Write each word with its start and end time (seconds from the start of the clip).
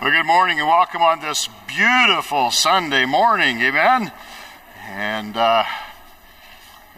Well, 0.00 0.12
good 0.12 0.26
morning 0.26 0.60
and 0.60 0.68
welcome 0.68 1.02
on 1.02 1.18
this 1.18 1.48
beautiful 1.66 2.52
Sunday 2.52 3.04
morning. 3.04 3.60
Amen. 3.60 4.12
And 4.86 5.36
uh, 5.36 5.64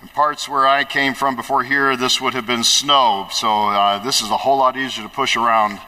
in 0.02 0.08
parts 0.08 0.46
where 0.46 0.66
I 0.66 0.84
came 0.84 1.14
from 1.14 1.34
before 1.34 1.62
here, 1.62 1.96
this 1.96 2.20
would 2.20 2.34
have 2.34 2.46
been 2.46 2.62
snow. 2.62 3.28
So 3.32 3.68
uh, 3.68 4.00
this 4.00 4.20
is 4.20 4.28
a 4.28 4.36
whole 4.36 4.58
lot 4.58 4.76
easier 4.76 5.02
to 5.02 5.08
push 5.08 5.34
around 5.34 5.80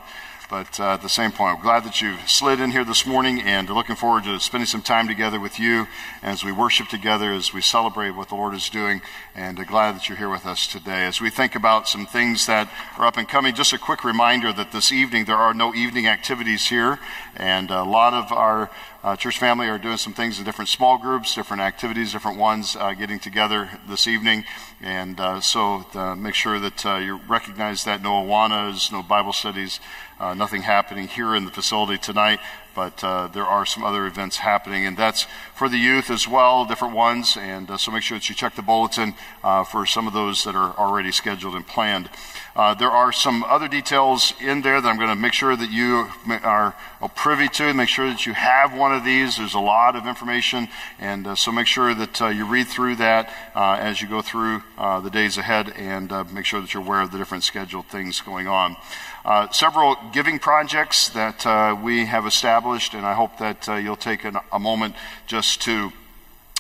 but 0.53 0.79
uh, 0.79 0.93
at 0.93 1.01
the 1.01 1.09
same 1.09 1.33
point, 1.33 1.57
I'm 1.57 1.63
glad 1.63 1.83
that 1.85 2.03
you've 2.03 2.29
slid 2.29 2.61
in 2.61 2.73
here 2.73 2.85
this 2.85 3.07
morning 3.07 3.41
and 3.41 3.71
looking 3.71 3.97
forward 3.97 4.25
to 4.25 4.39
spending 4.39 4.67
some 4.67 4.83
time 4.83 5.09
together 5.09 5.41
with 5.41 5.59
you 5.59 5.87
as 6.23 6.45
we 6.45 6.53
worship 6.53 6.89
together, 6.89 7.33
as 7.33 7.55
we 7.55 7.63
celebrate 7.63 8.11
what 8.11 8.29
the 8.29 8.35
Lord 8.35 8.53
is 8.53 8.69
doing. 8.69 9.01
And 9.35 9.59
uh, 9.59 9.65
glad 9.65 9.97
that 9.97 10.11
you're 10.11 10.19
here 10.19 10.29
with 10.29 10.45
us 10.45 10.67
today. 10.67 11.07
As 11.07 11.23
we 11.23 11.31
think 11.31 11.55
about 11.55 11.89
some 11.89 12.05
things 12.05 12.45
that 12.49 12.71
are 12.99 13.07
up 13.07 13.17
and 13.17 13.27
coming, 13.27 13.55
just 13.55 13.73
a 13.73 13.79
quick 13.79 14.05
reminder 14.05 14.53
that 14.53 14.73
this 14.73 14.93
evening 14.93 15.25
there 15.25 15.37
are 15.37 15.55
no 15.55 15.75
evening 15.75 16.07
activities 16.07 16.67
here. 16.67 16.99
And 17.35 17.71
a 17.71 17.83
lot 17.83 18.13
of 18.13 18.31
our 18.31 18.71
uh, 19.03 19.17
church 19.17 19.39
family 19.39 19.69
are 19.69 19.79
doing 19.79 19.97
some 19.97 20.13
things 20.13 20.39
in 20.39 20.45
different 20.45 20.69
small 20.69 20.97
groups, 20.97 21.35
different 21.35 21.61
activities, 21.61 22.13
different 22.13 22.39
ones 22.39 22.77
uh, 22.77 22.93
getting 22.93 23.19
together 23.19 23.69
this 23.89 24.07
evening. 24.07 24.45
And 24.81 25.19
uh, 25.19 25.41
so 25.41 25.85
uh, 25.95 26.15
make 26.15 26.35
sure 26.35 26.61
that 26.61 26.87
uh, 26.87 26.97
you 26.97 27.21
recognize 27.29 27.85
that 27.85 28.03
no 28.03 28.23
Awanas, 28.23 28.93
no 28.93 29.03
Bible 29.03 29.33
studies, 29.33 29.81
uh, 30.21 30.35
nothing 30.35 30.63
happening 30.63 31.09
here 31.09 31.35
in 31.35 31.45
the 31.45 31.51
facility 31.51 31.99
tonight, 31.99 32.39
but 32.77 33.03
uh, 33.03 33.27
there 33.27 33.45
are 33.45 33.67
some 33.67 33.83
other 33.83 34.07
events 34.07 34.37
happening, 34.37 34.87
and 34.87 34.97
that's 34.97 35.27
for 35.53 35.69
the 35.69 35.77
youth 35.77 36.11
as 36.11 36.29
well, 36.29 36.65
different 36.65 36.95
ones. 36.95 37.37
And 37.37 37.69
so 37.81 37.91
make 37.91 38.05
sure 38.05 38.19
that 38.19 38.29
you 38.29 38.35
check 38.37 38.55
the 38.55 38.63
bulletin 38.63 39.15
uh, 39.43 39.65
for 39.65 39.85
some 39.85 40.07
of 40.07 40.13
those 40.13 40.45
that 40.45 40.55
are 40.55 40.79
already 40.79 41.11
scheduled 41.11 41.57
and 41.57 41.67
planned. 41.67 42.09
Uh, 42.55 42.75
there 42.75 42.91
are 42.91 43.13
some 43.13 43.43
other 43.45 43.69
details 43.69 44.35
in 44.41 44.63
there 44.63 44.81
that 44.81 44.89
I'm 44.89 44.97
going 44.97 45.09
to 45.09 45.17
make 45.17 45.33
sure 45.33 45.57
that 45.57 45.71
you 45.71 46.09
are 46.43 46.75
privy 47.15 47.49
to. 47.49 47.73
Make 47.73 47.89
sure 47.89 48.09
that 48.09 48.27
you 48.27 48.35
have 48.35 48.75
one 48.75 48.93
of 48.95 49.05
these. 49.05 49.39
There's 49.39 49.55
a 49.55 49.61
lot 49.61 49.97
of 49.97 50.07
information, 50.07 50.69
and 50.99 51.27
uh, 51.27 51.35
so 51.35 51.51
make 51.51 51.67
sure 51.67 51.95
that 51.95 52.21
you 52.35 52.47
read 52.47 52.69
through 52.69 52.97
that 52.97 53.33
as 53.55 54.03
you 54.03 54.09
go 54.09 54.21
through 54.21 54.63
the 54.77 55.11
days 55.11 55.39
ahead, 55.39 55.73
and 55.77 56.11
make 56.33 56.45
sure 56.45 56.61
that 56.61 56.75
you're 56.75 56.83
aware 56.83 57.01
of 57.01 57.11
the 57.11 57.19
different 57.19 57.45
scheduled 57.45 57.87
things 57.87 58.21
going 58.21 58.47
on. 58.47 58.77
Uh, 59.25 59.49
several 59.51 59.97
giving 60.13 60.41
projects 60.41 61.09
that 61.11 61.47
uh, 61.47 61.79
we 61.81 62.07
have 62.07 62.27
established, 62.27 62.93
and 62.93 63.07
I 63.07 63.15
hope 63.15 63.39
that 63.39 63.69
uh, 63.69 63.77
you'll 63.77 63.95
take 63.95 64.25
an, 64.25 64.37
a 64.51 64.59
moment 64.59 64.97
just 65.29 65.63
to 65.63 65.93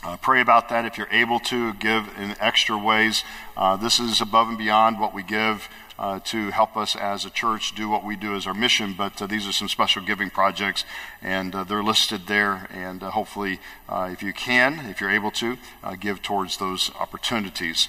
uh, 0.05 0.17
pray 0.19 0.41
about 0.41 0.69
that 0.69 0.85
if 0.85 0.97
you're 0.97 1.11
able 1.11 1.41
to 1.41 1.75
give 1.75 2.09
in 2.17 2.37
extra 2.39 2.79
ways. 2.79 3.25
Uh, 3.57 3.77
this 3.77 3.99
is 3.99 4.21
above 4.21 4.49
and 4.49 4.59
beyond 4.59 5.01
what 5.01 5.13
we 5.13 5.25
give. 5.25 5.69
Uh, 5.99 6.19
to 6.25 6.51
help 6.51 6.75
us 6.77 6.97
as 6.97 7.25
a 7.27 7.31
church 7.31 7.75
do 7.75 7.89
what 7.89 8.03
we 8.03 8.17
do 8.17 8.35
as 8.35 8.47
our 8.47 8.55
mission. 8.55 8.95
But 8.97 9.21
uh, 9.21 9.27
these 9.27 9.47
are 9.47 9.53
some 9.53 9.69
special 9.69 10.03
giving 10.03 10.31
projects, 10.31 10.85
and 11.21 11.55
uh, 11.55 11.65
they're 11.65 11.83
listed 11.83 12.27
there. 12.27 12.67
And 12.73 13.03
hopefully, 13.03 13.61
if 13.91 14.23
you 14.23 14.33
can, 14.33 14.87
if 14.87 15.01
you're 15.01 15.11
able 15.11 15.31
to, 15.33 15.59
give 16.01 16.23
towards 16.23 16.57
those 16.57 16.91
opportunities. 16.99 17.89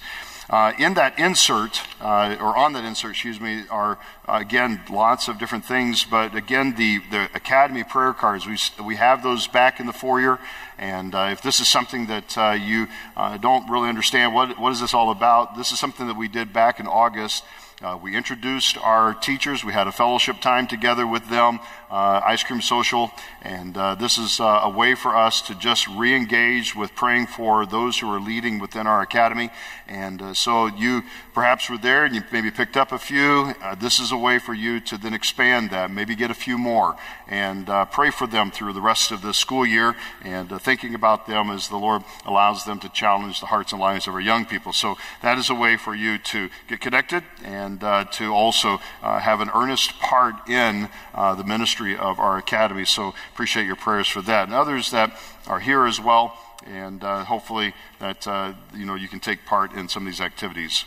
Uh, 0.50 0.72
in 0.78 0.94
that 0.94 1.18
insert, 1.18 1.80
uh, 2.00 2.36
or 2.38 2.56
on 2.56 2.74
that 2.74 2.84
insert, 2.84 3.12
excuse 3.12 3.40
me, 3.40 3.64
are 3.70 3.98
uh, 4.28 4.38
again 4.40 4.80
lots 4.90 5.26
of 5.26 5.38
different 5.38 5.64
things. 5.64 6.04
But 6.04 6.34
again, 6.34 6.74
the, 6.76 7.00
the 7.10 7.30
Academy 7.34 7.82
prayer 7.82 8.12
cards, 8.12 8.46
we, 8.46 8.58
we 8.84 8.96
have 8.96 9.22
those 9.22 9.46
back 9.46 9.80
in 9.80 9.86
the 9.86 9.92
foyer. 9.92 10.38
And 10.76 11.14
uh, 11.14 11.28
if 11.32 11.40
this 11.40 11.60
is 11.60 11.68
something 11.68 12.06
that 12.06 12.36
uh, 12.36 12.50
you 12.60 12.88
uh, 13.16 13.38
don't 13.38 13.70
really 13.70 13.88
understand, 13.88 14.34
what, 14.34 14.58
what 14.58 14.72
is 14.72 14.80
this 14.80 14.92
all 14.92 15.10
about? 15.10 15.56
This 15.56 15.72
is 15.72 15.78
something 15.78 16.06
that 16.08 16.16
we 16.16 16.28
did 16.28 16.52
back 16.52 16.78
in 16.78 16.86
August. 16.86 17.44
Uh, 17.82 17.98
we 18.00 18.16
introduced 18.16 18.78
our 18.78 19.12
teachers. 19.14 19.64
We 19.64 19.72
had 19.72 19.88
a 19.88 19.92
fellowship 19.92 20.40
time 20.40 20.68
together 20.68 21.08
with 21.08 21.28
them, 21.28 21.58
uh, 21.90 22.20
ice 22.24 22.44
cream 22.44 22.60
social, 22.60 23.10
and 23.42 23.76
uh, 23.76 23.96
this 23.96 24.16
is 24.16 24.38
uh, 24.38 24.60
a 24.62 24.70
way 24.70 24.94
for 24.94 25.16
us 25.16 25.42
to 25.42 25.56
just 25.56 25.88
re 25.88 26.14
engage 26.14 26.76
with 26.76 26.94
praying 26.94 27.26
for 27.26 27.66
those 27.66 27.98
who 27.98 28.08
are 28.08 28.20
leading 28.20 28.60
within 28.60 28.86
our 28.86 29.02
academy. 29.02 29.50
And 29.88 30.22
uh, 30.22 30.34
so 30.34 30.66
you 30.66 31.02
perhaps 31.34 31.68
were 31.68 31.76
there 31.76 32.04
and 32.04 32.14
you 32.14 32.22
maybe 32.30 32.52
picked 32.52 32.76
up 32.76 32.92
a 32.92 32.98
few. 32.98 33.54
Uh, 33.60 33.74
this 33.74 33.98
is 33.98 34.12
a 34.12 34.16
way 34.16 34.38
for 34.38 34.54
you 34.54 34.78
to 34.78 34.96
then 34.96 35.12
expand 35.12 35.70
that, 35.70 35.90
maybe 35.90 36.14
get 36.14 36.30
a 36.30 36.34
few 36.34 36.56
more, 36.56 36.96
and 37.26 37.66
pray 37.90 38.10
for 38.10 38.28
them 38.28 38.52
through 38.52 38.72
the 38.72 38.80
rest 38.80 39.10
of 39.10 39.20
the 39.20 39.34
school 39.34 39.66
year 39.66 39.96
and 40.22 40.48
thinking 40.62 40.94
about 40.94 41.26
them 41.26 41.50
as 41.50 41.68
the 41.68 41.76
Lord 41.76 42.02
allows 42.24 42.64
them 42.64 42.78
to 42.80 42.88
challenge 42.88 43.40
the 43.40 43.46
hearts 43.46 43.72
and 43.72 43.80
lives 43.80 44.06
of 44.06 44.14
our 44.14 44.20
young 44.20 44.46
people. 44.46 44.72
So 44.72 44.96
that 45.22 45.38
is 45.38 45.50
a 45.50 45.54
way 45.54 45.76
for 45.76 45.94
you 45.94 46.18
to 46.18 46.50
get 46.68 46.80
connected 46.80 47.24
and 47.42 47.63
to 47.80 48.32
also 48.32 48.78
have 49.02 49.40
an 49.40 49.50
earnest 49.54 49.98
part 49.98 50.48
in 50.48 50.88
the 51.14 51.44
ministry 51.44 51.96
of 51.96 52.18
our 52.18 52.38
academy. 52.38 52.84
So 52.84 53.14
appreciate 53.32 53.66
your 53.66 53.76
prayers 53.76 54.08
for 54.08 54.22
that. 54.22 54.44
And 54.44 54.54
others 54.54 54.90
that 54.90 55.16
are 55.46 55.60
here 55.60 55.86
as 55.86 56.00
well, 56.00 56.38
and 56.66 57.04
uh, 57.04 57.24
hopefully 57.24 57.74
that 57.98 58.26
uh, 58.26 58.54
you 58.74 58.86
know 58.86 58.94
you 58.94 59.08
can 59.08 59.20
take 59.20 59.44
part 59.44 59.72
in 59.72 59.88
some 59.88 60.06
of 60.06 60.12
these 60.12 60.20
activities. 60.20 60.84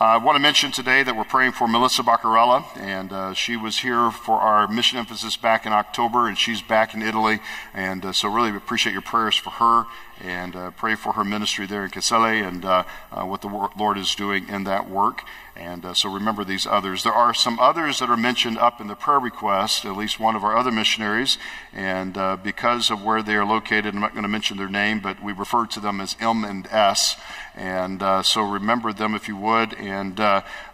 Uh, 0.00 0.04
I 0.04 0.16
want 0.18 0.36
to 0.36 0.40
mention 0.40 0.70
today 0.70 1.02
that 1.02 1.16
we're 1.16 1.24
praying 1.24 1.52
for 1.52 1.66
Melissa 1.66 2.02
Baccarella, 2.02 2.64
and 2.78 3.12
uh, 3.12 3.34
she 3.34 3.56
was 3.56 3.78
here 3.78 4.10
for 4.10 4.38
our 4.40 4.68
mission 4.68 4.98
emphasis 4.98 5.36
back 5.36 5.66
in 5.66 5.72
October, 5.72 6.28
and 6.28 6.38
she's 6.38 6.62
back 6.62 6.94
in 6.94 7.02
Italy. 7.02 7.40
And 7.74 8.04
uh, 8.04 8.12
so, 8.12 8.28
really 8.28 8.56
appreciate 8.56 8.92
your 8.92 9.02
prayers 9.02 9.36
for 9.36 9.50
her 9.50 9.84
and 10.22 10.54
uh, 10.54 10.70
pray 10.72 10.94
for 10.94 11.12
her 11.14 11.24
ministry 11.24 11.66
there 11.66 11.84
in 11.84 11.90
Casale 11.90 12.38
and 12.38 12.64
uh, 12.64 12.84
uh, 13.12 13.24
what 13.24 13.40
the 13.40 13.48
Lord 13.48 13.98
is 13.98 14.14
doing 14.14 14.48
in 14.48 14.64
that 14.64 14.88
work. 14.88 15.22
And 15.56 15.84
uh, 15.84 15.94
so 15.94 16.10
remember 16.10 16.42
these 16.44 16.66
others. 16.66 17.02
There 17.02 17.12
are 17.12 17.34
some 17.34 17.58
others 17.58 17.98
that 17.98 18.08
are 18.08 18.16
mentioned 18.16 18.56
up 18.56 18.80
in 18.80 18.86
the 18.86 18.94
prayer 18.94 19.18
request, 19.18 19.84
at 19.84 19.96
least 19.96 20.18
one 20.18 20.34
of 20.34 20.42
our 20.44 20.56
other 20.56 20.70
missionaries. 20.70 21.36
And 21.72 22.16
uh, 22.16 22.36
because 22.36 22.90
of 22.90 23.02
where 23.02 23.22
they 23.22 23.34
are 23.34 23.44
located, 23.44 23.94
I'm 23.94 24.00
not 24.00 24.12
going 24.12 24.22
to 24.22 24.28
mention 24.28 24.56
their 24.56 24.70
name, 24.70 25.00
but 25.00 25.22
we 25.22 25.32
refer 25.32 25.66
to 25.66 25.80
them 25.80 26.00
as 26.00 26.16
M 26.20 26.44
and 26.44 26.66
S. 26.68 27.16
And 27.54 28.02
uh, 28.02 28.22
so 28.22 28.42
remember 28.42 28.92
them 28.92 29.14
if 29.14 29.28
you 29.28 29.36
would, 29.36 29.74
and 29.74 30.18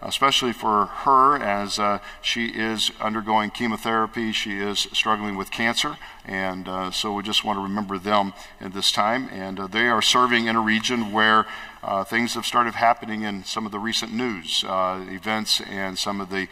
especially 0.03 0.53
for 0.53 0.87
her 0.87 1.37
as 1.37 1.81
she 2.21 2.47
is 2.49 2.93
undergoing 3.01 3.51
chemotherapy, 3.51 4.31
she 4.31 4.59
is 4.59 4.87
struggling 4.93 5.37
with 5.37 5.51
cancer. 5.51 5.97
And 6.27 6.69
uh, 6.69 6.91
so 6.91 7.15
we 7.15 7.23
just 7.23 7.45
want 7.45 7.57
to 7.57 7.63
remember 7.63 7.99
them 7.99 8.35
at 8.61 8.75
this 8.75 8.93
time. 8.93 9.29
And 9.31 9.59
uh, 9.59 9.67
they 9.69 9.87
are 9.87 10.03
serving 10.03 10.47
in 10.47 10.57
a 10.57 10.61
region 10.61 11.13
where 11.13 11.47
uh, 11.83 12.05
things 12.05 12.35
have 12.35 12.45
started 12.45 12.75
happening 12.75 13.23
in 13.23 13.45
some 13.45 13.65
of 13.65 13.73
the 13.73 13.79
recent 13.79 14.13
news 14.13 14.65
events 14.67 15.61
and 15.61 15.97
some 15.97 16.21
of 16.21 16.31
the 16.31 16.49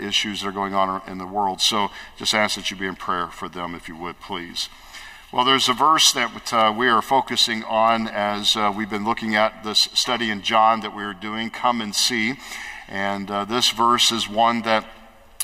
issues 0.00 0.40
that 0.40 0.48
are 0.48 0.52
going 0.52 0.74
on 0.74 1.00
in 1.08 1.18
the 1.18 1.26
world. 1.26 1.60
So 1.60 1.90
just 2.18 2.34
ask 2.34 2.56
that 2.56 2.70
you 2.70 2.76
be 2.76 2.86
in 2.86 2.96
prayer 2.96 3.28
for 3.28 3.48
them 3.48 3.74
if 3.74 3.88
you 3.88 3.96
would, 3.96 4.20
please. 4.20 4.68
Well, 5.34 5.44
there's 5.44 5.68
a 5.68 5.72
verse 5.72 6.12
that 6.12 6.52
uh, 6.52 6.72
we 6.76 6.86
are 6.88 7.02
focusing 7.02 7.64
on 7.64 8.06
as 8.06 8.54
uh, 8.54 8.72
we've 8.76 8.88
been 8.88 9.04
looking 9.04 9.34
at 9.34 9.64
this 9.64 9.88
study 9.92 10.30
in 10.30 10.42
John 10.42 10.78
that 10.82 10.94
we 10.94 11.02
are 11.02 11.12
doing, 11.12 11.50
Come 11.50 11.80
and 11.80 11.92
See. 11.92 12.34
And 12.88 13.28
uh, 13.28 13.44
this 13.44 13.70
verse 13.70 14.12
is 14.12 14.28
one 14.28 14.62
that 14.62 14.86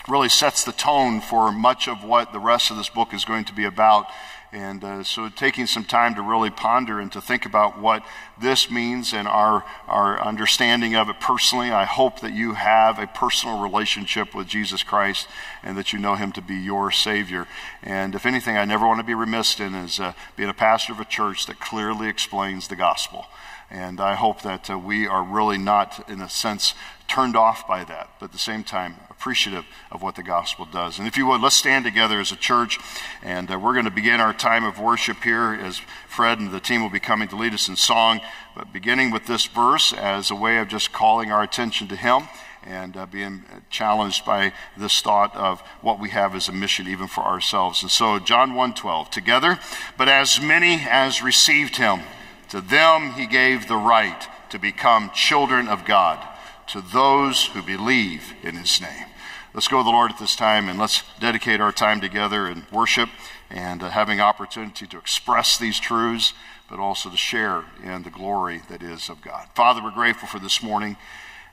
really 0.08 0.28
sets 0.28 0.64
the 0.64 0.72
tone 0.72 1.20
for 1.20 1.52
much 1.52 1.88
of 1.88 2.02
what 2.04 2.32
the 2.32 2.38
rest 2.38 2.70
of 2.70 2.76
this 2.76 2.88
book 2.88 3.12
is 3.12 3.24
going 3.24 3.44
to 3.44 3.54
be 3.54 3.64
about. 3.64 4.06
And 4.52 4.82
uh, 4.82 5.04
so, 5.04 5.28
taking 5.28 5.66
some 5.66 5.84
time 5.84 6.16
to 6.16 6.22
really 6.22 6.50
ponder 6.50 6.98
and 6.98 7.12
to 7.12 7.20
think 7.20 7.46
about 7.46 7.78
what 7.78 8.04
this 8.40 8.68
means 8.68 9.12
and 9.12 9.28
our, 9.28 9.64
our 9.86 10.20
understanding 10.20 10.96
of 10.96 11.08
it 11.08 11.20
personally, 11.20 11.70
I 11.70 11.84
hope 11.84 12.18
that 12.20 12.32
you 12.32 12.54
have 12.54 12.98
a 12.98 13.06
personal 13.06 13.62
relationship 13.62 14.34
with 14.34 14.48
Jesus 14.48 14.82
Christ 14.82 15.28
and 15.62 15.78
that 15.78 15.92
you 15.92 16.00
know 16.00 16.16
Him 16.16 16.32
to 16.32 16.42
be 16.42 16.56
your 16.56 16.90
Savior. 16.90 17.46
And 17.80 18.12
if 18.16 18.26
anything, 18.26 18.56
I 18.56 18.64
never 18.64 18.88
want 18.88 18.98
to 18.98 19.06
be 19.06 19.14
remiss 19.14 19.60
in 19.60 19.76
is 19.76 20.00
uh, 20.00 20.14
being 20.34 20.48
a 20.48 20.54
pastor 20.54 20.94
of 20.94 21.00
a 21.00 21.04
church 21.04 21.46
that 21.46 21.60
clearly 21.60 22.08
explains 22.08 22.66
the 22.66 22.76
gospel. 22.76 23.26
And 23.70 24.00
I 24.00 24.16
hope 24.16 24.42
that 24.42 24.68
uh, 24.68 24.76
we 24.76 25.06
are 25.06 25.22
really 25.22 25.58
not, 25.58 26.10
in 26.10 26.20
a 26.20 26.28
sense, 26.28 26.74
turned 27.06 27.36
off 27.36 27.68
by 27.68 27.84
that, 27.84 28.10
but 28.18 28.26
at 28.26 28.32
the 28.32 28.38
same 28.38 28.64
time, 28.64 28.96
appreciative 29.20 29.66
of 29.90 30.00
what 30.00 30.14
the 30.14 30.22
gospel 30.22 30.64
does. 30.64 30.98
And 30.98 31.06
if 31.06 31.18
you 31.18 31.26
would, 31.26 31.42
let's 31.42 31.54
stand 31.54 31.84
together 31.84 32.20
as 32.20 32.32
a 32.32 32.36
church, 32.36 32.78
and 33.22 33.50
uh, 33.50 33.58
we're 33.58 33.74
going 33.74 33.84
to 33.84 33.90
begin 33.90 34.18
our 34.18 34.32
time 34.32 34.64
of 34.64 34.80
worship 34.80 35.22
here 35.22 35.52
as 35.52 35.82
Fred 36.08 36.38
and 36.38 36.50
the 36.50 36.58
team 36.58 36.80
will 36.80 36.88
be 36.88 37.00
coming 37.00 37.28
to 37.28 37.36
lead 37.36 37.52
us 37.52 37.68
in 37.68 37.76
song, 37.76 38.22
but 38.56 38.72
beginning 38.72 39.10
with 39.10 39.26
this 39.26 39.44
verse 39.44 39.92
as 39.92 40.30
a 40.30 40.34
way 40.34 40.56
of 40.56 40.68
just 40.68 40.90
calling 40.92 41.30
our 41.30 41.42
attention 41.42 41.86
to 41.88 41.96
Him 41.96 42.28
and 42.62 42.96
uh, 42.96 43.04
being 43.04 43.44
challenged 43.68 44.24
by 44.24 44.54
this 44.74 45.02
thought 45.02 45.36
of 45.36 45.60
what 45.82 46.00
we 46.00 46.08
have 46.10 46.34
as 46.34 46.48
a 46.48 46.52
mission 46.52 46.88
even 46.88 47.06
for 47.06 47.20
ourselves. 47.20 47.82
And 47.82 47.90
so 47.90 48.18
John 48.18 48.52
1:12 48.52 49.10
together 49.10 49.58
but 49.98 50.08
as 50.08 50.40
many 50.40 50.76
as 50.88 51.22
received 51.22 51.76
him 51.76 52.00
to 52.48 52.60
them 52.60 53.12
he 53.12 53.26
gave 53.26 53.66
the 53.66 53.76
right 53.76 54.28
to 54.50 54.58
become 54.58 55.10
children 55.14 55.68
of 55.68 55.84
God 55.84 56.26
to 56.70 56.80
those 56.80 57.46
who 57.46 57.62
believe 57.62 58.32
in 58.42 58.56
his 58.56 58.80
name. 58.80 59.06
Let's 59.52 59.66
go 59.66 59.78
to 59.78 59.84
the 59.84 59.90
Lord 59.90 60.12
at 60.12 60.18
this 60.18 60.36
time 60.36 60.68
and 60.68 60.78
let's 60.78 61.02
dedicate 61.18 61.60
our 61.60 61.72
time 61.72 62.00
together 62.00 62.46
in 62.46 62.66
worship 62.70 63.08
and 63.50 63.82
uh, 63.82 63.90
having 63.90 64.20
opportunity 64.20 64.86
to 64.86 64.96
express 64.96 65.58
these 65.58 65.80
truths, 65.80 66.34
but 66.68 66.78
also 66.78 67.10
to 67.10 67.16
share 67.16 67.64
in 67.82 68.04
the 68.04 68.10
glory 68.10 68.62
that 68.68 68.80
is 68.80 69.08
of 69.08 69.20
God. 69.22 69.48
Father, 69.56 69.82
we're 69.82 69.90
grateful 69.90 70.28
for 70.28 70.38
this 70.38 70.62
morning. 70.62 70.96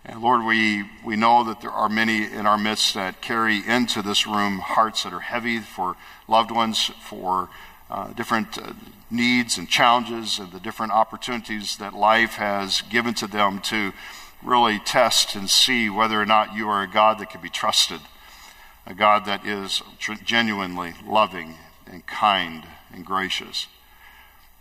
And 0.05 0.21
Lord, 0.21 0.45
we, 0.45 0.83
we 1.03 1.15
know 1.15 1.43
that 1.45 1.61
there 1.61 1.71
are 1.71 1.89
many 1.89 2.31
in 2.31 2.45
our 2.45 2.57
midst 2.57 2.93
that 2.93 3.19
carry 3.19 3.67
into 3.67 4.03
this 4.03 4.27
room 4.27 4.59
hearts 4.59 5.01
that 5.03 5.11
are 5.11 5.19
heavy 5.19 5.57
for 5.57 5.95
loved 6.27 6.51
ones, 6.51 6.91
for 7.01 7.49
uh, 7.89 8.13
different 8.13 8.59
uh, 8.59 8.73
needs 9.09 9.57
and 9.57 9.67
challenges, 9.67 10.37
and 10.37 10.51
the 10.51 10.59
different 10.59 10.91
opportunities 10.91 11.77
that 11.77 11.95
life 11.95 12.35
has 12.35 12.81
given 12.81 13.15
to 13.15 13.25
them 13.25 13.59
to 13.61 13.91
really 14.43 14.79
test 14.79 15.35
and 15.35 15.49
see 15.49 15.89
whether 15.89 16.21
or 16.21 16.25
not 16.25 16.55
you 16.55 16.67
are 16.69 16.83
a 16.83 16.87
God 16.87 17.19
that 17.19 17.29
can 17.29 17.41
be 17.41 17.49
trusted, 17.49 18.01
a 18.85 18.93
God 18.93 19.25
that 19.25 19.45
is 19.45 19.81
genuinely 20.23 20.93
loving 21.05 21.55
and 21.85 22.05
kind 22.05 22.63
and 22.93 23.05
gracious. 23.05 23.67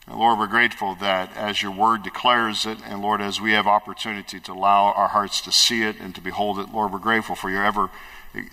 And 0.06 0.18
Lord, 0.18 0.38
we're 0.38 0.46
grateful 0.46 0.94
that 0.96 1.36
as 1.36 1.62
your 1.62 1.72
word 1.72 2.02
declares 2.02 2.64
it, 2.64 2.78
and 2.86 3.02
Lord, 3.02 3.20
as 3.20 3.40
we 3.40 3.52
have 3.52 3.66
opportunity 3.66 4.38
to 4.38 4.52
allow 4.52 4.92
our 4.92 5.08
hearts 5.08 5.40
to 5.42 5.52
see 5.52 5.82
it 5.82 5.96
and 6.00 6.14
to 6.14 6.20
behold 6.20 6.58
it, 6.58 6.72
Lord, 6.72 6.92
we're 6.92 6.98
grateful 6.98 7.34
for 7.34 7.50
your 7.50 7.64
ever, 7.64 7.90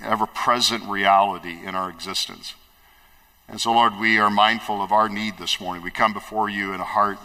ever 0.04 0.26
present 0.26 0.84
reality 0.86 1.60
in 1.64 1.76
our 1.76 1.90
existence. 1.90 2.56
And 3.48 3.62
so, 3.62 3.72
Lord, 3.72 4.00
we 4.00 4.18
are 4.18 4.32
mindful 4.32 4.82
of 4.82 4.92
our 4.92 5.10
need 5.10 5.38
this 5.38 5.60
morning. 5.60 5.84
We 5.84 5.92
come 5.92 6.14
before 6.14 6.50
you 6.50 6.74
in 6.74 6.80
a 6.80 6.86
heart 6.86 7.20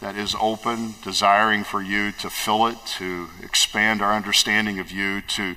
that 0.00 0.16
is 0.16 0.34
open, 0.40 0.94
desiring 1.02 1.62
for 1.64 1.82
you 1.82 2.10
to 2.12 2.30
fill 2.30 2.66
it, 2.66 2.78
to 2.98 3.28
expand 3.42 4.00
our 4.00 4.14
understanding 4.14 4.78
of 4.78 4.90
you, 4.90 5.20
to 5.20 5.56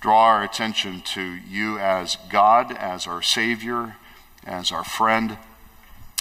draw 0.00 0.24
our 0.24 0.42
attention 0.42 1.00
to 1.00 1.22
you 1.48 1.78
as 1.78 2.16
God, 2.28 2.76
as 2.76 3.06
our 3.06 3.22
Savior, 3.22 3.96
as 4.44 4.70
our 4.72 4.84
friend, 4.84 5.38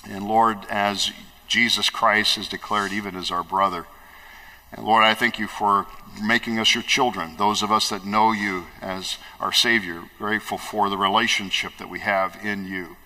and 0.07 0.27
Lord, 0.27 0.59
as 0.69 1.11
Jesus 1.47 1.89
Christ 1.89 2.37
is 2.37 2.47
declared 2.47 2.91
even 2.91 3.15
as 3.15 3.31
our 3.31 3.43
brother. 3.43 3.85
And 4.71 4.85
Lord, 4.85 5.03
I 5.03 5.13
thank 5.13 5.37
you 5.37 5.47
for 5.47 5.87
making 6.21 6.59
us 6.59 6.73
your 6.73 6.83
children, 6.83 7.37
those 7.37 7.61
of 7.61 7.71
us 7.71 7.89
that 7.89 8.05
know 8.05 8.31
you 8.31 8.65
as 8.81 9.17
our 9.39 9.51
Savior, 9.51 10.03
grateful 10.17 10.57
for 10.57 10.89
the 10.89 10.97
relationship 10.97 11.73
that 11.77 11.89
we 11.89 11.99
have 11.99 12.37
in 12.43 12.67
you. 12.67 12.97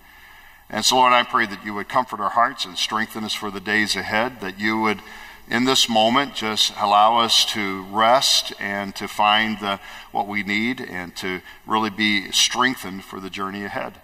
And 0.70 0.84
so, 0.84 0.96
Lord, 0.96 1.12
I 1.12 1.22
pray 1.22 1.46
that 1.46 1.64
you 1.64 1.74
would 1.74 1.88
comfort 1.88 2.20
our 2.20 2.30
hearts 2.30 2.66
and 2.66 2.76
strengthen 2.76 3.24
us 3.24 3.32
for 3.32 3.50
the 3.50 3.60
days 3.60 3.96
ahead, 3.96 4.40
that 4.40 4.60
you 4.60 4.78
would, 4.80 5.00
in 5.48 5.64
this 5.64 5.88
moment, 5.88 6.34
just 6.34 6.74
allow 6.78 7.18
us 7.18 7.46
to 7.52 7.84
rest 7.84 8.52
and 8.60 8.94
to 8.96 9.08
find 9.08 9.60
the, 9.60 9.80
what 10.12 10.28
we 10.28 10.42
need 10.42 10.80
and 10.80 11.16
to 11.16 11.40
really 11.66 11.88
be 11.88 12.30
strengthened 12.32 13.04
for 13.04 13.18
the 13.18 13.30
journey 13.30 13.64
ahead. 13.64 13.94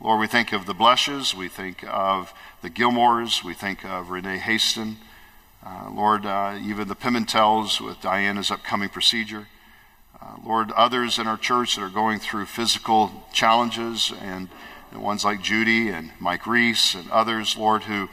Lord, 0.00 0.20
we 0.20 0.28
think 0.28 0.52
of 0.52 0.66
the 0.66 0.74
Blushes, 0.74 1.34
we 1.34 1.48
think 1.48 1.84
of 1.88 2.32
the 2.60 2.70
Gilmores, 2.70 3.42
we 3.42 3.54
think 3.54 3.84
of 3.84 4.10
Renee 4.10 4.38
Haston. 4.38 4.96
Uh, 5.64 5.90
Lord, 5.92 6.26
uh, 6.26 6.58
even 6.60 6.88
the 6.88 6.96
Pimentels 6.96 7.80
with 7.80 8.00
Diana's 8.00 8.50
upcoming 8.50 8.88
procedure. 8.88 9.46
Uh, 10.20 10.36
Lord, 10.44 10.72
others 10.72 11.18
in 11.18 11.26
our 11.26 11.36
church 11.36 11.76
that 11.76 11.82
are 11.82 11.88
going 11.88 12.18
through 12.18 12.46
physical 12.46 13.26
challenges 13.32 14.12
and 14.20 14.48
ones 15.00 15.24
like 15.24 15.42
Judy 15.42 15.88
and 15.88 16.12
Mike 16.20 16.46
Reese 16.46 16.94
and 16.94 17.10
others, 17.10 17.56
Lord, 17.56 17.84
who 17.84 18.08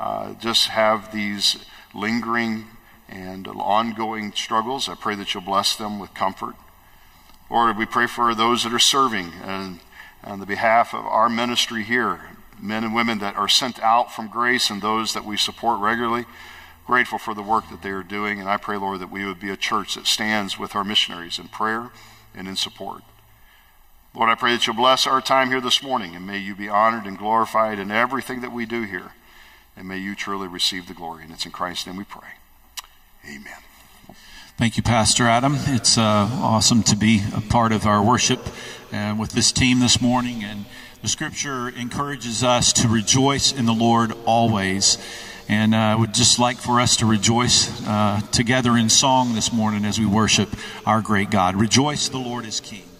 uh, 0.00 0.34
just 0.34 0.68
have 0.68 1.12
these 1.12 1.64
lingering 1.94 2.66
and 3.08 3.46
ongoing 3.46 4.32
struggles. 4.32 4.88
I 4.88 4.94
pray 4.94 5.14
that 5.16 5.34
you'll 5.34 5.42
bless 5.42 5.76
them 5.76 5.98
with 5.98 6.14
comfort. 6.14 6.54
Lord, 7.50 7.76
we 7.76 7.86
pray 7.86 8.06
for 8.06 8.34
those 8.34 8.64
that 8.64 8.72
are 8.72 8.78
serving 8.78 9.32
and 9.44 9.80
on 10.24 10.40
the 10.40 10.46
behalf 10.46 10.94
of 10.94 11.04
our 11.04 11.28
ministry 11.28 11.82
here, 11.82 12.20
men 12.60 12.84
and 12.84 12.94
women 12.94 13.18
that 13.18 13.36
are 13.36 13.48
sent 13.48 13.80
out 13.80 14.12
from 14.12 14.28
grace 14.28 14.70
and 14.70 14.80
those 14.80 15.14
that 15.14 15.24
we 15.24 15.36
support 15.36 15.80
regularly. 15.80 16.24
Grateful 16.86 17.18
for 17.18 17.34
the 17.34 17.42
work 17.42 17.68
that 17.70 17.82
they 17.82 17.90
are 17.90 18.02
doing, 18.02 18.40
and 18.40 18.48
I 18.48 18.56
pray, 18.56 18.76
Lord, 18.76 19.00
that 19.00 19.10
we 19.10 19.24
would 19.24 19.38
be 19.38 19.50
a 19.50 19.56
church 19.56 19.94
that 19.94 20.06
stands 20.06 20.58
with 20.58 20.74
our 20.74 20.84
missionaries 20.84 21.38
in 21.38 21.48
prayer 21.48 21.90
and 22.34 22.48
in 22.48 22.56
support. 22.56 23.02
Lord, 24.14 24.28
I 24.28 24.34
pray 24.34 24.52
that 24.52 24.66
you'll 24.66 24.76
bless 24.76 25.06
our 25.06 25.22
time 25.22 25.48
here 25.48 25.60
this 25.60 25.82
morning, 25.82 26.14
and 26.14 26.26
may 26.26 26.36
you 26.36 26.54
be 26.54 26.68
honored 26.68 27.06
and 27.06 27.16
glorified 27.16 27.78
in 27.78 27.90
everything 27.90 28.42
that 28.42 28.52
we 28.52 28.66
do 28.66 28.82
here. 28.82 29.12
And 29.74 29.88
may 29.88 29.96
you 29.96 30.14
truly 30.14 30.48
receive 30.48 30.86
the 30.86 30.92
glory. 30.92 31.24
And 31.24 31.32
it's 31.32 31.46
in 31.46 31.52
Christ's 31.52 31.86
name 31.86 31.96
we 31.96 32.04
pray. 32.04 32.28
Amen. 33.24 33.56
Thank 34.58 34.76
you, 34.76 34.82
Pastor 34.82 35.26
Adam. 35.26 35.54
It's 35.56 35.96
uh, 35.96 36.28
awesome 36.30 36.82
to 36.84 36.96
be 36.96 37.22
a 37.34 37.40
part 37.40 37.72
of 37.72 37.86
our 37.86 38.04
worship 38.04 38.40
uh, 38.92 39.16
with 39.18 39.32
this 39.32 39.50
team 39.50 39.80
this 39.80 40.02
morning. 40.02 40.44
And 40.44 40.66
the 41.00 41.08
scripture 41.08 41.70
encourages 41.70 42.44
us 42.44 42.74
to 42.74 42.88
rejoice 42.88 43.50
in 43.50 43.64
the 43.64 43.72
Lord 43.72 44.12
always. 44.26 44.98
And 45.48 45.74
uh, 45.74 45.78
I 45.78 45.94
would 45.94 46.12
just 46.12 46.38
like 46.38 46.58
for 46.58 46.80
us 46.80 46.98
to 46.98 47.06
rejoice 47.06 47.82
uh, 47.86 48.20
together 48.30 48.76
in 48.76 48.90
song 48.90 49.34
this 49.34 49.54
morning 49.54 49.86
as 49.86 49.98
we 49.98 50.04
worship 50.04 50.50
our 50.84 51.00
great 51.00 51.30
God. 51.30 51.56
Rejoice, 51.56 52.10
the 52.10 52.18
Lord 52.18 52.44
is 52.44 52.60
King. 52.60 52.91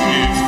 You. 0.00 0.39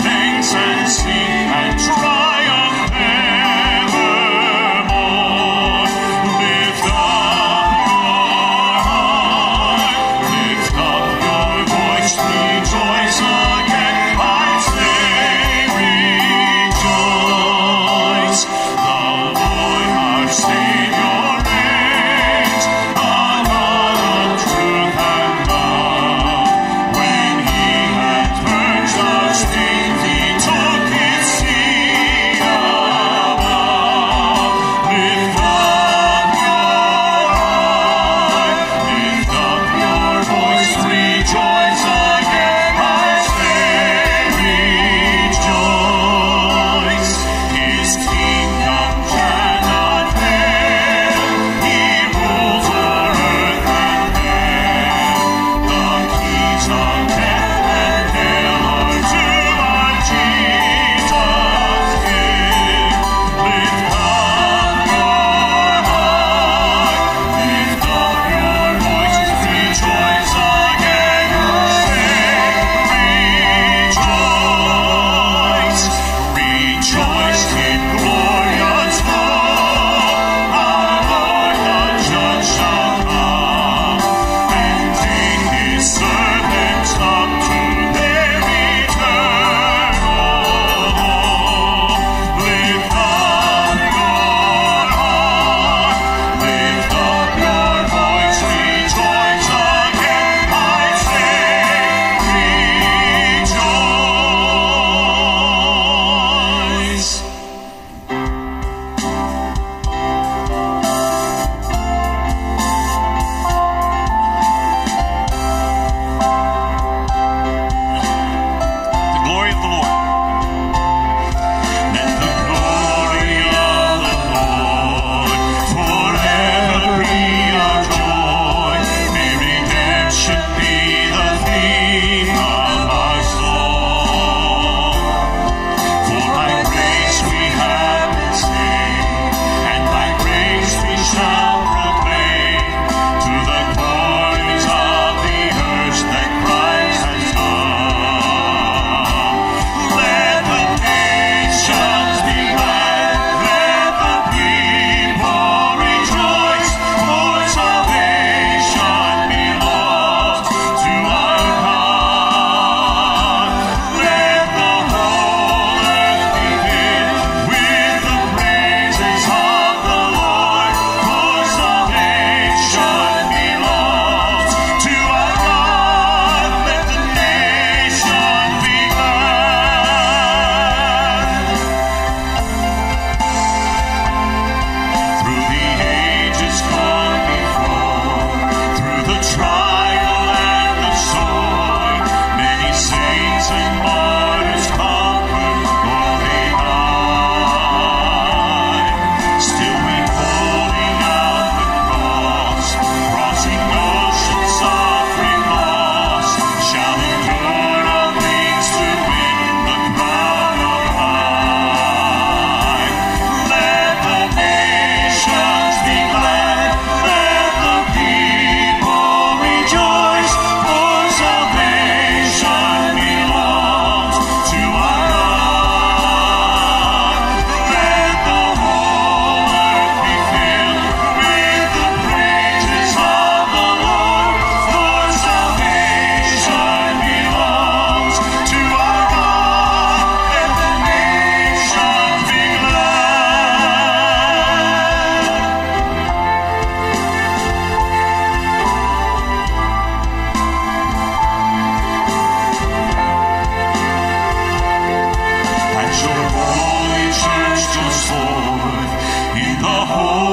In 257.85 259.61
the 259.61 259.79
whole 259.91 260.32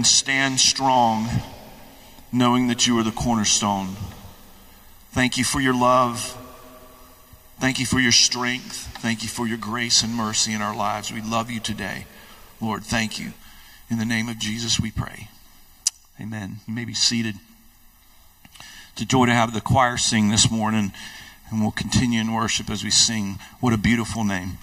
can 0.00 0.04
stand 0.06 0.58
strong 0.58 1.28
knowing 2.32 2.68
that 2.68 2.86
you 2.86 2.98
are 2.98 3.02
the 3.02 3.10
cornerstone. 3.10 3.88
Thank 5.12 5.36
you 5.36 5.44
for 5.44 5.60
your 5.60 5.74
love. 5.74 6.38
Thank 7.58 7.78
you 7.78 7.84
for 7.84 8.00
your 8.00 8.10
strength. 8.10 8.96
Thank 9.02 9.22
you 9.22 9.28
for 9.28 9.46
your 9.46 9.58
grace 9.58 10.02
and 10.02 10.14
mercy 10.14 10.54
in 10.54 10.62
our 10.62 10.74
lives. 10.74 11.12
We 11.12 11.20
love 11.20 11.50
you 11.50 11.60
today. 11.60 12.06
Lord, 12.62 12.82
thank 12.82 13.20
you. 13.20 13.34
In 13.90 13.98
the 13.98 14.06
name 14.06 14.30
of 14.30 14.38
Jesus, 14.38 14.80
we 14.80 14.90
pray. 14.90 15.28
Amen. 16.18 16.60
You 16.66 16.72
may 16.72 16.86
be 16.86 16.94
seated. 16.94 17.34
It's 18.94 19.02
a 19.02 19.04
joy 19.04 19.26
to 19.26 19.34
have 19.34 19.52
the 19.52 19.60
choir 19.60 19.98
sing 19.98 20.30
this 20.30 20.50
morning, 20.50 20.94
and 21.50 21.60
we'll 21.60 21.72
continue 21.72 22.22
in 22.22 22.32
worship 22.32 22.70
as 22.70 22.82
we 22.82 22.90
sing. 22.90 23.38
What 23.60 23.74
a 23.74 23.78
beautiful 23.78 24.24
name. 24.24 24.56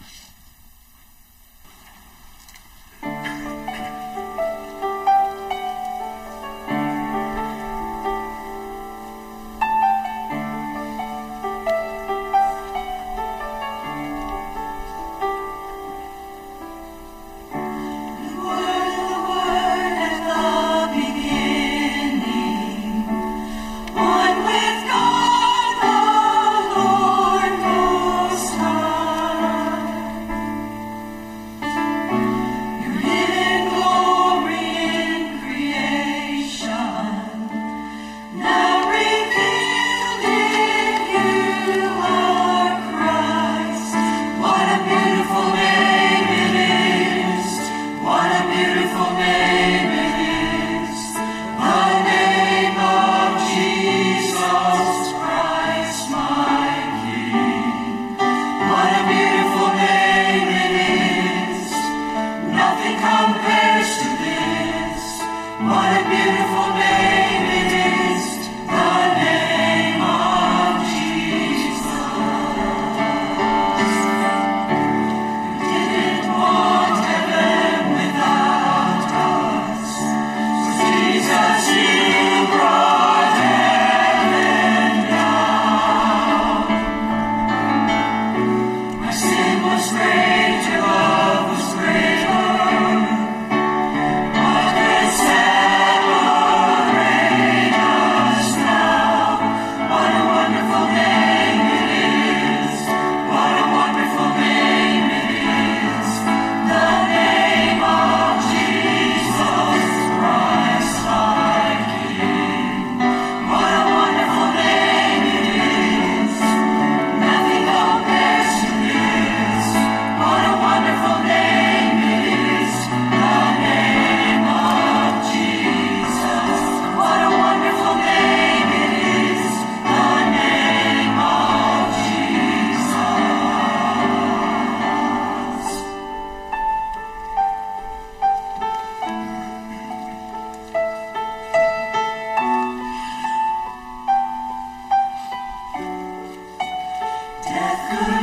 Yeah. 147.89 148.15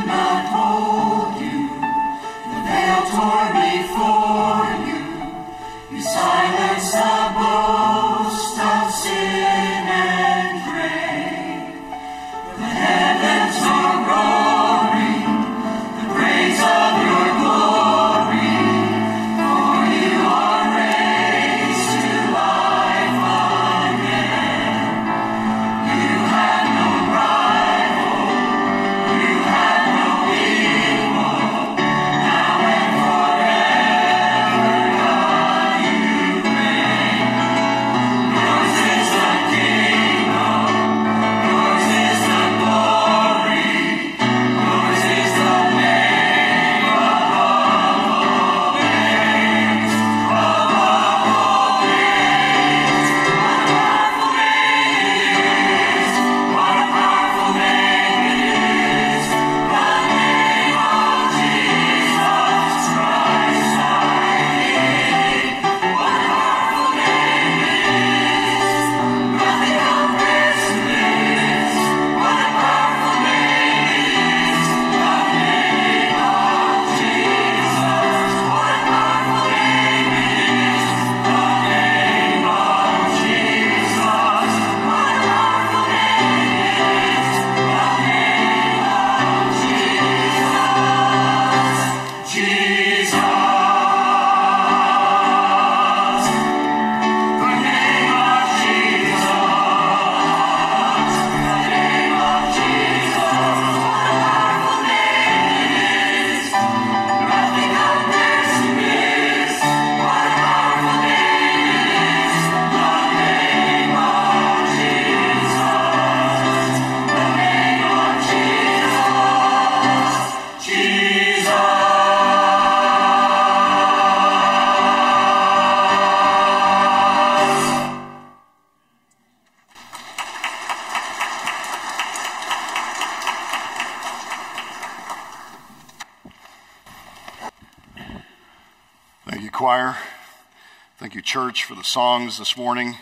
Church 141.35 141.65
for 141.65 141.75
the 141.75 141.83
songs 141.83 142.39
this 142.39 142.55
morning. 142.55 142.95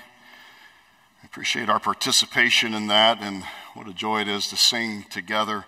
I 1.21 1.25
appreciate 1.25 1.69
our 1.69 1.79
participation 1.79 2.73
in 2.73 2.87
that 2.87 3.19
and 3.21 3.43
what 3.75 3.87
a 3.87 3.93
joy 3.93 4.21
it 4.21 4.27
is 4.27 4.47
to 4.47 4.55
sing 4.55 5.05
together. 5.11 5.65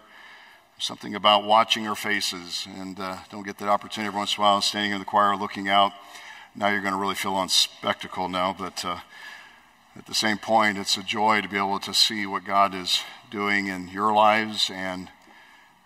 something 0.80 1.14
about 1.14 1.44
watching 1.44 1.88
our 1.88 1.94
faces, 1.94 2.68
and 2.76 3.00
uh, 3.00 3.18
don't 3.30 3.46
get 3.46 3.60
that 3.60 3.70
opportunity 3.70 4.08
every 4.08 4.18
once 4.18 4.36
in 4.36 4.42
a 4.42 4.46
while, 4.48 4.62
standing 4.62 4.94
in 4.94 4.98
the 4.98 5.06
choir 5.06 5.36
looking 5.36 5.70
out. 5.70 5.94
Now 6.56 6.70
you're 6.70 6.82
going 6.82 6.96
to 6.96 7.00
really 7.00 7.14
feel 7.14 7.36
on 7.36 7.50
spectacle 7.50 8.30
now, 8.30 8.56
but 8.58 8.84
uh, 8.84 8.98
at 9.96 10.08
the 10.08 10.16
same 10.16 10.40
point, 10.40 10.80
it's 10.80 10.98
a 10.98 11.04
joy 11.04 11.42
to 11.42 11.48
be 11.48 11.58
able 11.58 11.78
to 11.82 11.94
see 11.94 12.26
what 12.26 12.46
God 12.46 12.74
is 12.74 13.04
doing 13.30 13.68
in 13.68 13.90
your 13.90 14.12
lives 14.12 14.72
and, 14.74 15.10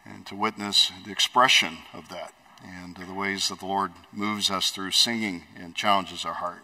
and 0.05 0.25
to 0.27 0.33
witness 0.33 0.93
the 1.03 1.11
expression 1.11 1.79
of 1.93 2.07
that 2.07 2.33
and 2.63 2.95
the 2.95 3.13
ways 3.13 3.49
that 3.49 3.59
the 3.59 3.65
Lord 3.65 3.91
moves 4.13 4.49
us 4.49 4.71
through 4.71 4.91
singing 4.91 5.43
and 5.57 5.75
challenges 5.75 6.23
our 6.23 6.35
heart. 6.35 6.63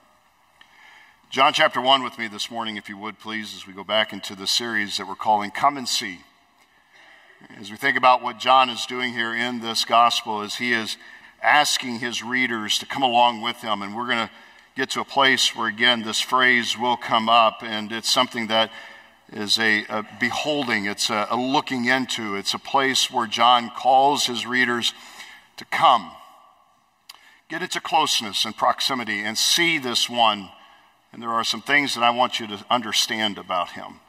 John 1.31 1.51
chapter 1.51 1.81
1 1.81 2.03
with 2.03 2.17
me 2.17 2.27
this 2.27 2.49
morning, 2.49 2.77
if 2.77 2.87
you 2.87 2.97
would 2.97 3.19
please, 3.19 3.55
as 3.55 3.67
we 3.67 3.73
go 3.73 3.83
back 3.83 4.13
into 4.13 4.35
the 4.35 4.47
series 4.47 4.97
that 4.97 5.07
we're 5.07 5.15
calling 5.15 5.51
Come 5.51 5.75
and 5.75 5.89
See. 5.89 6.19
As 7.57 7.69
we 7.69 7.77
think 7.77 7.97
about 7.97 8.21
what 8.21 8.39
John 8.39 8.69
is 8.69 8.85
doing 8.85 9.11
here 9.11 9.35
in 9.35 9.59
this 9.59 9.83
gospel, 9.83 10.41
as 10.41 10.55
he 10.55 10.71
is 10.71 10.97
asking 11.41 11.99
his 11.99 12.23
readers 12.23 12.77
to 12.77 12.85
come 12.85 13.03
along 13.03 13.41
with 13.41 13.57
him, 13.57 13.81
and 13.81 13.95
we're 13.95 14.05
going 14.05 14.27
to 14.27 14.29
get 14.77 14.91
to 14.91 15.01
a 15.01 15.05
place 15.05 15.53
where, 15.55 15.67
again, 15.67 16.03
this 16.03 16.21
phrase 16.21 16.77
will 16.77 16.95
come 16.95 17.27
up, 17.27 17.63
and 17.63 17.91
it's 17.91 18.09
something 18.09 18.47
that 18.47 18.71
is 19.33 19.57
a, 19.57 19.83
a 19.89 20.07
beholding, 20.19 20.85
it's 20.85 21.09
a, 21.09 21.27
a 21.31 21.35
looking 21.35 21.85
into, 21.85 22.35
it's 22.35 22.53
a 22.53 22.59
place 22.59 23.11
where 23.11 23.27
John 23.27 23.71
calls 23.71 24.27
his 24.27 24.45
readers 24.45 24.93
to 25.57 25.65
come. 25.65 26.11
Get 27.49 27.61
into 27.61 27.81
closeness 27.81 28.45
and 28.45 28.55
proximity 28.55 29.19
and 29.19 29.37
see 29.37 29.79
this 29.79 30.09
one. 30.09 30.49
And 31.15 31.23
there 31.23 31.31
are 31.31 31.45
some 31.45 31.61
things 31.61 31.95
that 31.95 32.03
I 32.03 32.09
want 32.09 32.41
you 32.41 32.47
to 32.47 32.65
understand 32.69 33.37
about 33.37 33.71
him. 33.71 34.01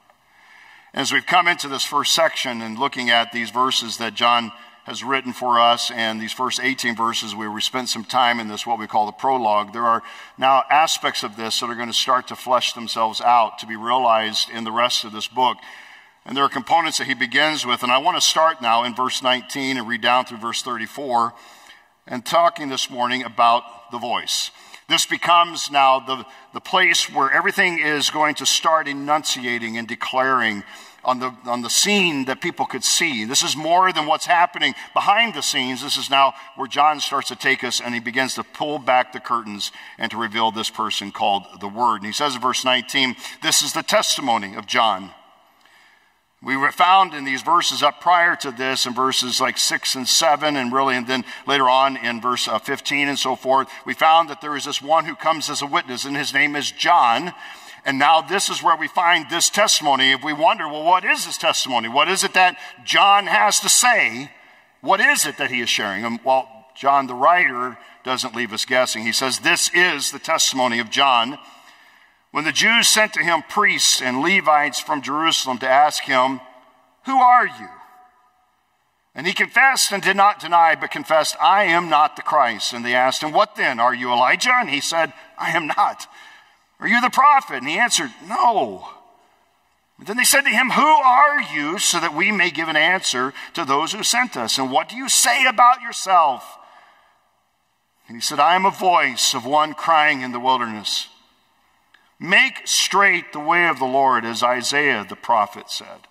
As 0.92 1.12
we've 1.12 1.24
come 1.24 1.46
into 1.46 1.68
this 1.68 1.84
first 1.84 2.12
section 2.12 2.60
and 2.60 2.76
looking 2.76 3.10
at 3.10 3.30
these 3.30 3.50
verses 3.50 3.98
that 3.98 4.14
John 4.14 4.50
has 4.86 5.04
written 5.04 5.32
for 5.32 5.60
us 5.60 5.92
and 5.92 6.20
these 6.20 6.32
first 6.32 6.58
18 6.60 6.96
verses 6.96 7.32
where 7.32 7.48
we 7.48 7.60
spent 7.60 7.90
some 7.90 8.02
time 8.02 8.40
in 8.40 8.48
this, 8.48 8.66
what 8.66 8.80
we 8.80 8.88
call 8.88 9.06
the 9.06 9.12
prologue, 9.12 9.72
there 9.72 9.84
are 9.84 10.02
now 10.36 10.64
aspects 10.68 11.22
of 11.22 11.36
this 11.36 11.60
that 11.60 11.70
are 11.70 11.76
going 11.76 11.86
to 11.86 11.94
start 11.94 12.26
to 12.26 12.34
flesh 12.34 12.72
themselves 12.72 13.20
out 13.20 13.60
to 13.60 13.68
be 13.68 13.76
realized 13.76 14.50
in 14.50 14.64
the 14.64 14.72
rest 14.72 15.04
of 15.04 15.12
this 15.12 15.28
book. 15.28 15.58
And 16.24 16.36
there 16.36 16.42
are 16.42 16.48
components 16.48 16.98
that 16.98 17.06
he 17.06 17.14
begins 17.14 17.64
with. 17.64 17.84
And 17.84 17.92
I 17.92 17.98
want 17.98 18.16
to 18.16 18.20
start 18.20 18.60
now 18.60 18.82
in 18.82 18.96
verse 18.96 19.22
19 19.22 19.76
and 19.76 19.86
read 19.86 20.00
down 20.00 20.24
through 20.24 20.38
verse 20.38 20.60
34 20.60 21.34
and 22.08 22.26
talking 22.26 22.68
this 22.68 22.90
morning 22.90 23.22
about 23.22 23.92
the 23.92 23.98
voice. 23.98 24.50
This 24.88 25.04
becomes 25.04 25.70
now 25.70 25.98
the, 25.98 26.24
the 26.54 26.60
place 26.60 27.12
where 27.12 27.30
everything 27.30 27.78
is 27.78 28.10
going 28.10 28.36
to 28.36 28.46
start 28.46 28.86
enunciating 28.86 29.76
and 29.78 29.88
declaring 29.88 30.62
on 31.04 31.18
the, 31.18 31.34
on 31.44 31.62
the 31.62 31.70
scene 31.70 32.24
that 32.26 32.40
people 32.40 32.66
could 32.66 32.84
see. 32.84 33.24
This 33.24 33.42
is 33.42 33.56
more 33.56 33.92
than 33.92 34.06
what's 34.06 34.26
happening 34.26 34.74
behind 34.92 35.34
the 35.34 35.40
scenes. 35.40 35.82
This 35.82 35.96
is 35.96 36.10
now 36.10 36.34
where 36.56 36.68
John 36.68 37.00
starts 37.00 37.28
to 37.28 37.36
take 37.36 37.64
us 37.64 37.80
and 37.80 37.94
he 37.94 38.00
begins 38.00 38.34
to 38.34 38.44
pull 38.44 38.78
back 38.78 39.12
the 39.12 39.20
curtains 39.20 39.72
and 39.98 40.10
to 40.10 40.16
reveal 40.16 40.50
this 40.50 40.70
person 40.70 41.12
called 41.12 41.44
the 41.60 41.68
Word. 41.68 41.96
And 41.96 42.06
he 42.06 42.12
says 42.12 42.34
in 42.34 42.40
verse 42.40 42.64
19, 42.64 43.16
This 43.42 43.62
is 43.62 43.72
the 43.72 43.82
testimony 43.82 44.54
of 44.54 44.66
John. 44.66 45.10
We 46.42 46.56
were 46.56 46.70
found 46.70 47.14
in 47.14 47.24
these 47.24 47.42
verses 47.42 47.82
up 47.82 48.00
prior 48.00 48.36
to 48.36 48.50
this, 48.50 48.84
in 48.84 48.94
verses 48.94 49.40
like 49.40 49.56
6 49.56 49.94
and 49.94 50.06
7, 50.06 50.56
and 50.56 50.72
really, 50.72 50.94
and 50.94 51.06
then 51.06 51.24
later 51.46 51.68
on 51.68 51.96
in 51.96 52.20
verse 52.20 52.46
uh, 52.46 52.58
15 52.58 53.08
and 53.08 53.18
so 53.18 53.36
forth, 53.36 53.68
we 53.86 53.94
found 53.94 54.28
that 54.28 54.42
there 54.42 54.54
is 54.54 54.66
this 54.66 54.82
one 54.82 55.06
who 55.06 55.14
comes 55.14 55.48
as 55.48 55.62
a 55.62 55.66
witness, 55.66 56.04
and 56.04 56.16
his 56.16 56.34
name 56.34 56.54
is 56.54 56.70
John. 56.70 57.32
And 57.86 57.98
now 57.98 58.20
this 58.20 58.50
is 58.50 58.62
where 58.62 58.76
we 58.76 58.88
find 58.88 59.30
this 59.30 59.48
testimony. 59.48 60.12
If 60.12 60.22
we 60.22 60.32
wonder, 60.32 60.68
well, 60.68 60.84
what 60.84 61.04
is 61.04 61.24
this 61.24 61.38
testimony? 61.38 61.88
What 61.88 62.08
is 62.08 62.22
it 62.22 62.34
that 62.34 62.58
John 62.84 63.26
has 63.26 63.60
to 63.60 63.68
say? 63.68 64.30
What 64.82 65.00
is 65.00 65.24
it 65.24 65.38
that 65.38 65.50
he 65.50 65.60
is 65.60 65.70
sharing? 65.70 66.04
And, 66.04 66.20
well, 66.22 66.48
John, 66.74 67.06
the 67.06 67.14
writer, 67.14 67.78
doesn't 68.04 68.36
leave 68.36 68.52
us 68.52 68.64
guessing. 68.64 69.04
He 69.04 69.12
says, 69.12 69.38
This 69.38 69.70
is 69.74 70.10
the 70.10 70.18
testimony 70.18 70.80
of 70.80 70.90
John 70.90 71.38
when 72.36 72.44
the 72.44 72.52
Jews 72.52 72.86
sent 72.86 73.14
to 73.14 73.22
him 73.22 73.42
priests 73.48 74.02
and 74.02 74.20
Levites 74.20 74.78
from 74.78 75.00
Jerusalem 75.00 75.56
to 75.56 75.66
ask 75.66 76.02
him, 76.02 76.42
Who 77.06 77.18
are 77.18 77.46
you? 77.46 77.68
And 79.14 79.26
he 79.26 79.32
confessed 79.32 79.90
and 79.90 80.02
did 80.02 80.16
not 80.18 80.38
deny, 80.38 80.74
but 80.74 80.90
confessed, 80.90 81.34
I 81.40 81.62
am 81.62 81.88
not 81.88 82.14
the 82.14 82.20
Christ. 82.20 82.74
And 82.74 82.84
they 82.84 82.94
asked 82.94 83.22
him, 83.22 83.32
What 83.32 83.56
then? 83.56 83.80
Are 83.80 83.94
you 83.94 84.12
Elijah? 84.12 84.52
And 84.52 84.68
he 84.68 84.82
said, 84.82 85.14
I 85.38 85.52
am 85.52 85.66
not. 85.66 86.06
Are 86.78 86.86
you 86.86 87.00
the 87.00 87.08
prophet? 87.08 87.56
And 87.56 87.68
he 87.68 87.78
answered, 87.78 88.10
No. 88.28 88.86
But 89.96 90.06
then 90.06 90.18
they 90.18 90.24
said 90.24 90.42
to 90.42 90.50
him, 90.50 90.68
Who 90.68 90.82
are 90.82 91.40
you? 91.40 91.78
So 91.78 92.00
that 92.00 92.14
we 92.14 92.32
may 92.32 92.50
give 92.50 92.68
an 92.68 92.76
answer 92.76 93.32
to 93.54 93.64
those 93.64 93.94
who 93.94 94.02
sent 94.02 94.36
us. 94.36 94.58
And 94.58 94.70
what 94.70 94.90
do 94.90 94.96
you 94.96 95.08
say 95.08 95.46
about 95.46 95.80
yourself? 95.80 96.58
And 98.08 98.14
he 98.14 98.20
said, 98.20 98.40
I 98.40 98.56
am 98.56 98.66
a 98.66 98.70
voice 98.70 99.32
of 99.32 99.46
one 99.46 99.72
crying 99.72 100.20
in 100.20 100.32
the 100.32 100.38
wilderness. 100.38 101.08
Make 102.18 102.66
straight 102.66 103.32
the 103.32 103.40
way 103.40 103.68
of 103.68 103.78
the 103.78 103.84
Lord, 103.84 104.24
as 104.24 104.42
Isaiah 104.42 105.04
the 105.06 105.16
prophet 105.16 105.70
said. 105.70 106.08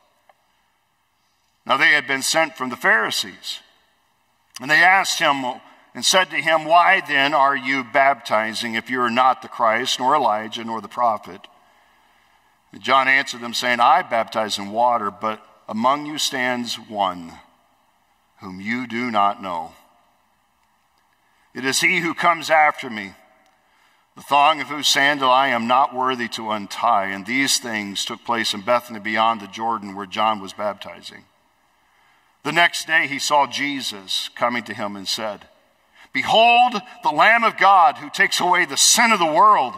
Now 1.65 1.77
they 1.77 1.87
had 1.87 2.05
been 2.05 2.21
sent 2.21 2.55
from 2.55 2.69
the 2.69 2.75
Pharisees. 2.75 3.59
And 4.61 4.69
they 4.69 4.83
asked 4.83 5.19
him 5.19 5.43
and 5.95 6.05
said 6.05 6.29
to 6.29 6.37
him, 6.37 6.65
Why 6.65 7.01
then 7.01 7.33
are 7.33 7.55
you 7.55 7.83
baptizing 7.83 8.75
if 8.75 8.89
you 8.89 9.01
are 9.01 9.09
not 9.09 9.41
the 9.41 9.47
Christ, 9.47 9.99
nor 9.99 10.15
Elijah, 10.15 10.63
nor 10.63 10.79
the 10.79 10.87
prophet? 10.87 11.47
And 12.71 12.81
John 12.81 13.07
answered 13.07 13.41
them, 13.41 13.53
saying, 13.53 13.79
I 13.79 14.03
baptize 14.03 14.59
in 14.59 14.69
water, 14.69 15.09
but 15.09 15.45
among 15.67 16.05
you 16.05 16.17
stands 16.17 16.75
one 16.75 17.33
whom 18.41 18.61
you 18.61 18.85
do 18.85 19.09
not 19.09 19.41
know. 19.41 19.71
It 21.55 21.65
is 21.65 21.79
he 21.79 21.99
who 21.99 22.13
comes 22.13 22.49
after 22.49 22.89
me 22.89 23.13
the 24.15 24.21
thong 24.21 24.61
of 24.61 24.67
whose 24.67 24.87
sandal 24.87 25.29
I 25.29 25.49
am 25.49 25.67
not 25.67 25.93
worthy 25.93 26.27
to 26.29 26.51
untie. 26.51 27.07
And 27.07 27.25
these 27.25 27.57
things 27.57 28.05
took 28.05 28.23
place 28.23 28.53
in 28.53 28.61
Bethany 28.61 28.99
beyond 28.99 29.41
the 29.41 29.47
Jordan 29.47 29.95
where 29.95 30.05
John 30.05 30.39
was 30.39 30.53
baptizing. 30.53 31.25
The 32.43 32.53
next 32.53 32.87
day 32.87 33.07
he 33.07 33.19
saw 33.19 33.47
Jesus 33.47 34.29
coming 34.35 34.63
to 34.63 34.73
him 34.73 34.95
and 34.95 35.07
said, 35.07 35.47
Behold, 36.13 36.75
the 37.03 37.09
Lamb 37.09 37.43
of 37.43 37.57
God 37.57 37.97
who 37.97 38.09
takes 38.09 38.39
away 38.39 38.65
the 38.65 38.77
sin 38.77 39.11
of 39.11 39.19
the 39.19 39.25
world. 39.25 39.73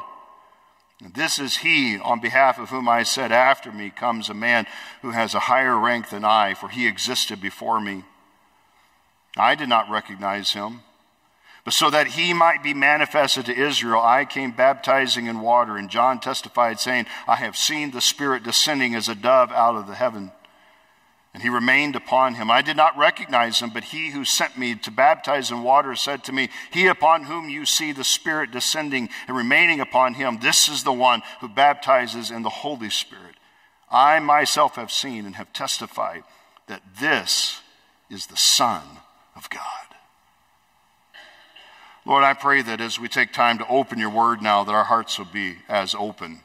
And 1.03 1.13
this 1.13 1.39
is 1.39 1.57
he 1.57 1.97
on 1.97 2.19
behalf 2.19 2.59
of 2.59 2.69
whom 2.69 2.87
I 2.87 3.03
said, 3.03 3.31
After 3.31 3.71
me 3.71 3.89
comes 3.89 4.29
a 4.29 4.35
man 4.35 4.67
who 5.01 5.11
has 5.11 5.33
a 5.33 5.39
higher 5.39 5.77
rank 5.77 6.09
than 6.09 6.23
I, 6.23 6.53
for 6.53 6.69
he 6.69 6.87
existed 6.87 7.41
before 7.41 7.79
me. 7.79 8.03
I 9.35 9.55
did 9.55 9.69
not 9.69 9.89
recognize 9.89 10.53
him. 10.53 10.81
But 11.67 11.73
so 11.73 11.89
that 11.89 12.07
he 12.07 12.31
might 12.31 12.63
be 12.63 12.73
manifested 12.73 13.47
to 13.47 13.53
Israel, 13.53 14.01
I 14.01 14.23
came 14.23 14.51
baptizing 14.51 15.25
in 15.25 15.41
water. 15.41 15.75
And 15.75 15.89
John 15.89 16.21
testified, 16.21 16.79
saying, 16.79 17.07
I 17.27 17.35
have 17.35 17.57
seen 17.57 17.91
the 17.91 17.99
Spirit 17.99 18.43
descending 18.43 18.95
as 18.95 19.09
a 19.09 19.15
dove 19.15 19.51
out 19.51 19.75
of 19.75 19.85
the 19.85 19.95
heaven. 19.95 20.31
And 21.33 21.43
he 21.43 21.49
remained 21.49 21.97
upon 21.97 22.35
him. 22.35 22.49
I 22.49 22.61
did 22.61 22.77
not 22.77 22.97
recognize 22.97 23.59
him, 23.59 23.71
but 23.71 23.83
he 23.83 24.11
who 24.11 24.23
sent 24.23 24.57
me 24.57 24.75
to 24.75 24.91
baptize 24.91 25.51
in 25.51 25.61
water 25.61 25.93
said 25.95 26.23
to 26.23 26.31
me, 26.31 26.47
He 26.71 26.87
upon 26.87 27.25
whom 27.25 27.49
you 27.49 27.65
see 27.65 27.91
the 27.91 28.05
Spirit 28.05 28.51
descending 28.51 29.09
and 29.27 29.35
remaining 29.35 29.81
upon 29.81 30.13
him, 30.13 30.39
this 30.41 30.69
is 30.69 30.85
the 30.85 30.93
one 30.93 31.21
who 31.41 31.49
baptizes 31.49 32.31
in 32.31 32.43
the 32.43 32.49
Holy 32.49 32.89
Spirit. 32.89 33.35
I 33.91 34.19
myself 34.19 34.75
have 34.75 34.89
seen 34.89 35.25
and 35.25 35.35
have 35.35 35.51
testified 35.51 36.23
that 36.67 36.83
this 36.97 37.59
is 38.09 38.27
the 38.27 38.37
Son 38.37 38.83
of 39.35 39.49
God. 39.49 39.86
Lord, 42.07 42.23
I 42.23 42.33
pray 42.33 42.61
that 42.61 42.79
as 42.79 42.97
we 42.97 43.09
take 43.09 43.33
time 43.33 43.57
to 43.57 43.67
open 43.67 43.99
your 43.99 44.09
word 44.09 44.41
now, 44.41 44.63
that 44.63 44.73
our 44.73 44.85
hearts 44.85 45.19
will 45.19 45.25
be 45.25 45.57
as 45.67 45.93
open. 45.93 46.39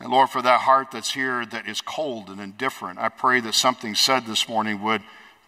And 0.00 0.10
Lord, 0.10 0.30
for 0.30 0.42
that 0.42 0.62
heart 0.62 0.88
that's 0.90 1.12
here 1.12 1.46
that 1.46 1.68
is 1.68 1.80
cold 1.80 2.28
and 2.28 2.40
indifferent, 2.40 2.98
I 2.98 3.08
pray 3.08 3.38
that 3.38 3.54
something 3.54 3.94
said 3.94 4.26
this 4.26 4.48
morning 4.48 4.82
would 4.82 5.02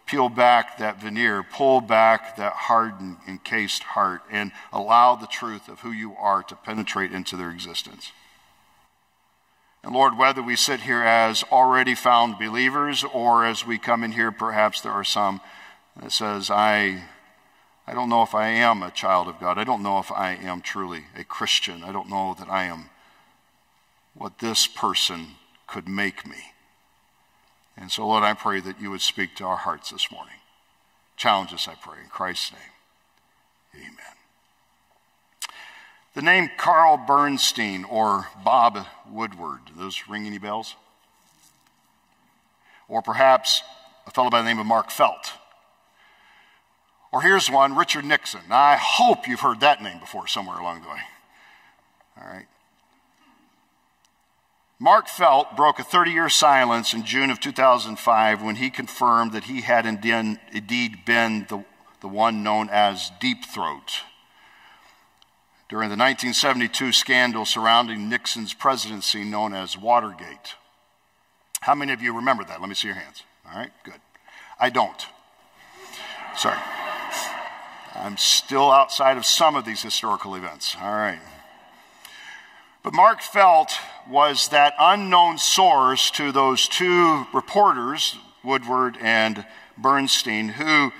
peel 0.07 0.29
back 0.29 0.79
that 0.79 1.01
veneer, 1.01 1.43
pull 1.43 1.81
back 1.81 2.37
that 2.37 2.53
hardened, 2.53 3.17
encased 3.27 3.83
heart, 3.83 4.23
and 4.31 4.53
allow 4.73 5.17
the 5.17 5.27
truth 5.27 5.69
of 5.69 5.81
who 5.81 5.91
you 5.91 6.15
are 6.15 6.45
to 6.45 6.55
penetrate 6.55 7.11
into 7.11 7.37
their 7.37 7.51
existence. 7.51 8.13
And 9.83 9.93
Lord, 9.93 10.17
whether 10.17 10.43
we 10.43 10.55
sit 10.55 10.83
here 10.83 11.03
as 11.03 11.43
already 11.51 11.97
found 11.97 12.39
believers 12.39 13.03
or 13.13 13.45
as 13.45 13.67
we 13.67 13.77
come 13.77 14.05
in 14.05 14.13
here, 14.13 14.31
perhaps 14.31 14.81
there 14.81 14.93
are 14.93 15.03
some 15.03 15.41
that 16.01 16.13
says, 16.13 16.49
I 16.49 17.03
I 17.91 17.93
don't 17.93 18.09
know 18.09 18.23
if 18.23 18.37
I 18.37 18.47
am 18.47 18.85
a 18.85 18.93
child 18.93 19.27
of 19.27 19.41
God. 19.41 19.59
I 19.59 19.65
don't 19.65 19.83
know 19.83 19.99
if 19.99 20.13
I 20.13 20.31
am 20.31 20.61
truly 20.61 21.07
a 21.19 21.25
Christian. 21.25 21.83
I 21.83 21.91
don't 21.91 22.09
know 22.09 22.37
that 22.39 22.49
I 22.49 22.67
am 22.67 22.89
what 24.15 24.39
this 24.39 24.69
person 24.69 25.33
could 25.67 25.89
make 25.89 26.25
me. 26.25 26.53
And 27.77 27.91
so, 27.91 28.07
Lord, 28.07 28.23
I 28.23 28.35
pray 28.35 28.61
that 28.61 28.81
you 28.81 28.93
would 28.93 29.01
speak 29.01 29.35
to 29.37 29.45
our 29.45 29.57
hearts 29.57 29.91
this 29.91 30.09
morning. 30.13 30.37
Challenge 31.17 31.53
us, 31.53 31.67
I 31.67 31.75
pray, 31.75 31.99
in 32.05 32.09
Christ's 32.11 32.53
name. 32.53 32.61
Amen. 33.75 34.15
The 36.15 36.23
name 36.23 36.49
Carl 36.57 36.97
Bernstein 36.97 37.83
or 37.83 38.29
Bob 38.45 38.87
Woodward, 39.11 39.63
do 39.67 39.73
those 39.77 40.09
ring 40.09 40.29
any 40.29 40.39
bells? 40.39 40.77
Or 42.89 43.03
perhaps 43.03 43.65
a 44.07 44.13
fellow 44.13 44.31
by 44.31 44.43
the 44.43 44.49
name 44.49 44.61
of 44.61 44.67
Mark 44.67 44.93
Felt. 44.93 45.33
Or 47.13 47.23
here's 47.23 47.51
one, 47.51 47.77
Richard 47.77 48.05
Nixon. 48.05 48.43
Now, 48.49 48.61
I 48.61 48.77
hope 48.81 49.27
you've 49.27 49.41
heard 49.41 49.61
that 49.61 49.83
name 49.83 49.99
before 49.99 50.27
somewhere 50.27 50.59
along 50.59 50.83
the 50.83 50.89
way. 50.89 51.01
All 52.21 52.29
right. 52.29 52.47
Mark 54.79 55.09
Felt 55.09 55.57
broke 55.57 55.79
a 55.79 55.85
30 55.85 56.11
year 56.11 56.29
silence 56.29 56.95
in 56.95 57.05
June 57.05 57.31
of 57.31 57.41
2005 57.41 58.43
when 58.43 58.57
he 58.57 58.71
confirmed 58.71 59.33
that 59.33 59.45
he 59.45 59.61
had 59.61 59.85
indeed 59.85 61.05
been 61.05 61.47
the, 61.49 61.65
the 62.01 62.09
one 62.09 62.43
known 62.43 62.71
as 62.71 63.11
Deep 63.21 63.45
Throat 63.45 64.03
during 65.69 65.89
the 65.89 65.97
1972 65.97 66.93
scandal 66.93 67.45
surrounding 67.45 68.09
Nixon's 68.09 68.55
presidency 68.55 69.23
known 69.23 69.55
as 69.55 69.79
Watergate. 69.79 70.57
How 71.61 71.75
many 71.75 71.93
of 71.93 72.03
you 72.03 72.17
remember 72.17 72.43
that? 72.45 72.61
Let 72.61 72.69
me 72.69 72.75
see 72.75 72.89
your 72.89 72.97
hands. 72.97 73.23
All 73.47 73.57
right, 73.57 73.71
good. 73.85 74.01
I 74.59 74.71
don't. 74.71 75.07
Sorry. 76.37 76.59
I'm 77.95 78.17
still 78.17 78.71
outside 78.71 79.17
of 79.17 79.27
some 79.27 79.57
of 79.57 79.65
these 79.65 79.83
historical 79.83 80.35
events. 80.35 80.77
All 80.81 80.93
right. 80.93 81.21
But 82.83 82.95
Mark 82.95 83.21
Felt 83.21 83.73
was 84.09 84.49
that 84.49 84.75
unknown 84.79 85.39
source 85.39 86.11
to 86.13 86.33
those 86.33 86.67
two 86.67 87.27
reporters, 87.35 88.17
Woodward 88.43 88.97
and 89.01 89.45
Bernstein, 89.77 90.49
who 90.49 90.93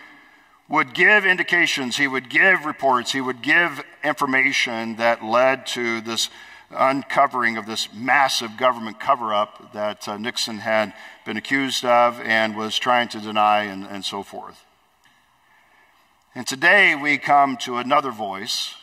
would 0.69 0.95
give 0.95 1.25
indications, 1.25 1.97
he 1.97 2.07
would 2.07 2.29
give 2.29 2.65
reports, 2.65 3.13
he 3.13 3.21
would 3.21 3.43
give 3.43 3.83
information 4.05 4.97
that 4.97 5.25
led 5.25 5.67
to 5.67 6.01
this 6.01 6.29
uncovering 6.71 7.57
of 7.57 7.67
this 7.67 7.93
massive 7.93 8.57
government 8.57 9.01
cover 9.01 9.35
up 9.35 9.73
that 9.73 10.07
uh, 10.07 10.17
Nixon 10.17 10.59
had 10.59 10.93
been 11.25 11.37
accused 11.37 11.85
of 11.85 12.21
and 12.21 12.57
was 12.57 12.79
trying 12.79 13.09
to 13.09 13.21
deny, 13.21 13.65
and, 13.65 13.85
and 13.85 14.05
so 14.05 14.23
forth. 14.23 14.65
And 16.35 16.47
today 16.47 16.95
we 16.95 17.19
come 17.19 17.57
to 17.59 17.77
another 17.77 18.11
voice 18.11 18.75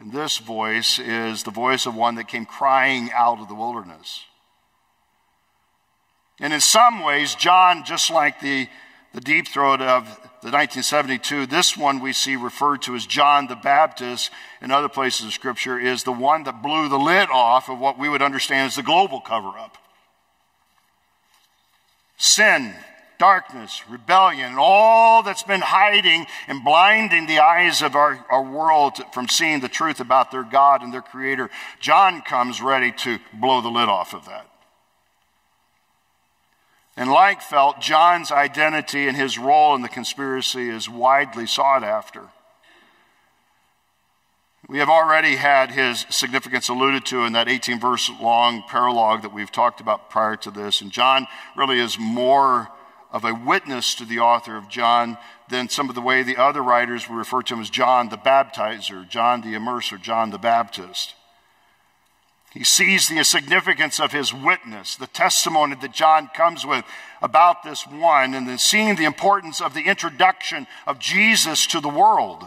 and 0.00 0.12
this 0.12 0.38
voice 0.38 0.98
is 0.98 1.44
the 1.44 1.50
voice 1.50 1.86
of 1.86 1.94
one 1.94 2.16
that 2.16 2.28
came 2.28 2.46
crying 2.46 3.10
out 3.14 3.40
of 3.40 3.48
the 3.48 3.54
wilderness. 3.54 4.24
And 6.40 6.52
in 6.52 6.60
some 6.60 7.04
ways, 7.04 7.36
John, 7.36 7.84
just 7.84 8.10
like 8.10 8.40
the, 8.40 8.68
the 9.12 9.20
deep 9.20 9.46
throat 9.46 9.80
of 9.80 10.06
the 10.42 10.50
1972, 10.50 11.46
this 11.46 11.76
one 11.76 12.00
we 12.00 12.12
see 12.12 12.34
referred 12.34 12.82
to 12.82 12.96
as 12.96 13.06
John 13.06 13.46
the 13.46 13.54
Baptist 13.54 14.32
in 14.60 14.72
other 14.72 14.88
places 14.88 15.26
of 15.26 15.32
Scripture, 15.32 15.78
is 15.78 16.02
the 16.02 16.12
one 16.12 16.42
that 16.42 16.60
blew 16.60 16.88
the 16.88 16.98
lid 16.98 17.28
off 17.30 17.68
of 17.68 17.78
what 17.78 17.96
we 17.96 18.08
would 18.08 18.22
understand 18.22 18.66
as 18.66 18.76
the 18.76 18.82
global 18.82 19.20
cover 19.20 19.56
up. 19.56 19.78
Sin 22.16 22.74
darkness, 23.24 23.82
rebellion, 23.88 24.56
all 24.58 25.22
that's 25.22 25.44
been 25.44 25.62
hiding 25.62 26.26
and 26.46 26.62
blinding 26.62 27.24
the 27.24 27.38
eyes 27.38 27.80
of 27.80 27.94
our, 27.94 28.22
our 28.28 28.42
world 28.42 28.98
from 29.14 29.28
seeing 29.28 29.60
the 29.60 29.68
truth 29.68 29.98
about 29.98 30.30
their 30.30 30.42
God 30.42 30.82
and 30.82 30.92
their 30.92 31.00
Creator. 31.00 31.48
John 31.80 32.20
comes 32.20 32.60
ready 32.60 32.92
to 32.98 33.18
blow 33.32 33.62
the 33.62 33.70
lid 33.70 33.88
off 33.88 34.12
of 34.12 34.26
that. 34.26 34.46
And 36.98 37.10
like 37.10 37.40
Felt, 37.40 37.80
John's 37.80 38.30
identity 38.30 39.08
and 39.08 39.16
his 39.16 39.38
role 39.38 39.74
in 39.74 39.80
the 39.80 39.88
conspiracy 39.88 40.68
is 40.68 40.86
widely 40.86 41.46
sought 41.46 41.82
after. 41.82 42.28
We 44.68 44.80
have 44.80 44.90
already 44.90 45.36
had 45.36 45.70
his 45.70 46.04
significance 46.10 46.68
alluded 46.68 47.06
to 47.06 47.24
in 47.24 47.32
that 47.32 47.48
18 47.48 47.80
verse 47.80 48.10
long 48.20 48.64
prologue 48.68 49.22
that 49.22 49.32
we've 49.32 49.50
talked 49.50 49.80
about 49.80 50.10
prior 50.10 50.36
to 50.36 50.50
this. 50.50 50.82
And 50.82 50.92
John 50.92 51.26
really 51.56 51.80
is 51.80 51.96
more 51.98 52.68
of 53.14 53.24
a 53.24 53.32
witness 53.32 53.94
to 53.94 54.04
the 54.04 54.18
author 54.18 54.56
of 54.56 54.68
John 54.68 55.16
than 55.48 55.68
some 55.68 55.88
of 55.88 55.94
the 55.94 56.00
way 56.00 56.24
the 56.24 56.36
other 56.36 56.60
writers 56.60 57.08
would 57.08 57.16
refer 57.16 57.42
to 57.42 57.54
him 57.54 57.60
as 57.60 57.70
John 57.70 58.08
the 58.08 58.18
Baptizer, 58.18 59.08
John 59.08 59.40
the 59.40 59.54
Immerser, 59.54 60.02
John 60.02 60.30
the 60.30 60.38
Baptist. 60.38 61.14
He 62.52 62.64
sees 62.64 63.08
the 63.08 63.22
significance 63.22 64.00
of 64.00 64.10
his 64.10 64.34
witness, 64.34 64.96
the 64.96 65.06
testimony 65.06 65.76
that 65.80 65.92
John 65.92 66.28
comes 66.34 66.66
with 66.66 66.84
about 67.22 67.62
this 67.62 67.86
one, 67.86 68.34
and 68.34 68.48
then 68.48 68.58
seeing 68.58 68.96
the 68.96 69.04
importance 69.04 69.60
of 69.60 69.74
the 69.74 69.86
introduction 69.86 70.66
of 70.84 70.98
Jesus 70.98 71.68
to 71.68 71.80
the 71.80 71.88
world. 71.88 72.44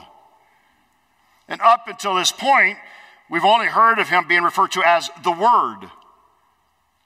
And 1.48 1.62
up 1.62 1.88
until 1.88 2.16
this 2.16 2.34
point, 2.34 2.78
we've 3.30 3.46
only 3.46 3.68
heard 3.68 4.00
of 4.00 4.10
him 4.10 4.28
being 4.28 4.44
referred 4.44 4.74
to 4.74 4.84
as 4.86 5.10
the 5.24 5.32
Word. 5.32 5.90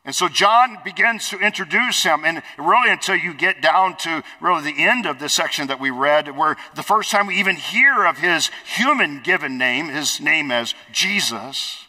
And 0.04 0.16
so 0.16 0.28
John 0.28 0.80
begins 0.84 1.30
to 1.30 1.38
introduce 1.38 2.04
him, 2.04 2.26
and 2.26 2.42
really 2.58 2.92
until 2.92 3.16
you 3.16 3.36
get 3.36 3.62
down 3.62 3.98
to 3.98 4.24
really 4.40 4.64
the 4.64 4.84
end 4.84 5.06
of 5.06 5.20
this 5.20 5.34
section 5.34 5.68
that 5.68 5.80
we 5.80 5.92
read, 5.92 6.36
where 6.36 6.58
the 6.76 6.82
first 6.82 7.12
time 7.12 7.28
we 7.28 7.40
even 7.40 7.56
hear 7.56 8.06
of 8.06 8.18
his 8.18 8.50
human 8.66 9.22
given 9.22 9.60
name, 9.60 9.90
his 9.90 10.20
name 10.20 10.50
as 10.50 10.74
Jesus. 10.92 11.86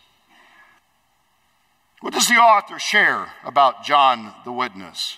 What 2.00 2.12
does 2.12 2.28
the 2.28 2.34
author 2.34 2.78
share 2.78 3.32
about 3.44 3.84
John 3.84 4.34
the 4.44 4.52
Witness? 4.52 5.16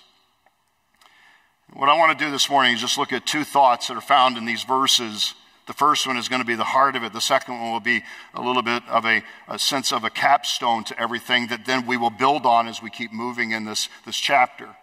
What 1.73 1.89
I 1.89 1.97
want 1.97 2.17
to 2.17 2.25
do 2.25 2.31
this 2.31 2.49
morning 2.49 2.75
is 2.75 2.81
just 2.81 2.97
look 2.97 3.11
at 3.11 3.25
two 3.25 3.43
thoughts 3.43 3.87
that 3.87 3.97
are 3.97 4.01
found 4.01 4.37
in 4.37 4.45
these 4.45 4.63
verses 4.63 5.33
the 5.67 5.73
first 5.73 6.05
one 6.05 6.17
is 6.17 6.29
going 6.29 6.41
to 6.41 6.45
be 6.45 6.55
the 6.55 6.63
heart 6.63 6.95
of 6.95 7.03
it. 7.03 7.11
The 7.11 7.21
second 7.21 7.59
one 7.59 7.71
will 7.71 7.79
be 7.79 8.03
a 8.33 8.41
little 8.41 8.61
bit 8.61 8.83
of 8.87 9.05
a, 9.05 9.23
a, 9.47 9.57
sense 9.57 9.91
of 9.91 10.03
a 10.03 10.11
capstone 10.11 10.83
to 10.85 10.99
everything 10.99 11.47
that 11.47 11.65
then 11.65 11.87
we 11.87 11.97
will 11.97 12.11
build 12.11 12.45
on 12.45 12.67
as 12.67 12.81
we 12.81 12.91
keep 12.91 13.11
moving 13.11 13.51
in 13.51 13.65
this, 13.65 13.89
this 14.05 14.17
chapter. 14.17 14.75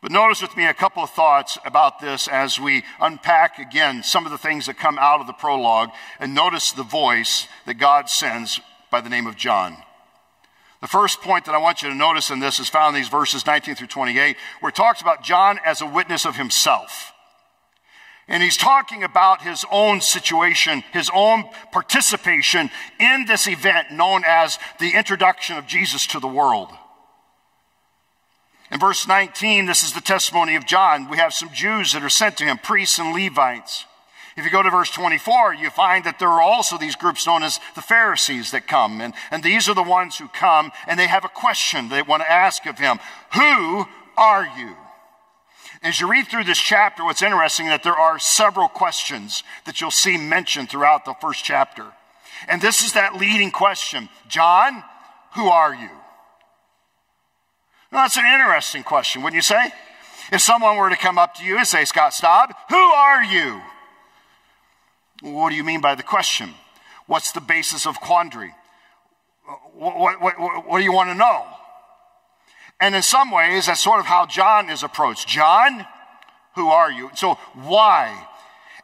But 0.00 0.12
notice 0.12 0.40
with 0.40 0.56
me 0.56 0.66
a 0.66 0.74
couple 0.74 1.02
of 1.02 1.10
thoughts 1.10 1.58
about 1.64 2.00
this 2.00 2.26
as 2.26 2.58
we 2.58 2.82
unpack 3.00 3.58
again 3.58 4.02
some 4.02 4.24
of 4.24 4.32
the 4.32 4.38
things 4.38 4.66
that 4.66 4.78
come 4.78 4.98
out 4.98 5.20
of 5.20 5.26
the 5.26 5.32
prologue 5.32 5.90
and 6.18 6.34
notice 6.34 6.72
the 6.72 6.82
voice 6.82 7.46
that 7.66 7.74
God 7.74 8.08
sends 8.08 8.60
by 8.90 9.00
the 9.00 9.10
name 9.10 9.26
of 9.26 9.36
John. 9.36 9.76
The 10.80 10.88
first 10.88 11.20
point 11.20 11.44
that 11.44 11.54
I 11.54 11.58
want 11.58 11.82
you 11.82 11.90
to 11.90 11.94
notice 11.94 12.30
in 12.30 12.40
this 12.40 12.58
is 12.58 12.68
found 12.68 12.96
in 12.96 13.02
these 13.02 13.10
verses 13.10 13.46
19 13.46 13.76
through 13.76 13.86
28, 13.86 14.36
where 14.58 14.70
it 14.70 14.74
talks 14.74 15.00
about 15.00 15.22
John 15.22 15.60
as 15.64 15.80
a 15.80 15.86
witness 15.86 16.26
of 16.26 16.34
himself. 16.34 17.12
And 18.28 18.42
he's 18.42 18.56
talking 18.56 19.02
about 19.02 19.42
his 19.42 19.64
own 19.70 20.00
situation, 20.00 20.84
his 20.92 21.10
own 21.12 21.44
participation 21.72 22.70
in 23.00 23.24
this 23.26 23.48
event 23.48 23.90
known 23.90 24.22
as 24.26 24.58
the 24.78 24.94
introduction 24.94 25.56
of 25.56 25.66
Jesus 25.66 26.06
to 26.08 26.20
the 26.20 26.28
world. 26.28 26.70
In 28.70 28.80
verse 28.80 29.06
19, 29.06 29.66
this 29.66 29.82
is 29.82 29.92
the 29.92 30.00
testimony 30.00 30.56
of 30.56 30.64
John. 30.64 31.10
We 31.10 31.18
have 31.18 31.34
some 31.34 31.50
Jews 31.52 31.92
that 31.92 32.02
are 32.02 32.08
sent 32.08 32.38
to 32.38 32.44
him, 32.44 32.58
priests 32.58 32.98
and 32.98 33.12
Levites. 33.12 33.84
If 34.34 34.46
you 34.46 34.50
go 34.50 34.62
to 34.62 34.70
verse 34.70 34.90
24, 34.90 35.54
you 35.54 35.68
find 35.68 36.04
that 36.04 36.18
there 36.18 36.30
are 36.30 36.40
also 36.40 36.78
these 36.78 36.96
groups 36.96 37.26
known 37.26 37.42
as 37.42 37.60
the 37.74 37.82
Pharisees 37.82 38.50
that 38.52 38.66
come. 38.66 39.02
And, 39.02 39.12
and 39.30 39.42
these 39.42 39.68
are 39.68 39.74
the 39.74 39.82
ones 39.82 40.16
who 40.16 40.28
come 40.28 40.72
and 40.86 40.98
they 40.98 41.06
have 41.06 41.24
a 41.24 41.28
question 41.28 41.88
they 41.88 42.00
want 42.00 42.22
to 42.22 42.32
ask 42.32 42.64
of 42.64 42.78
him 42.78 42.98
Who 43.34 43.86
are 44.16 44.46
you? 44.56 44.76
As 45.82 46.00
you 46.00 46.08
read 46.08 46.28
through 46.28 46.44
this 46.44 46.58
chapter, 46.58 47.04
what's 47.04 47.22
interesting 47.22 47.66
is 47.66 47.72
that 47.72 47.82
there 47.82 47.96
are 47.96 48.18
several 48.18 48.68
questions 48.68 49.42
that 49.64 49.80
you'll 49.80 49.90
see 49.90 50.16
mentioned 50.16 50.70
throughout 50.70 51.04
the 51.04 51.14
first 51.20 51.44
chapter. 51.44 51.86
And 52.48 52.62
this 52.62 52.82
is 52.82 52.92
that 52.92 53.16
leading 53.16 53.50
question 53.50 54.08
John, 54.28 54.84
who 55.34 55.48
are 55.48 55.74
you? 55.74 55.90
Now, 57.90 58.02
that's 58.02 58.16
an 58.16 58.24
interesting 58.32 58.84
question, 58.84 59.22
wouldn't 59.22 59.36
you 59.36 59.42
say? 59.42 59.72
If 60.30 60.40
someone 60.40 60.76
were 60.76 60.88
to 60.88 60.96
come 60.96 61.18
up 61.18 61.34
to 61.34 61.44
you 61.44 61.58
and 61.58 61.66
say, 61.66 61.84
Scott 61.84 62.14
Staub, 62.14 62.54
who 62.70 62.76
are 62.76 63.24
you? 63.24 63.60
What 65.20 65.50
do 65.50 65.56
you 65.56 65.64
mean 65.64 65.80
by 65.80 65.94
the 65.94 66.02
question? 66.02 66.54
What's 67.06 67.32
the 67.32 67.40
basis 67.40 67.86
of 67.86 68.00
quandary? 68.00 68.54
What, 69.74 69.98
what, 69.98 70.22
what, 70.22 70.66
what 70.66 70.78
do 70.78 70.84
you 70.84 70.92
want 70.92 71.10
to 71.10 71.14
know? 71.14 71.44
And 72.82 72.96
in 72.96 73.02
some 73.02 73.30
ways, 73.30 73.66
that's 73.66 73.80
sort 73.80 74.00
of 74.00 74.06
how 74.06 74.26
John 74.26 74.68
is 74.68 74.82
approached. 74.82 75.28
John, 75.28 75.86
who 76.56 76.70
are 76.70 76.90
you? 76.90 77.10
So, 77.14 77.34
why? 77.54 78.26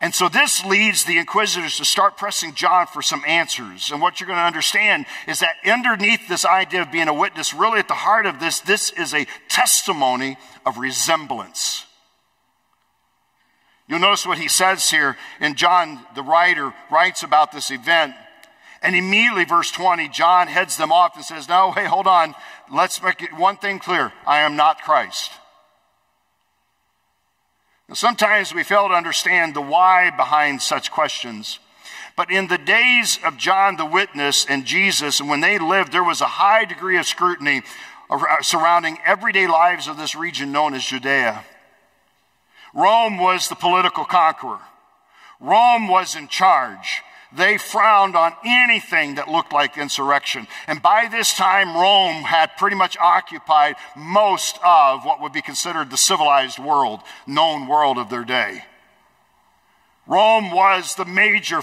And 0.01 0.15
so 0.15 0.29
this 0.29 0.65
leads 0.65 1.05
the 1.05 1.19
inquisitors 1.19 1.79
to 1.79 1.85
start 1.85 2.17
pressing 2.17 2.55
John 2.55 2.87
for 2.87 3.03
some 3.03 3.25
answers. 3.27 3.91
And 3.91 4.01
what 4.01 4.21
you're 4.21 4.29
going 4.29 4.39
to 4.39 4.45
understand 4.45 5.07
is 5.27 5.41
that 5.41 5.57
underneath 5.67 6.29
this 6.29 6.47
idea 6.47 6.83
of 6.83 6.93
being 6.93 7.09
a 7.09 7.13
witness, 7.13 7.53
really 7.53 7.81
at 7.81 7.89
the 7.89 7.95
heart 7.95 8.25
of 8.25 8.39
this, 8.39 8.61
this 8.61 8.91
is 8.93 9.13
a 9.15 9.27
testimony 9.49 10.39
of 10.65 10.79
resemblance. 10.79 11.85
You'll 13.89 13.99
notice 13.99 14.25
what 14.25 14.39
he 14.39 14.47
says 14.47 14.89
here, 14.89 15.17
and 15.41 15.57
John, 15.57 16.07
the 16.15 16.23
writer, 16.23 16.73
writes 16.89 17.25
about 17.25 17.51
this 17.51 17.73
event. 17.73 18.15
And 18.83 18.95
immediately, 18.95 19.45
verse 19.45 19.71
20, 19.73 20.09
John 20.09 20.47
heads 20.47 20.77
them 20.77 20.93
off 20.93 21.17
and 21.17 21.25
says, 21.25 21.49
No, 21.49 21.73
hey, 21.73 21.85
hold 21.85 22.07
on. 22.07 22.35
Let's 22.73 23.03
make 23.03 23.23
it 23.23 23.33
one 23.33 23.57
thing 23.57 23.79
clear 23.79 24.13
I 24.27 24.41
am 24.41 24.57
not 24.57 24.83
Christ. 24.83 25.33
Now, 27.89 27.95
sometimes 27.95 28.55
we 28.55 28.63
fail 28.63 28.89
to 28.89 28.95
understand 28.95 29.55
the 29.55 29.63
why 29.63 30.11
behind 30.11 30.63
such 30.63 30.91
questions. 30.91 31.59
But 32.17 32.31
in 32.31 32.49
the 32.49 32.59
days 32.59 33.19
of 33.25 33.37
John 33.37 33.77
the 33.77 33.87
Witness 33.87 34.45
and 34.45 34.65
Jesus, 34.65 35.21
and 35.21 35.29
when 35.29 35.41
they 35.41 35.59
lived, 35.59 35.93
there 35.93 36.05
was 36.05 36.21
a 36.21 36.27
high 36.27 36.65
degree 36.65 36.99
of 36.99 37.07
scrutiny 37.07 37.63
uh, 38.11 38.43
surrounding 38.43 38.99
everyday 39.07 39.47
lives 39.47 39.87
of 39.87 39.97
this 39.97 40.15
region 40.15 40.53
known 40.53 40.75
as 40.75 40.85
Judea. 40.85 41.45
Rome 42.75 43.19
was 43.19 43.49
the 43.49 43.55
political 43.55 44.05
conqueror. 44.05 44.61
Rome 45.41 45.89
was 45.89 46.17
in 46.17 46.29
charge. 46.29 47.03
They 47.31 47.59
frowned 47.59 48.17
on 48.17 48.33
anything 48.45 49.17
that 49.17 49.29
looked 49.29 49.53
like 49.53 49.77
insurrection. 49.77 50.47
And 50.67 50.81
by 50.81 51.09
this 51.11 51.35
time, 51.35 51.77
Rome 51.77 52.23
had 52.23 52.57
pretty 52.57 52.77
much 52.77 52.97
occupied 52.97 53.77
most 53.95 54.59
of 54.65 55.05
what 55.05 55.21
would 55.21 55.33
be 55.33 55.43
considered 55.43 55.91
the 55.91 55.99
civilized 55.99 56.59
world, 56.59 57.01
known 57.27 57.67
world 57.67 57.99
of 57.99 58.09
their 58.09 58.25
day. 58.25 58.65
Rome 60.07 60.53
was 60.53 60.95
the 60.95 61.05
major 61.05 61.61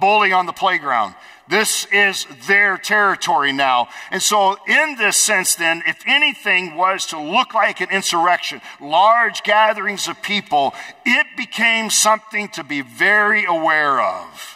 bully 0.00 0.32
on 0.32 0.46
the 0.46 0.52
playground. 0.52 1.14
This 1.48 1.86
is 1.92 2.26
their 2.48 2.76
territory 2.78 3.52
now. 3.52 3.88
And 4.10 4.22
so, 4.22 4.56
in 4.66 4.96
this 4.96 5.16
sense, 5.16 5.54
then, 5.54 5.82
if 5.86 6.02
anything 6.06 6.74
was 6.74 7.06
to 7.06 7.20
look 7.20 7.54
like 7.54 7.80
an 7.80 7.90
insurrection, 7.90 8.60
large 8.80 9.42
gatherings 9.42 10.08
of 10.08 10.20
people, 10.22 10.74
it 11.04 11.26
became 11.36 11.90
something 11.90 12.48
to 12.48 12.64
be 12.64 12.80
very 12.80 13.44
aware 13.44 14.00
of. 14.00 14.55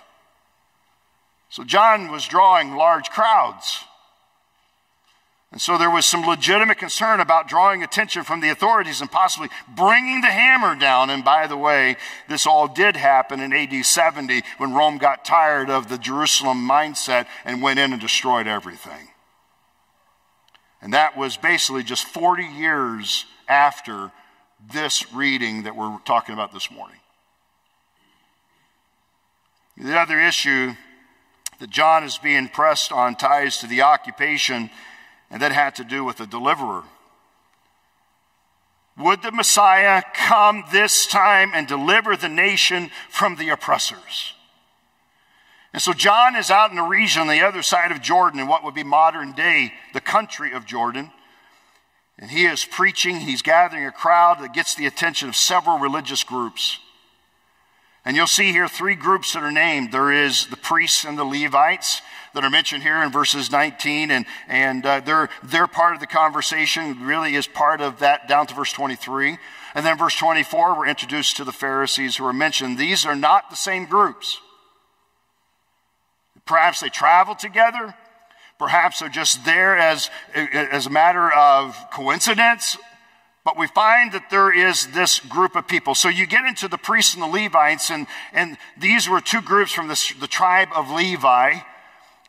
So, 1.51 1.65
John 1.65 2.11
was 2.11 2.27
drawing 2.27 2.77
large 2.77 3.11
crowds. 3.11 3.85
And 5.53 5.61
so 5.61 5.77
there 5.77 5.91
was 5.91 6.07
some 6.07 6.25
legitimate 6.25 6.79
concern 6.79 7.19
about 7.19 7.49
drawing 7.49 7.83
attention 7.83 8.23
from 8.23 8.41
the 8.41 8.51
authorities 8.51 9.01
and 9.01 9.11
possibly 9.11 9.49
bringing 9.69 10.21
the 10.21 10.29
hammer 10.29 10.77
down. 10.79 11.11
And 11.11 11.25
by 11.25 11.49
the 11.49 11.57
way, 11.57 11.97
this 12.29 12.47
all 12.47 12.69
did 12.69 12.95
happen 12.95 13.41
in 13.41 13.53
AD 13.53 13.85
70 13.85 14.43
when 14.59 14.75
Rome 14.75 14.99
got 14.99 15.25
tired 15.25 15.69
of 15.69 15.89
the 15.89 15.99
Jerusalem 15.99 16.69
mindset 16.69 17.27
and 17.45 17.63
went 17.63 17.81
in 17.81 17.93
and 17.93 18.01
destroyed 18.01 18.47
everything. 18.47 19.09
And 20.81 20.95
that 20.95 21.17
was 21.17 21.37
basically 21.37 21.83
just 21.83 22.05
40 22.05 22.45
years 22.45 23.27
after 23.49 24.13
this 24.73 25.13
reading 25.13 25.65
that 25.65 25.75
we're 25.75 25.99
talking 26.05 26.33
about 26.33 26.53
this 26.53 26.71
morning. 26.71 26.99
The 29.77 29.99
other 29.99 30.21
issue 30.21 30.75
that 31.61 31.71
John 31.71 32.03
is 32.03 32.19
being 32.19 32.49
pressed 32.49 32.91
on 32.91 33.15
ties 33.15 33.59
to 33.59 33.67
the 33.67 33.83
occupation 33.83 34.71
and 35.31 35.41
that 35.41 35.53
had 35.53 35.77
to 35.77 35.85
do 35.85 36.05
with 36.05 36.17
the 36.17 36.27
deliverer. 36.27 36.83
Would 38.99 39.23
the 39.23 39.31
Messiah 39.31 40.03
come 40.15 40.65
this 40.73 41.07
time 41.07 41.53
and 41.55 41.69
deliver 41.69 42.17
the 42.17 42.29
nation 42.29 42.91
from 43.09 43.37
the 43.37 43.51
oppressors? 43.51 44.35
And 45.73 45.81
so 45.81 45.93
John 45.93 46.35
is 46.35 46.51
out 46.51 46.73
in 46.73 46.79
a 46.79 46.89
region 46.89 47.23
on 47.23 47.29
the 47.29 47.43
other 47.43 47.63
side 47.63 47.93
of 47.93 48.03
Jordan 48.03 48.41
in 48.41 48.49
what 48.49 48.65
would 48.65 48.75
be 48.75 48.83
modern 48.83 49.33
day 49.33 49.73
the 49.93 50.01
country 50.01 50.53
of 50.53 50.67
Jordan. 50.67 51.13
And 52.19 52.31
he 52.31 52.45
is 52.45 52.65
preaching, 52.65 53.21
he's 53.21 53.43
gathering 53.43 53.87
a 53.87 53.93
crowd 53.93 54.41
that 54.41 54.53
gets 54.53 54.75
the 54.75 54.87
attention 54.87 55.29
of 55.29 55.37
several 55.37 55.79
religious 55.79 56.25
groups. 56.25 56.79
And 58.05 58.17
you'll 58.17 58.27
see 58.27 58.53
here 58.53 58.67
three 58.67 58.95
groups 58.95 59.35
that 59.35 59.43
are 59.43 59.51
named. 59.51 59.93
There 59.93 60.11
is 60.11 60.47
the 60.47 60.57
priests 60.57 61.05
and 61.05 61.19
the 61.19 61.25
Levites 61.25 62.01
that 62.33 62.45
are 62.45 62.51
mentioned 62.51 62.83
here 62.83 63.03
in 63.03 63.11
verses 63.11 63.51
19, 63.51 64.11
and, 64.11 64.25
and 64.49 64.87
uh, 64.87 65.01
they're, 65.01 65.29
they're 65.43 65.67
part 65.67 65.95
of 65.95 66.01
the 66.01 66.07
conversation, 66.07 67.05
really 67.05 67.35
is 67.35 67.47
part 67.47 67.81
of 67.81 67.99
that 67.99 68.29
down 68.29 68.47
to 68.47 68.55
verse 68.55 68.73
23. 68.73 69.37
And 69.75 69.87
then 69.87 69.99
verse 69.99 70.17
24, 70.17 70.79
we're 70.79 70.87
introduced 70.87 71.37
to 71.37 71.45
the 71.45 71.53
Pharisees 71.53 72.17
who 72.17 72.25
are 72.25 72.33
mentioned. 72.33 72.79
These 72.79 73.05
are 73.05 73.17
not 73.17 73.51
the 73.51 73.57
same 73.57 73.85
groups. 73.85 74.41
Perhaps 76.47 76.81
they 76.81 76.89
travel 76.89 77.35
together. 77.35 77.95
Perhaps 78.59 79.01
they're 79.01 79.09
just 79.09 79.45
there 79.45 79.77
as, 79.77 80.11
as 80.35 80.87
a 80.87 80.91
matter 80.91 81.33
of 81.33 81.77
coincidence 81.93 82.77
but 83.45 83.59
we 83.59 83.67
find 83.69 84.13
that 84.13 84.31
there 84.31 84.55
is 84.55 84.89
this 84.89 85.19
group 85.19 85.57
of 85.57 85.67
people. 85.67 85.95
So 85.95 86.09
you 86.09 86.27
get 86.27 86.45
into 86.45 86.69
the 86.69 86.79
priests 86.79 87.15
and 87.15 87.23
the 87.23 87.27
Levites, 87.27 87.91
and, 87.91 88.07
and 88.33 88.59
these 88.79 89.09
were 89.09 89.21
two 89.21 89.41
groups 89.41 89.73
from 89.73 89.89
the, 89.89 90.15
the 90.21 90.27
tribe 90.27 90.69
of 90.75 90.91
Levi, 90.91 91.55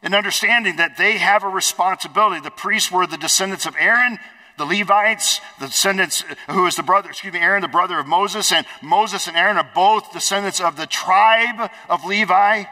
and 0.02 0.16
understanding 0.16 0.78
that 0.78 0.98
they 0.98 1.18
have 1.18 1.44
a 1.44 1.50
responsibility. 1.50 2.42
The 2.42 2.50
priests 2.50 2.92
were 2.92 3.06
the 3.06 3.18
descendants 3.18 3.66
of 3.66 3.76
Aaron, 3.78 4.20
the 4.58 4.66
Levites, 4.66 5.42
the 5.60 5.68
descendants, 5.68 6.24
who 6.50 6.66
is 6.66 6.76
the 6.76 6.84
brother, 6.84 7.10
excuse 7.10 7.34
me, 7.34 7.40
Aaron, 7.40 7.62
the 7.62 7.68
brother 7.68 8.00
of 8.00 8.08
Moses, 8.08 8.52
and 8.52 8.66
Moses 8.82 9.28
and 9.28 9.36
Aaron 9.36 9.58
are 9.58 9.70
both 9.76 10.14
descendants 10.14 10.62
of 10.62 10.78
the 10.78 10.88
tribe 10.88 11.70
of 11.90 12.06
Levi. 12.06 12.64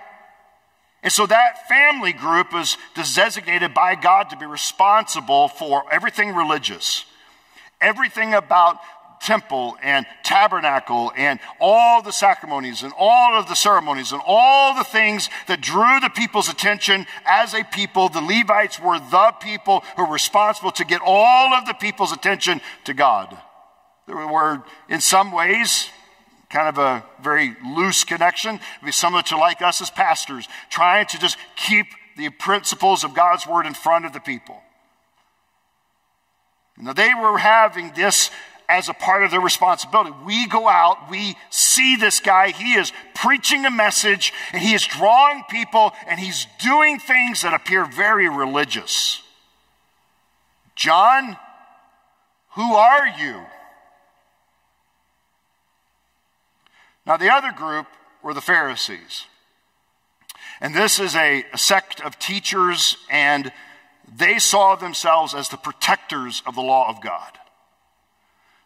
And 1.02 1.14
so 1.14 1.26
that 1.26 1.68
family 1.68 2.14
group 2.14 2.54
is 2.54 2.78
designated 3.16 3.74
by 3.74 3.96
God 3.96 4.30
to 4.30 4.38
be 4.38 4.46
responsible 4.46 5.48
for 5.48 5.84
everything 5.92 6.36
religious. 6.36 7.06
Everything 7.82 8.34
about 8.34 8.78
temple 9.22 9.78
and 9.82 10.06
tabernacle 10.24 11.12
and 11.16 11.40
all 11.60 12.02
the 12.02 12.12
ceremonies 12.12 12.84
and 12.84 12.94
all 12.98 13.36
of 13.36 13.48
the 13.48 13.56
ceremonies 13.56 14.12
and 14.12 14.22
all 14.26 14.74
the 14.76 14.84
things 14.84 15.30
that 15.48 15.62
drew 15.62 16.00
the 16.00 16.10
people's 16.10 16.50
attention 16.50 17.06
as 17.26 17.54
a 17.54 17.64
people. 17.66 18.10
The 18.10 18.22
Levites 18.22 18.80
were 18.80 19.00
the 19.00 19.34
people 19.42 19.84
who 19.96 20.06
were 20.06 20.14
responsible 20.14 20.72
to 20.72 20.86
get 20.86 21.02
all 21.04 21.54
of 21.54 21.66
the 21.66 21.74
people's 21.74 22.12
attention 22.12 22.62
to 22.86 22.94
God. 22.94 23.38
There 24.08 24.16
were, 24.16 24.64
in 24.90 25.02
some 25.02 25.32
ways, 25.32 25.90
kind 26.50 26.68
of 26.68 26.78
a 26.78 27.06
very 27.22 27.56
loose 27.64 28.04
connection. 28.04 28.60
Be 28.84 28.92
similar 28.92 29.22
to 29.24 29.38
like 29.38 29.62
us 29.62 29.82
as 29.82 29.92
pastors, 29.92 30.48
trying 30.70 31.06
to 31.08 31.20
just 31.20 31.38
keep 31.56 31.88
the 32.18 32.30
principles 32.30 33.04
of 33.04 33.14
God's 33.14 33.46
word 33.46 33.66
in 33.66 33.74
front 33.74 34.06
of 34.06 34.14
the 34.14 34.20
people. 34.20 34.62
Now, 36.80 36.94
they 36.94 37.12
were 37.14 37.38
having 37.38 37.92
this 37.94 38.32
as 38.70 38.88
a 38.88 38.94
part 38.94 39.24
of 39.24 39.32
their 39.32 39.42
responsibility. 39.42 40.12
We 40.26 40.48
go 40.48 40.70
out, 40.70 41.10
we 41.10 41.36
see 41.50 41.96
this 41.96 42.20
guy, 42.20 42.52
he 42.52 42.74
is 42.74 42.94
preaching 43.16 43.66
a 43.66 43.72
message, 43.72 44.32
and 44.54 44.62
he 44.62 44.74
is 44.74 44.86
drawing 44.86 45.44
people, 45.50 45.92
and 46.08 46.20
he's 46.20 46.48
doing 46.60 47.00
things 47.00 47.42
that 47.42 47.54
appear 47.54 47.84
very 47.84 48.30
religious. 48.30 49.24
John, 50.76 51.38
who 52.52 52.76
are 52.76 53.08
you? 53.08 53.42
Now, 57.06 57.18
the 57.18 57.34
other 57.34 57.52
group 57.52 57.88
were 58.22 58.36
the 58.36 58.42
Pharisees. 58.42 59.26
And 60.62 60.76
this 60.76 61.00
is 61.00 61.16
a, 61.16 61.44
a 61.52 61.58
sect 61.58 62.02
of 62.02 62.20
teachers 62.20 62.98
and 63.10 63.52
they 64.16 64.40
saw 64.40 64.76
themselves 64.76 65.34
as 65.34 65.50
the 65.50 65.58
protectors 65.58 66.42
of 66.46 66.56
the 66.56 66.62
law 66.62 66.90
of 66.90 67.02
God. 67.02 67.38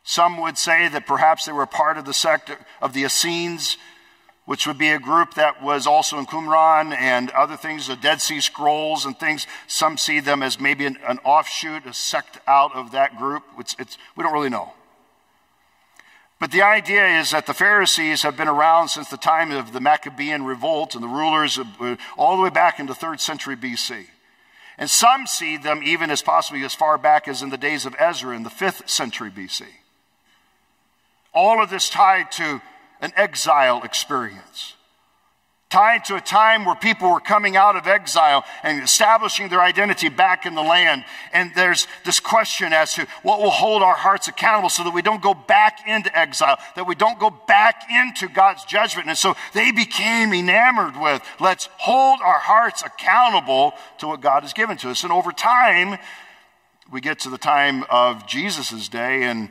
Some 0.04 0.42
would 0.42 0.58
say 0.58 0.90
that 0.90 1.08
perhaps 1.08 1.46
they 1.46 1.54
were 1.54 1.66
part 1.66 1.98
of 1.98 2.06
the 2.06 2.14
sect 2.14 2.52
of 2.82 2.94
the 2.94 3.04
Essenes, 3.04 3.78
which 4.46 4.68
would 4.68 4.78
be 4.78 4.90
a 4.90 5.00
group 5.00 5.36
that 5.36 5.64
was 5.64 5.88
also 5.88 6.18
in 6.18 6.26
Qumran 6.26 6.94
and 6.94 7.32
other 7.32 7.56
things, 7.56 7.88
the 7.88 7.96
Dead 7.96 8.22
Sea 8.22 8.42
Scrolls 8.42 9.06
and 9.06 9.18
things. 9.18 9.48
Some 9.68 9.98
see 9.98 10.20
them 10.20 10.44
as 10.44 10.60
maybe 10.60 10.86
an, 10.86 10.98
an 11.08 11.20
offshoot, 11.20 11.86
a 11.86 11.94
sect 11.94 12.40
out 12.46 12.76
of 12.76 12.92
that 12.92 13.18
group. 13.18 13.44
It's, 13.58 13.76
it's, 13.80 13.98
we 14.18 14.24
don't 14.24 14.34
really 14.34 14.50
know. 14.50 14.74
But 16.42 16.52
the 16.52 16.62
idea 16.62 17.06
is 17.22 17.32
that 17.32 17.46
the 17.46 17.54
Pharisees 17.54 18.24
have 18.24 18.36
been 18.36 18.50
around 18.50 18.90
since 18.90 19.08
the 19.08 19.16
time 19.16 19.52
of 19.52 19.72
the 19.72 19.80
Maccabean 19.80 20.44
revolt 20.44 20.94
and 20.94 21.02
the 21.02 21.08
rulers 21.08 21.58
uh, 21.58 21.96
all 22.18 22.36
the 22.36 22.44
way 22.44 22.50
back 22.50 22.82
into 22.82 22.92
3rd 22.92 23.22
century 23.22 23.56
BC. 23.56 24.08
And 24.78 24.90
some 24.90 25.28
see 25.28 25.58
them 25.58 25.82
even 25.84 26.10
as 26.10 26.22
possibly 26.22 26.64
as 26.64 26.74
far 26.74 26.98
back 26.98 27.28
as 27.28 27.42
in 27.42 27.50
the 27.50 27.58
days 27.58 27.86
of 27.86 27.96
Ezra 28.00 28.36
in 28.36 28.44
the 28.44 28.50
5th 28.50 28.90
century 28.90 29.30
BC. 29.30 29.64
All 31.34 31.62
of 31.62 31.70
this 31.70 31.90
tied 31.90 32.32
to 32.34 32.62
an 33.02 33.12
exile 33.16 33.84
experience 33.84 34.76
tied 35.74 36.06
to 36.06 36.16
a 36.16 36.22
time 36.22 36.66
where 36.66 36.76
people 36.76 37.10
were 37.10 37.20
coming 37.20 37.58
out 37.58 37.76
of 37.76 37.88
exile 37.88 38.46
and 38.62 38.84
establishing 38.84 39.50
their 39.50 39.60
identity 39.60 40.08
back 40.08 40.46
in 40.46 40.54
the 40.54 40.62
land. 40.62 41.04
And 41.34 41.52
there's 41.56 41.88
this 42.06 42.20
question 42.20 42.72
as 42.74 42.94
to 42.94 43.08
what 43.24 43.40
will 43.40 43.50
hold 43.50 43.82
our 43.82 43.96
hearts 43.96 44.28
accountable 44.28 44.70
so 44.70 44.84
that 44.84 44.94
we 44.94 45.02
don't 45.02 45.24
go 45.24 45.34
back 45.34 45.80
into 45.88 46.16
exile, 46.16 46.60
that 46.76 46.86
we 46.86 46.94
don't 46.94 47.18
go 47.18 47.32
back 47.32 47.86
into 47.90 48.32
God's 48.32 48.64
judgment. 48.66 49.08
And 49.08 49.18
so 49.18 49.34
they 49.56 49.72
became 49.72 50.32
enamored 50.32 50.96
with 50.96 51.24
let's 51.40 51.68
hold 51.78 52.20
our 52.22 52.40
hearts 52.40 52.84
accountable 52.84 53.74
to 53.98 54.08
what 54.08 54.22
God 54.22 54.44
has 54.44 54.54
given 54.54 54.78
to 54.78 54.92
us. 54.92 55.02
And 55.02 55.12
over 55.12 55.32
time, 55.32 55.98
we 56.92 57.02
get 57.02 57.18
to 57.22 57.32
the 57.32 57.40
time 57.40 57.84
of 57.90 58.28
Jesus' 58.28 58.90
day, 58.90 59.24
and 59.24 59.50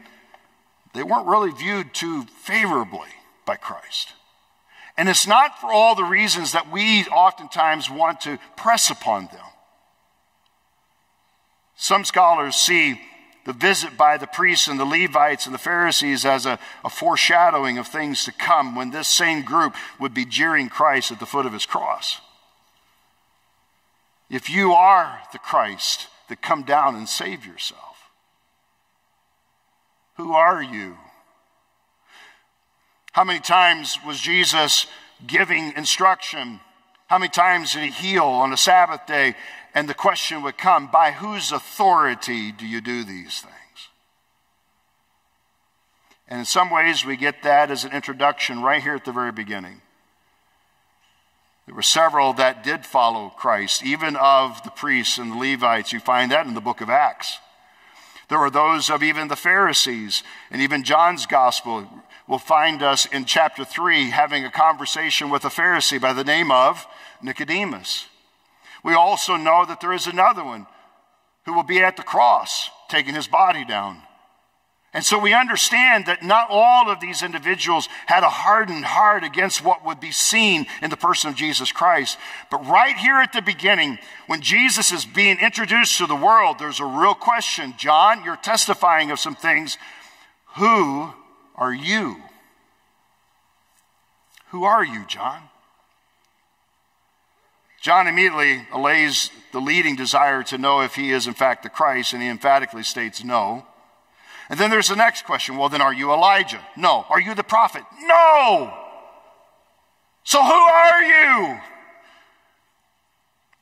they 0.94 1.02
weren't 1.02 1.26
really 1.26 1.50
viewed 1.50 1.92
too 1.92 2.26
favorably 2.26 3.08
by 3.44 3.56
Christ. 3.56 4.12
And 4.96 5.08
it's 5.08 5.26
not 5.26 5.58
for 5.60 5.72
all 5.72 5.94
the 5.94 6.04
reasons 6.04 6.52
that 6.52 6.70
we 6.70 7.04
oftentimes 7.06 7.90
want 7.90 8.20
to 8.22 8.38
press 8.56 8.90
upon 8.90 9.26
them. 9.26 9.44
Some 11.76 12.04
scholars 12.04 12.56
see 12.56 13.00
the 13.44 13.52
visit 13.52 13.96
by 13.96 14.18
the 14.18 14.26
priests 14.26 14.68
and 14.68 14.78
the 14.78 14.84
Levites 14.84 15.46
and 15.46 15.54
the 15.54 15.58
Pharisees 15.58 16.24
as 16.24 16.46
a, 16.46 16.58
a, 16.84 16.90
foreshadowing 16.90 17.76
of 17.78 17.88
things 17.88 18.24
to 18.24 18.32
come 18.32 18.76
when 18.76 18.90
this 18.90 19.08
same 19.08 19.42
group 19.42 19.74
would 19.98 20.14
be 20.14 20.24
jeering 20.24 20.68
Christ 20.68 21.10
at 21.10 21.18
the 21.18 21.26
foot 21.26 21.46
of 21.46 21.52
his 21.52 21.66
cross. 21.66 22.20
If 24.30 24.48
you 24.48 24.72
are 24.74 25.20
the 25.32 25.38
Christ, 25.38 26.06
that 26.32 26.40
come 26.40 26.62
down 26.62 26.96
and 26.96 27.06
save 27.06 27.44
yourself. 27.44 28.08
Who 30.16 30.32
are 30.32 30.62
you? 30.62 30.96
How 33.12 33.24
many 33.24 33.40
times 33.40 33.98
was 34.06 34.20
Jesus 34.20 34.86
giving 35.26 35.74
instruction? 35.76 36.60
How 37.06 37.18
many 37.18 37.28
times 37.28 37.74
did 37.74 37.84
he 37.84 37.90
heal 37.90 38.24
on 38.24 38.52
a 38.52 38.56
Sabbath 38.56 39.06
day? 39.06 39.34
And 39.74 39.88
the 39.88 39.94
question 39.94 40.42
would 40.42 40.58
come 40.58 40.90
by 40.90 41.12
whose 41.12 41.52
authority 41.52 42.52
do 42.52 42.66
you 42.66 42.80
do 42.80 43.04
these 43.04 43.40
things? 43.40 43.88
And 46.28 46.40
in 46.40 46.44
some 46.46 46.70
ways, 46.70 47.04
we 47.04 47.16
get 47.16 47.42
that 47.42 47.70
as 47.70 47.84
an 47.84 47.92
introduction 47.92 48.62
right 48.62 48.82
here 48.82 48.94
at 48.94 49.04
the 49.04 49.12
very 49.12 49.32
beginning. 49.32 49.82
There 51.66 51.74
were 51.74 51.82
several 51.82 52.32
that 52.34 52.64
did 52.64 52.86
follow 52.86 53.28
Christ, 53.28 53.84
even 53.84 54.16
of 54.16 54.62
the 54.64 54.70
priests 54.70 55.18
and 55.18 55.32
the 55.32 55.36
Levites. 55.36 55.92
You 55.92 56.00
find 56.00 56.32
that 56.32 56.46
in 56.46 56.54
the 56.54 56.60
book 56.62 56.80
of 56.80 56.88
Acts. 56.88 57.38
There 58.30 58.38
were 58.38 58.50
those 58.50 58.88
of 58.88 59.02
even 59.02 59.28
the 59.28 59.36
Pharisees, 59.36 60.22
and 60.50 60.62
even 60.62 60.84
John's 60.84 61.26
gospel 61.26 61.86
will 62.28 62.38
find 62.38 62.82
us 62.82 63.06
in 63.06 63.24
chapter 63.24 63.64
3 63.64 64.10
having 64.10 64.44
a 64.44 64.50
conversation 64.50 65.30
with 65.30 65.44
a 65.44 65.48
Pharisee 65.48 66.00
by 66.00 66.12
the 66.12 66.24
name 66.24 66.50
of 66.50 66.86
Nicodemus. 67.22 68.06
We 68.84 68.94
also 68.94 69.36
know 69.36 69.64
that 69.66 69.80
there 69.80 69.92
is 69.92 70.06
another 70.06 70.44
one 70.44 70.66
who 71.44 71.52
will 71.54 71.62
be 71.62 71.80
at 71.80 71.96
the 71.96 72.02
cross 72.02 72.70
taking 72.88 73.14
his 73.14 73.26
body 73.26 73.64
down. 73.64 74.02
And 74.94 75.04
so 75.04 75.18
we 75.18 75.32
understand 75.32 76.04
that 76.06 76.22
not 76.22 76.48
all 76.50 76.90
of 76.90 77.00
these 77.00 77.22
individuals 77.22 77.88
had 78.04 78.22
a 78.22 78.28
hardened 78.28 78.84
heart 78.84 79.24
against 79.24 79.64
what 79.64 79.86
would 79.86 80.00
be 80.00 80.12
seen 80.12 80.66
in 80.82 80.90
the 80.90 80.98
person 80.98 81.30
of 81.30 81.36
Jesus 81.36 81.72
Christ. 81.72 82.18
But 82.50 82.66
right 82.66 82.96
here 82.96 83.16
at 83.16 83.32
the 83.32 83.40
beginning, 83.40 83.98
when 84.26 84.42
Jesus 84.42 84.92
is 84.92 85.06
being 85.06 85.38
introduced 85.38 85.96
to 85.96 86.06
the 86.06 86.14
world, 86.14 86.58
there's 86.58 86.80
a 86.80 86.84
real 86.84 87.14
question. 87.14 87.72
John, 87.78 88.22
you're 88.22 88.36
testifying 88.36 89.10
of 89.10 89.18
some 89.18 89.34
things. 89.34 89.78
Who 90.56 91.14
are 91.62 91.72
you? 91.72 92.16
Who 94.50 94.64
are 94.64 94.84
you, 94.84 95.04
John? 95.06 95.42
John 97.80 98.08
immediately 98.08 98.66
allays 98.72 99.30
the 99.52 99.60
leading 99.60 99.94
desire 99.94 100.42
to 100.44 100.58
know 100.58 100.80
if 100.80 100.96
he 100.96 101.12
is 101.12 101.28
in 101.28 101.34
fact 101.34 101.62
the 101.62 101.68
Christ, 101.68 102.12
and 102.12 102.22
he 102.22 102.28
emphatically 102.28 102.82
states 102.82 103.22
no. 103.22 103.64
And 104.48 104.58
then 104.58 104.70
there's 104.70 104.88
the 104.88 104.96
next 104.96 105.24
question. 105.24 105.56
Well, 105.56 105.68
then 105.68 105.80
are 105.80 105.94
you 105.94 106.12
Elijah? 106.12 106.60
No. 106.76 107.06
Are 107.08 107.20
you 107.20 107.34
the 107.34 107.44
prophet? 107.44 107.84
No. 108.02 108.76
So 110.24 110.42
who 110.42 110.52
are 110.52 111.02
you? 111.02 111.60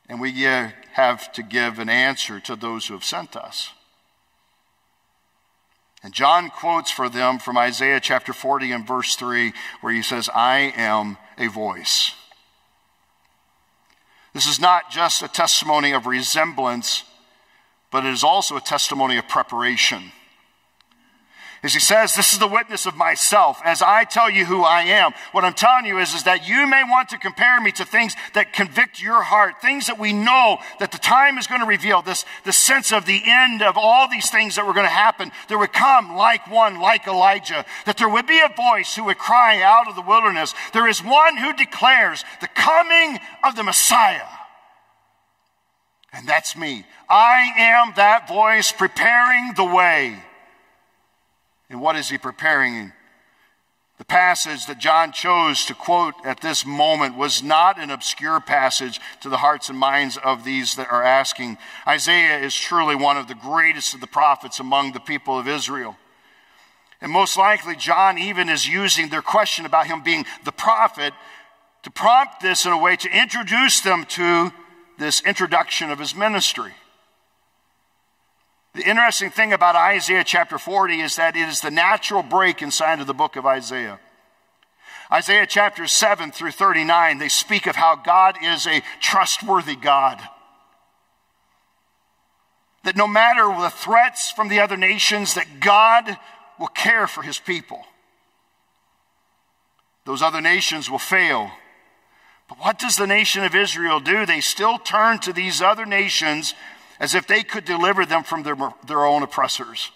And 0.08 0.20
we 0.20 0.46
uh, 0.46 0.70
have 0.92 1.30
to 1.32 1.42
give 1.42 1.78
an 1.78 1.90
answer 1.90 2.40
to 2.40 2.56
those 2.56 2.86
who 2.86 2.94
have 2.94 3.04
sent 3.04 3.36
us. 3.36 3.72
And 6.02 6.14
John 6.14 6.48
quotes 6.50 6.90
for 6.90 7.08
them 7.08 7.38
from 7.38 7.58
Isaiah 7.58 8.00
chapter 8.00 8.32
40 8.32 8.72
and 8.72 8.86
verse 8.86 9.16
3, 9.16 9.52
where 9.80 9.92
he 9.92 10.02
says, 10.02 10.30
I 10.34 10.72
am 10.76 11.18
a 11.36 11.48
voice. 11.48 12.14
This 14.32 14.46
is 14.46 14.60
not 14.60 14.90
just 14.90 15.22
a 15.22 15.28
testimony 15.28 15.92
of 15.92 16.06
resemblance, 16.06 17.04
but 17.90 18.06
it 18.06 18.12
is 18.12 18.24
also 18.24 18.56
a 18.56 18.60
testimony 18.60 19.18
of 19.18 19.28
preparation. 19.28 20.12
As 21.62 21.74
he 21.74 21.80
says, 21.80 22.14
This 22.14 22.32
is 22.32 22.38
the 22.38 22.46
witness 22.46 22.86
of 22.86 22.96
myself 22.96 23.60
as 23.64 23.82
I 23.82 24.04
tell 24.04 24.30
you 24.30 24.46
who 24.46 24.62
I 24.62 24.82
am. 24.82 25.12
What 25.32 25.44
I'm 25.44 25.52
telling 25.52 25.84
you 25.84 25.98
is, 25.98 26.14
is 26.14 26.22
that 26.22 26.48
you 26.48 26.66
may 26.66 26.82
want 26.84 27.10
to 27.10 27.18
compare 27.18 27.60
me 27.60 27.70
to 27.72 27.84
things 27.84 28.16
that 28.32 28.54
convict 28.54 29.02
your 29.02 29.22
heart, 29.22 29.60
things 29.60 29.86
that 29.86 29.98
we 29.98 30.14
know 30.14 30.58
that 30.78 30.90
the 30.90 30.98
time 30.98 31.36
is 31.36 31.46
going 31.46 31.60
to 31.60 31.66
reveal, 31.66 32.00
this, 32.00 32.24
this 32.44 32.56
sense 32.56 32.92
of 32.92 33.04
the 33.04 33.20
end 33.26 33.60
of 33.60 33.76
all 33.76 34.08
these 34.08 34.30
things 34.30 34.56
that 34.56 34.66
were 34.66 34.72
going 34.72 34.86
to 34.86 34.90
happen. 34.90 35.32
There 35.48 35.58
would 35.58 35.74
come 35.74 36.16
like 36.16 36.50
one, 36.50 36.80
like 36.80 37.06
Elijah, 37.06 37.66
that 37.84 37.98
there 37.98 38.08
would 38.08 38.26
be 38.26 38.40
a 38.40 38.54
voice 38.56 38.96
who 38.96 39.04
would 39.04 39.18
cry 39.18 39.60
out 39.60 39.86
of 39.86 39.96
the 39.96 40.02
wilderness. 40.02 40.54
There 40.72 40.88
is 40.88 41.04
one 41.04 41.36
who 41.36 41.52
declares 41.52 42.24
the 42.40 42.48
coming 42.48 43.18
of 43.44 43.54
the 43.54 43.64
Messiah. 43.64 44.26
And 46.10 46.26
that's 46.26 46.56
me. 46.56 46.86
I 47.08 47.52
am 47.56 47.92
that 47.96 48.28
voice 48.28 48.72
preparing 48.72 49.52
the 49.56 49.64
way. 49.64 50.16
And 51.70 51.80
what 51.80 51.96
is 51.96 52.10
he 52.10 52.18
preparing? 52.18 52.92
The 53.98 54.04
passage 54.04 54.66
that 54.66 54.78
John 54.78 55.12
chose 55.12 55.64
to 55.66 55.74
quote 55.74 56.14
at 56.24 56.40
this 56.40 56.66
moment 56.66 57.16
was 57.16 57.42
not 57.42 57.78
an 57.78 57.90
obscure 57.90 58.40
passage 58.40 58.98
to 59.20 59.28
the 59.28 59.36
hearts 59.36 59.68
and 59.68 59.78
minds 59.78 60.16
of 60.16 60.42
these 60.42 60.74
that 60.76 60.90
are 60.90 61.02
asking. 61.02 61.58
Isaiah 61.86 62.38
is 62.38 62.54
truly 62.54 62.96
one 62.96 63.16
of 63.16 63.28
the 63.28 63.34
greatest 63.34 63.94
of 63.94 64.00
the 64.00 64.06
prophets 64.06 64.58
among 64.58 64.92
the 64.92 65.00
people 65.00 65.38
of 65.38 65.46
Israel. 65.46 65.96
And 67.00 67.12
most 67.12 67.36
likely, 67.36 67.76
John 67.76 68.18
even 68.18 68.48
is 68.48 68.66
using 68.66 69.08
their 69.08 69.22
question 69.22 69.64
about 69.64 69.86
him 69.86 70.02
being 70.02 70.26
the 70.44 70.52
prophet 70.52 71.14
to 71.82 71.90
prompt 71.90 72.40
this 72.40 72.66
in 72.66 72.72
a 72.72 72.78
way 72.78 72.96
to 72.96 73.08
introduce 73.16 73.80
them 73.80 74.04
to 74.06 74.52
this 74.98 75.22
introduction 75.22 75.90
of 75.90 75.98
his 75.98 76.14
ministry. 76.14 76.72
The 78.74 78.88
interesting 78.88 79.30
thing 79.30 79.52
about 79.52 79.74
Isaiah 79.74 80.24
chapter 80.24 80.56
40 80.58 81.00
is 81.00 81.16
that 81.16 81.36
it 81.36 81.48
is 81.48 81.60
the 81.60 81.70
natural 81.70 82.22
break 82.22 82.62
inside 82.62 83.00
of 83.00 83.06
the 83.06 83.14
book 83.14 83.36
of 83.36 83.44
Isaiah. 83.44 83.98
Isaiah 85.12 85.46
chapter 85.46 85.88
7 85.88 86.30
through 86.30 86.52
39, 86.52 87.18
they 87.18 87.28
speak 87.28 87.66
of 87.66 87.74
how 87.74 87.96
God 87.96 88.36
is 88.42 88.66
a 88.66 88.82
trustworthy 89.00 89.74
God. 89.74 90.20
That 92.84 92.96
no 92.96 93.08
matter 93.08 93.42
the 93.60 93.70
threats 93.70 94.30
from 94.30 94.48
the 94.48 94.60
other 94.60 94.76
nations, 94.76 95.34
that 95.34 95.58
God 95.58 96.16
will 96.60 96.68
care 96.68 97.08
for 97.08 97.22
his 97.22 97.38
people. 97.38 97.84
Those 100.04 100.22
other 100.22 100.40
nations 100.40 100.88
will 100.88 100.98
fail. 100.98 101.50
But 102.48 102.58
what 102.58 102.78
does 102.78 102.96
the 102.96 103.06
nation 103.06 103.44
of 103.44 103.54
Israel 103.54 103.98
do? 103.98 104.24
They 104.24 104.40
still 104.40 104.78
turn 104.78 105.18
to 105.20 105.32
these 105.32 105.60
other 105.60 105.86
nations 105.86 106.54
as 107.00 107.14
if 107.14 107.26
they 107.26 107.42
could 107.42 107.64
deliver 107.64 108.04
them 108.04 108.22
from 108.22 108.42
their, 108.42 108.56
their 108.86 109.04
own 109.04 109.22
oppressors. 109.22 109.90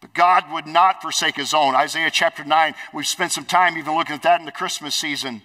But 0.00 0.12
God 0.12 0.44
would 0.52 0.66
not 0.66 1.00
forsake 1.00 1.36
his 1.36 1.54
own. 1.54 1.74
Isaiah 1.74 2.10
chapter 2.10 2.44
9, 2.44 2.74
we've 2.92 3.06
spent 3.06 3.32
some 3.32 3.44
time 3.44 3.78
even 3.78 3.94
looking 3.94 4.16
at 4.16 4.22
that 4.22 4.40
in 4.40 4.46
the 4.46 4.52
Christmas 4.52 4.94
season. 4.94 5.42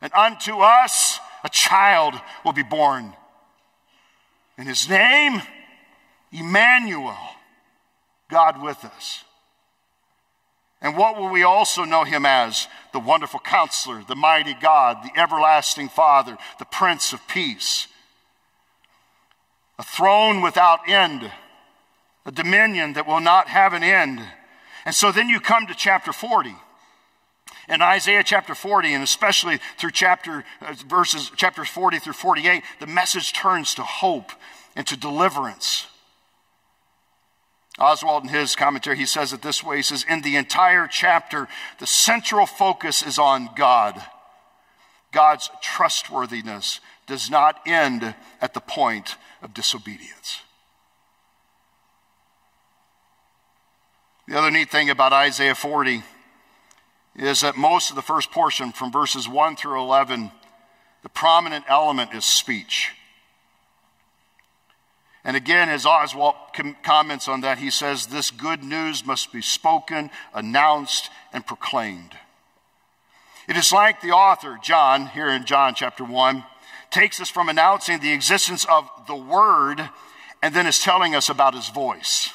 And 0.00 0.12
unto 0.14 0.58
us 0.58 1.18
a 1.42 1.48
child 1.48 2.14
will 2.44 2.52
be 2.52 2.62
born. 2.62 3.14
And 4.56 4.68
his 4.68 4.88
name, 4.88 5.42
Emmanuel, 6.30 7.16
God 8.30 8.62
with 8.62 8.84
us. 8.84 9.24
And 10.80 10.96
what 10.96 11.18
will 11.18 11.30
we 11.30 11.42
also 11.42 11.84
know 11.84 12.04
him 12.04 12.26
as? 12.26 12.68
The 12.92 13.00
wonderful 13.00 13.40
counselor, 13.40 14.04
the 14.06 14.14
mighty 14.14 14.54
God, 14.54 14.98
the 15.02 15.20
everlasting 15.20 15.88
Father, 15.88 16.36
the 16.58 16.66
Prince 16.66 17.12
of 17.12 17.26
Peace 17.26 17.88
a 19.78 19.82
throne 19.82 20.40
without 20.40 20.88
end, 20.88 21.30
a 22.24 22.32
dominion 22.32 22.94
that 22.94 23.06
will 23.06 23.20
not 23.20 23.48
have 23.48 23.72
an 23.72 23.82
end. 23.82 24.20
And 24.84 24.94
so 24.94 25.12
then 25.12 25.28
you 25.28 25.40
come 25.40 25.66
to 25.66 25.74
chapter 25.74 26.12
40. 26.12 26.54
In 27.68 27.82
Isaiah 27.82 28.22
chapter 28.24 28.54
40, 28.54 28.94
and 28.94 29.02
especially 29.02 29.58
through 29.76 29.90
chapter 29.90 30.44
uh, 30.60 30.74
verses 30.86 31.30
chapters 31.30 31.68
40 31.68 31.98
through 31.98 32.12
48, 32.12 32.62
the 32.78 32.86
message 32.86 33.32
turns 33.32 33.74
to 33.74 33.82
hope 33.82 34.30
and 34.76 34.86
to 34.86 34.96
deliverance. 34.96 35.86
Oswalt, 37.78 38.22
in 38.22 38.28
his 38.28 38.54
commentary, 38.54 38.96
he 38.96 39.04
says 39.04 39.32
it 39.32 39.42
this 39.42 39.64
way: 39.64 39.78
He 39.78 39.82
says, 39.82 40.04
In 40.08 40.22
the 40.22 40.36
entire 40.36 40.86
chapter, 40.86 41.48
the 41.78 41.86
central 41.86 42.46
focus 42.46 43.02
is 43.02 43.18
on 43.18 43.50
God. 43.56 44.00
God's 45.12 45.50
trustworthiness 45.60 46.80
does 47.06 47.30
not 47.30 47.60
end 47.66 48.14
at 48.40 48.54
the 48.54 48.60
point 48.60 49.16
of 49.46 49.54
disobedience. 49.54 50.42
The 54.26 54.36
other 54.36 54.50
neat 54.50 54.70
thing 54.70 54.90
about 54.90 55.12
Isaiah 55.12 55.54
40 55.54 56.02
is 57.14 57.42
that 57.42 57.56
most 57.56 57.90
of 57.90 57.96
the 57.96 58.02
first 58.02 58.32
portion, 58.32 58.72
from 58.72 58.90
verses 58.90 59.28
1 59.28 59.54
through 59.54 59.80
11, 59.80 60.32
the 61.04 61.08
prominent 61.08 61.64
element 61.68 62.12
is 62.12 62.24
speech. 62.24 62.90
And 65.24 65.36
again, 65.36 65.68
as 65.68 65.84
Oswalt 65.84 66.52
com- 66.52 66.76
comments 66.82 67.28
on 67.28 67.42
that, 67.42 67.58
he 67.58 67.70
says, 67.70 68.08
This 68.08 68.32
good 68.32 68.64
news 68.64 69.06
must 69.06 69.32
be 69.32 69.42
spoken, 69.42 70.10
announced, 70.34 71.08
and 71.32 71.46
proclaimed. 71.46 72.16
It 73.48 73.56
is 73.56 73.72
like 73.72 74.00
the 74.00 74.10
author, 74.10 74.58
John, 74.60 75.06
here 75.06 75.28
in 75.28 75.46
John 75.46 75.76
chapter 75.76 76.02
1, 76.02 76.44
takes 76.90 77.20
us 77.20 77.28
from 77.28 77.48
announcing 77.48 78.00
the 78.00 78.12
existence 78.12 78.64
of 78.66 78.88
the 79.06 79.16
Word 79.16 79.88
and 80.42 80.54
then 80.54 80.66
is 80.66 80.78
telling 80.78 81.14
us 81.14 81.28
about 81.28 81.54
His 81.54 81.68
voice. 81.68 82.30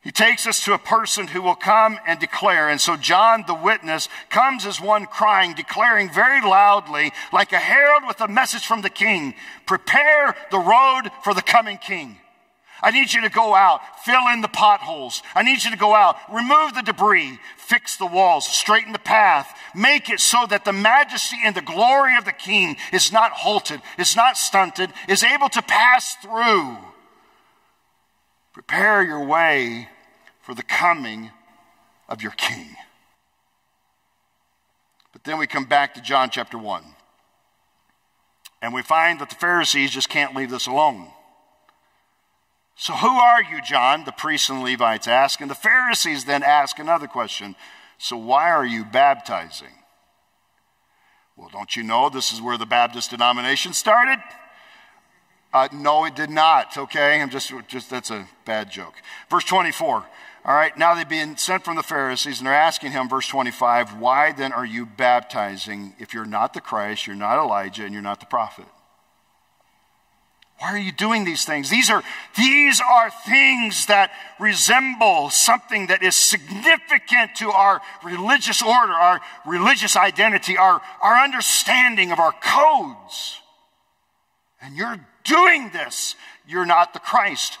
He 0.00 0.12
takes 0.12 0.46
us 0.46 0.64
to 0.64 0.72
a 0.72 0.78
person 0.78 1.26
who 1.26 1.42
will 1.42 1.54
come 1.54 1.98
and 2.06 2.18
declare. 2.18 2.68
And 2.68 2.80
so 2.80 2.96
John 2.96 3.44
the 3.46 3.54
witness 3.54 4.08
comes 4.30 4.64
as 4.64 4.80
one 4.80 5.06
crying, 5.06 5.54
declaring 5.54 6.10
very 6.10 6.40
loudly, 6.40 7.12
like 7.32 7.52
a 7.52 7.58
herald 7.58 8.04
with 8.06 8.20
a 8.20 8.28
message 8.28 8.64
from 8.64 8.80
the 8.80 8.90
king 8.90 9.34
prepare 9.66 10.34
the 10.50 10.58
road 10.58 11.10
for 11.22 11.34
the 11.34 11.42
coming 11.42 11.78
king. 11.78 12.16
I 12.82 12.90
need 12.90 13.12
you 13.12 13.22
to 13.22 13.28
go 13.28 13.54
out, 13.54 13.80
fill 14.04 14.20
in 14.32 14.40
the 14.40 14.48
potholes. 14.48 15.22
I 15.34 15.42
need 15.42 15.64
you 15.64 15.70
to 15.70 15.76
go 15.76 15.94
out, 15.94 16.16
remove 16.32 16.74
the 16.74 16.82
debris, 16.82 17.38
fix 17.56 17.96
the 17.96 18.06
walls, 18.06 18.46
straighten 18.46 18.92
the 18.92 18.98
path, 18.98 19.56
make 19.74 20.08
it 20.08 20.20
so 20.20 20.38
that 20.48 20.64
the 20.64 20.72
majesty 20.72 21.36
and 21.44 21.54
the 21.54 21.62
glory 21.62 22.12
of 22.18 22.24
the 22.24 22.32
king 22.32 22.76
is 22.92 23.12
not 23.12 23.32
halted, 23.32 23.80
is 23.98 24.14
not 24.14 24.36
stunted, 24.36 24.90
is 25.08 25.24
able 25.24 25.48
to 25.48 25.62
pass 25.62 26.14
through. 26.16 26.78
Prepare 28.52 29.02
your 29.02 29.24
way 29.24 29.88
for 30.40 30.54
the 30.54 30.62
coming 30.62 31.30
of 32.08 32.22
your 32.22 32.32
king. 32.32 32.76
But 35.12 35.24
then 35.24 35.38
we 35.38 35.46
come 35.46 35.64
back 35.64 35.94
to 35.94 36.00
John 36.00 36.30
chapter 36.30 36.56
1. 36.56 36.84
And 38.60 38.74
we 38.74 38.82
find 38.82 39.20
that 39.20 39.28
the 39.28 39.36
Pharisees 39.36 39.90
just 39.90 40.08
can't 40.08 40.34
leave 40.34 40.50
this 40.50 40.66
alone. 40.66 41.08
So, 42.80 42.92
who 42.92 43.08
are 43.08 43.42
you, 43.42 43.60
John? 43.60 44.04
The 44.04 44.12
priests 44.12 44.48
and 44.48 44.62
Levites 44.62 45.08
ask. 45.08 45.40
And 45.40 45.50
the 45.50 45.56
Pharisees 45.56 46.24
then 46.24 46.44
ask 46.44 46.78
another 46.78 47.08
question 47.08 47.56
So, 47.98 48.16
why 48.16 48.50
are 48.50 48.64
you 48.64 48.84
baptizing? 48.84 49.82
Well, 51.36 51.48
don't 51.52 51.74
you 51.74 51.82
know 51.82 52.08
this 52.08 52.32
is 52.32 52.40
where 52.40 52.56
the 52.56 52.66
Baptist 52.66 53.10
denomination 53.10 53.72
started? 53.72 54.20
Uh, 55.52 55.68
no, 55.72 56.04
it 56.04 56.14
did 56.14 56.30
not. 56.30 56.76
Okay, 56.78 57.20
I'm 57.20 57.30
just, 57.30 57.52
just 57.66 57.90
that's 57.90 58.12
a 58.12 58.28
bad 58.44 58.70
joke. 58.70 58.94
Verse 59.28 59.44
24. 59.44 60.04
All 60.44 60.54
right, 60.54 60.76
now 60.78 60.94
they've 60.94 61.08
been 61.08 61.36
sent 61.36 61.64
from 61.64 61.74
the 61.74 61.82
Pharisees, 61.82 62.38
and 62.38 62.46
they're 62.46 62.54
asking 62.54 62.92
him, 62.92 63.08
verse 63.08 63.26
25, 63.26 63.98
why 63.98 64.32
then 64.32 64.52
are 64.52 64.64
you 64.64 64.86
baptizing 64.86 65.94
if 65.98 66.14
you're 66.14 66.24
not 66.24 66.54
the 66.54 66.60
Christ, 66.60 67.06
you're 67.06 67.16
not 67.16 67.38
Elijah, 67.38 67.84
and 67.84 67.92
you're 67.92 68.02
not 68.02 68.20
the 68.20 68.26
prophet? 68.26 68.66
Why 70.58 70.72
are 70.72 70.78
you 70.78 70.90
doing 70.90 71.24
these 71.24 71.44
things? 71.44 71.70
These 71.70 71.88
are, 71.88 72.02
these 72.36 72.80
are 72.80 73.10
things 73.10 73.86
that 73.86 74.10
resemble 74.40 75.30
something 75.30 75.86
that 75.86 76.02
is 76.02 76.16
significant 76.16 77.36
to 77.36 77.50
our 77.50 77.80
religious 78.02 78.60
order, 78.60 78.92
our 78.92 79.20
religious 79.46 79.96
identity, 79.96 80.56
our, 80.56 80.82
our 81.00 81.14
understanding 81.14 82.10
of 82.10 82.18
our 82.18 82.32
codes. 82.32 83.40
And 84.60 84.76
you're 84.76 84.98
doing 85.22 85.70
this. 85.72 86.16
You're 86.48 86.66
not 86.66 86.92
the 86.92 86.98
Christ. 86.98 87.58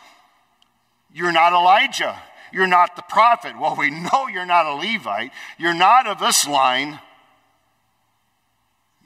You're 1.14 1.32
not 1.32 1.52
Elijah. 1.52 2.20
You're 2.52 2.66
not 2.66 2.96
the 2.96 3.02
prophet. 3.02 3.56
Well, 3.60 3.76
we 3.76 3.90
know 3.90 4.26
you're 4.26 4.46
not 4.46 4.66
a 4.66 4.74
Levite. 4.74 5.30
You're 5.56 5.74
not 5.74 6.08
of 6.08 6.18
this 6.18 6.48
line. 6.48 6.98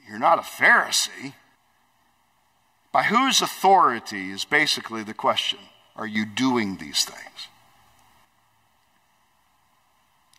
You're 0.09 0.19
not 0.19 0.39
a 0.39 0.41
Pharisee. 0.41 1.33
By 2.93 3.03
whose 3.03 3.41
authority 3.41 4.29
is 4.29 4.45
basically 4.45 5.03
the 5.03 5.15
question. 5.15 5.59
Are 5.95 6.07
you 6.07 6.25
doing 6.25 6.77
these 6.77 7.03
things? 7.03 7.47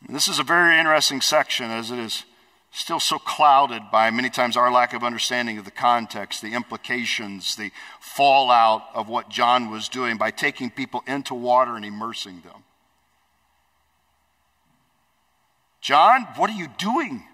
This 0.08 0.28
is 0.28 0.38
a 0.38 0.44
very 0.44 0.78
interesting 0.78 1.20
section 1.20 1.70
as 1.70 1.90
it 1.90 1.98
is 1.98 2.24
still 2.70 3.00
so 3.00 3.18
clouded 3.18 3.82
by 3.90 4.10
many 4.10 4.30
times 4.30 4.56
our 4.56 4.70
lack 4.70 4.92
of 4.92 5.02
understanding 5.02 5.58
of 5.58 5.64
the 5.64 5.70
context, 5.70 6.42
the 6.42 6.54
implications, 6.54 7.56
the 7.56 7.70
fallout 8.00 8.84
of 8.94 9.08
what 9.08 9.28
John 9.28 9.70
was 9.70 9.88
doing 9.88 10.16
by 10.16 10.30
taking 10.30 10.70
people 10.70 11.02
into 11.06 11.34
water 11.34 11.76
and 11.76 11.84
immersing 11.84 12.42
them. 12.42 12.62
John, 15.80 16.22
what 16.36 16.50
are 16.50 16.54
you 16.54 16.68
doing? 16.78 17.24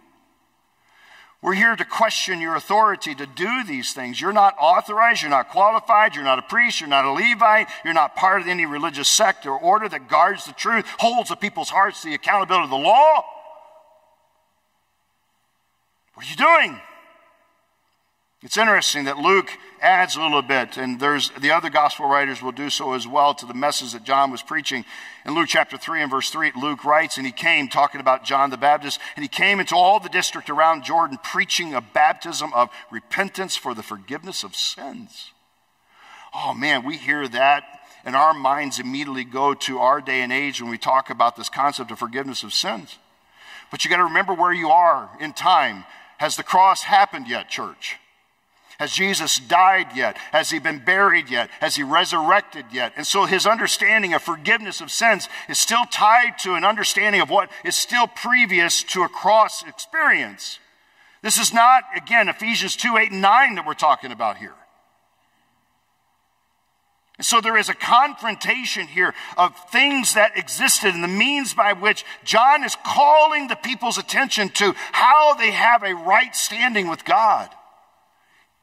We're 1.42 1.54
here 1.54 1.74
to 1.74 1.84
question 1.86 2.38
your 2.40 2.54
authority 2.54 3.14
to 3.14 3.24
do 3.24 3.64
these 3.64 3.94
things. 3.94 4.20
You're 4.20 4.32
not 4.32 4.56
authorized, 4.60 5.22
you're 5.22 5.30
not 5.30 5.48
qualified, 5.48 6.14
you're 6.14 6.24
not 6.24 6.38
a 6.38 6.42
priest, 6.42 6.80
you're 6.80 6.88
not 6.88 7.06
a 7.06 7.12
Levite, 7.12 7.68
you're 7.82 7.94
not 7.94 8.14
part 8.14 8.42
of 8.42 8.46
any 8.46 8.66
religious 8.66 9.08
sect 9.08 9.46
or 9.46 9.58
order 9.58 9.88
that 9.88 10.08
guards 10.08 10.44
the 10.44 10.52
truth, 10.52 10.84
holds 10.98 11.30
the 11.30 11.36
people's 11.36 11.70
hearts 11.70 12.02
the 12.02 12.12
accountability 12.12 12.64
of 12.64 12.70
the 12.70 12.76
law. 12.76 13.24
What 16.12 16.26
are 16.26 16.28
you 16.28 16.36
doing? 16.36 16.80
It's 18.42 18.56
interesting 18.56 19.04
that 19.04 19.18
Luke 19.18 19.50
adds 19.82 20.16
a 20.16 20.22
little 20.22 20.40
bit, 20.40 20.78
and 20.78 20.98
there's 20.98 21.28
the 21.38 21.50
other 21.50 21.68
gospel 21.68 22.06
writers 22.08 22.40
will 22.40 22.52
do 22.52 22.70
so 22.70 22.94
as 22.94 23.06
well 23.06 23.34
to 23.34 23.44
the 23.44 23.52
message 23.52 23.92
that 23.92 24.02
John 24.02 24.30
was 24.30 24.42
preaching. 24.42 24.86
In 25.26 25.34
Luke 25.34 25.48
chapter 25.48 25.76
3 25.76 26.00
and 26.00 26.10
verse 26.10 26.30
3, 26.30 26.52
Luke 26.58 26.82
writes, 26.82 27.18
And 27.18 27.26
he 27.26 27.32
came 27.32 27.68
talking 27.68 28.00
about 28.00 28.24
John 28.24 28.48
the 28.48 28.56
Baptist, 28.56 28.98
and 29.14 29.22
he 29.22 29.28
came 29.28 29.60
into 29.60 29.76
all 29.76 30.00
the 30.00 30.08
district 30.08 30.48
around 30.48 30.84
Jordan 30.84 31.18
preaching 31.22 31.74
a 31.74 31.82
baptism 31.82 32.50
of 32.54 32.70
repentance 32.90 33.56
for 33.56 33.74
the 33.74 33.82
forgiveness 33.82 34.42
of 34.42 34.56
sins. 34.56 35.32
Oh 36.34 36.54
man, 36.54 36.82
we 36.82 36.96
hear 36.96 37.28
that, 37.28 37.64
and 38.06 38.16
our 38.16 38.32
minds 38.32 38.78
immediately 38.78 39.24
go 39.24 39.52
to 39.52 39.80
our 39.80 40.00
day 40.00 40.22
and 40.22 40.32
age 40.32 40.62
when 40.62 40.70
we 40.70 40.78
talk 40.78 41.10
about 41.10 41.36
this 41.36 41.50
concept 41.50 41.90
of 41.90 41.98
forgiveness 41.98 42.42
of 42.42 42.54
sins. 42.54 42.96
But 43.70 43.84
you 43.84 43.90
got 43.90 43.98
to 43.98 44.04
remember 44.04 44.32
where 44.32 44.52
you 44.52 44.70
are 44.70 45.10
in 45.20 45.34
time. 45.34 45.84
Has 46.16 46.36
the 46.36 46.42
cross 46.42 46.84
happened 46.84 47.28
yet, 47.28 47.50
church? 47.50 47.99
Has 48.80 48.92
Jesus 48.92 49.38
died 49.38 49.88
yet? 49.94 50.16
Has 50.32 50.48
he 50.48 50.58
been 50.58 50.78
buried 50.78 51.28
yet? 51.28 51.50
Has 51.60 51.76
he 51.76 51.82
resurrected 51.82 52.64
yet? 52.72 52.94
And 52.96 53.06
so 53.06 53.26
his 53.26 53.44
understanding 53.46 54.14
of 54.14 54.22
forgiveness 54.22 54.80
of 54.80 54.90
sins 54.90 55.28
is 55.50 55.58
still 55.58 55.84
tied 55.92 56.38
to 56.44 56.54
an 56.54 56.64
understanding 56.64 57.20
of 57.20 57.28
what 57.28 57.50
is 57.62 57.76
still 57.76 58.06
previous 58.06 58.82
to 58.84 59.02
a 59.02 59.08
cross 59.08 59.62
experience. 59.64 60.58
This 61.20 61.36
is 61.36 61.52
not, 61.52 61.84
again, 61.94 62.30
Ephesians 62.30 62.74
2 62.74 62.96
8 62.96 63.12
and 63.12 63.20
9 63.20 63.56
that 63.56 63.66
we're 63.66 63.74
talking 63.74 64.12
about 64.12 64.38
here. 64.38 64.54
And 67.18 67.26
so 67.26 67.42
there 67.42 67.58
is 67.58 67.68
a 67.68 67.74
confrontation 67.74 68.86
here 68.86 69.12
of 69.36 69.54
things 69.70 70.14
that 70.14 70.38
existed 70.38 70.94
and 70.94 71.04
the 71.04 71.08
means 71.08 71.52
by 71.52 71.74
which 71.74 72.02
John 72.24 72.64
is 72.64 72.78
calling 72.82 73.48
the 73.48 73.56
people's 73.56 73.98
attention 73.98 74.48
to 74.54 74.72
how 74.92 75.34
they 75.34 75.50
have 75.50 75.82
a 75.82 75.92
right 75.92 76.34
standing 76.34 76.88
with 76.88 77.04
God, 77.04 77.50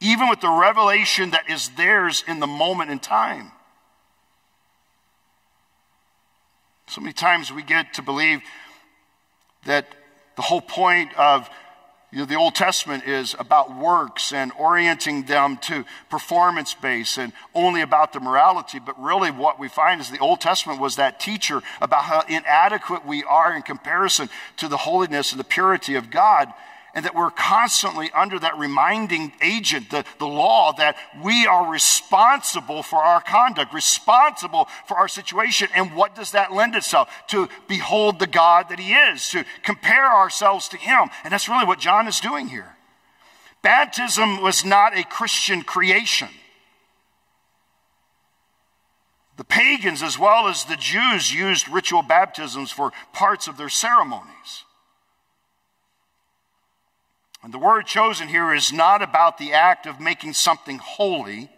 even 0.00 0.28
with 0.28 0.40
the 0.40 0.50
revelation 0.50 1.30
that 1.30 1.50
is 1.50 1.70
theirs 1.70 2.24
in 2.26 2.40
the 2.40 2.46
moment 2.46 2.90
in 2.90 2.98
time. 2.98 3.52
So 6.86 7.00
many 7.00 7.12
times 7.12 7.52
we 7.52 7.62
get 7.62 7.94
to 7.94 8.02
believe 8.02 8.40
that 9.66 9.86
the 10.36 10.42
whole 10.42 10.60
point 10.60 11.14
of 11.18 11.50
you 12.10 12.20
know, 12.20 12.24
the 12.24 12.36
Old 12.36 12.54
Testament 12.54 13.04
is 13.04 13.36
about 13.38 13.76
works 13.76 14.32
and 14.32 14.50
orienting 14.58 15.24
them 15.24 15.58
to 15.62 15.84
performance 16.08 16.72
base 16.72 17.18
and 17.18 17.34
only 17.54 17.82
about 17.82 18.14
the 18.14 18.20
morality. 18.20 18.78
But 18.78 18.98
really, 18.98 19.30
what 19.30 19.58
we 19.58 19.68
find 19.68 20.00
is 20.00 20.10
the 20.10 20.18
Old 20.18 20.40
Testament 20.40 20.80
was 20.80 20.96
that 20.96 21.20
teacher 21.20 21.60
about 21.82 22.04
how 22.04 22.22
inadequate 22.26 23.04
we 23.04 23.24
are 23.24 23.54
in 23.54 23.60
comparison 23.60 24.30
to 24.56 24.68
the 24.68 24.78
holiness 24.78 25.32
and 25.32 25.40
the 25.40 25.44
purity 25.44 25.96
of 25.96 26.08
God 26.08 26.50
and 26.98 27.04
that 27.04 27.14
we're 27.14 27.30
constantly 27.30 28.10
under 28.10 28.40
that 28.40 28.58
reminding 28.58 29.32
agent, 29.40 29.88
the, 29.88 30.04
the 30.18 30.26
law, 30.26 30.72
that 30.72 30.96
we 31.22 31.46
are 31.46 31.70
responsible 31.70 32.82
for 32.82 32.98
our 32.98 33.20
conduct, 33.20 33.72
responsible 33.72 34.66
for 34.84 34.96
our 34.96 35.06
situation. 35.06 35.68
And 35.76 35.94
what 35.94 36.16
does 36.16 36.32
that 36.32 36.52
lend 36.52 36.74
itself? 36.74 37.08
To 37.28 37.48
behold 37.68 38.18
the 38.18 38.26
God 38.26 38.70
that 38.70 38.80
He 38.80 38.94
is, 38.94 39.28
to 39.28 39.44
compare 39.62 40.12
ourselves 40.12 40.66
to 40.70 40.76
Him. 40.76 41.08
And 41.22 41.32
that's 41.32 41.48
really 41.48 41.66
what 41.66 41.78
John 41.78 42.08
is 42.08 42.18
doing 42.18 42.48
here. 42.48 42.74
Baptism 43.62 44.42
was 44.42 44.64
not 44.64 44.98
a 44.98 45.04
Christian 45.04 45.62
creation. 45.62 46.30
The 49.36 49.44
pagans, 49.44 50.02
as 50.02 50.18
well 50.18 50.48
as 50.48 50.64
the 50.64 50.74
Jews, 50.74 51.32
used 51.32 51.68
ritual 51.68 52.02
baptisms 52.02 52.72
for 52.72 52.90
parts 53.12 53.46
of 53.46 53.56
their 53.56 53.68
ceremonies. 53.68 54.64
And 57.48 57.54
the 57.54 57.58
word 57.58 57.86
chosen 57.86 58.28
here 58.28 58.52
is 58.52 58.74
not 58.74 59.00
about 59.00 59.38
the 59.38 59.54
act 59.54 59.86
of 59.86 59.98
making 59.98 60.34
something 60.34 60.76
holy. 60.76 61.48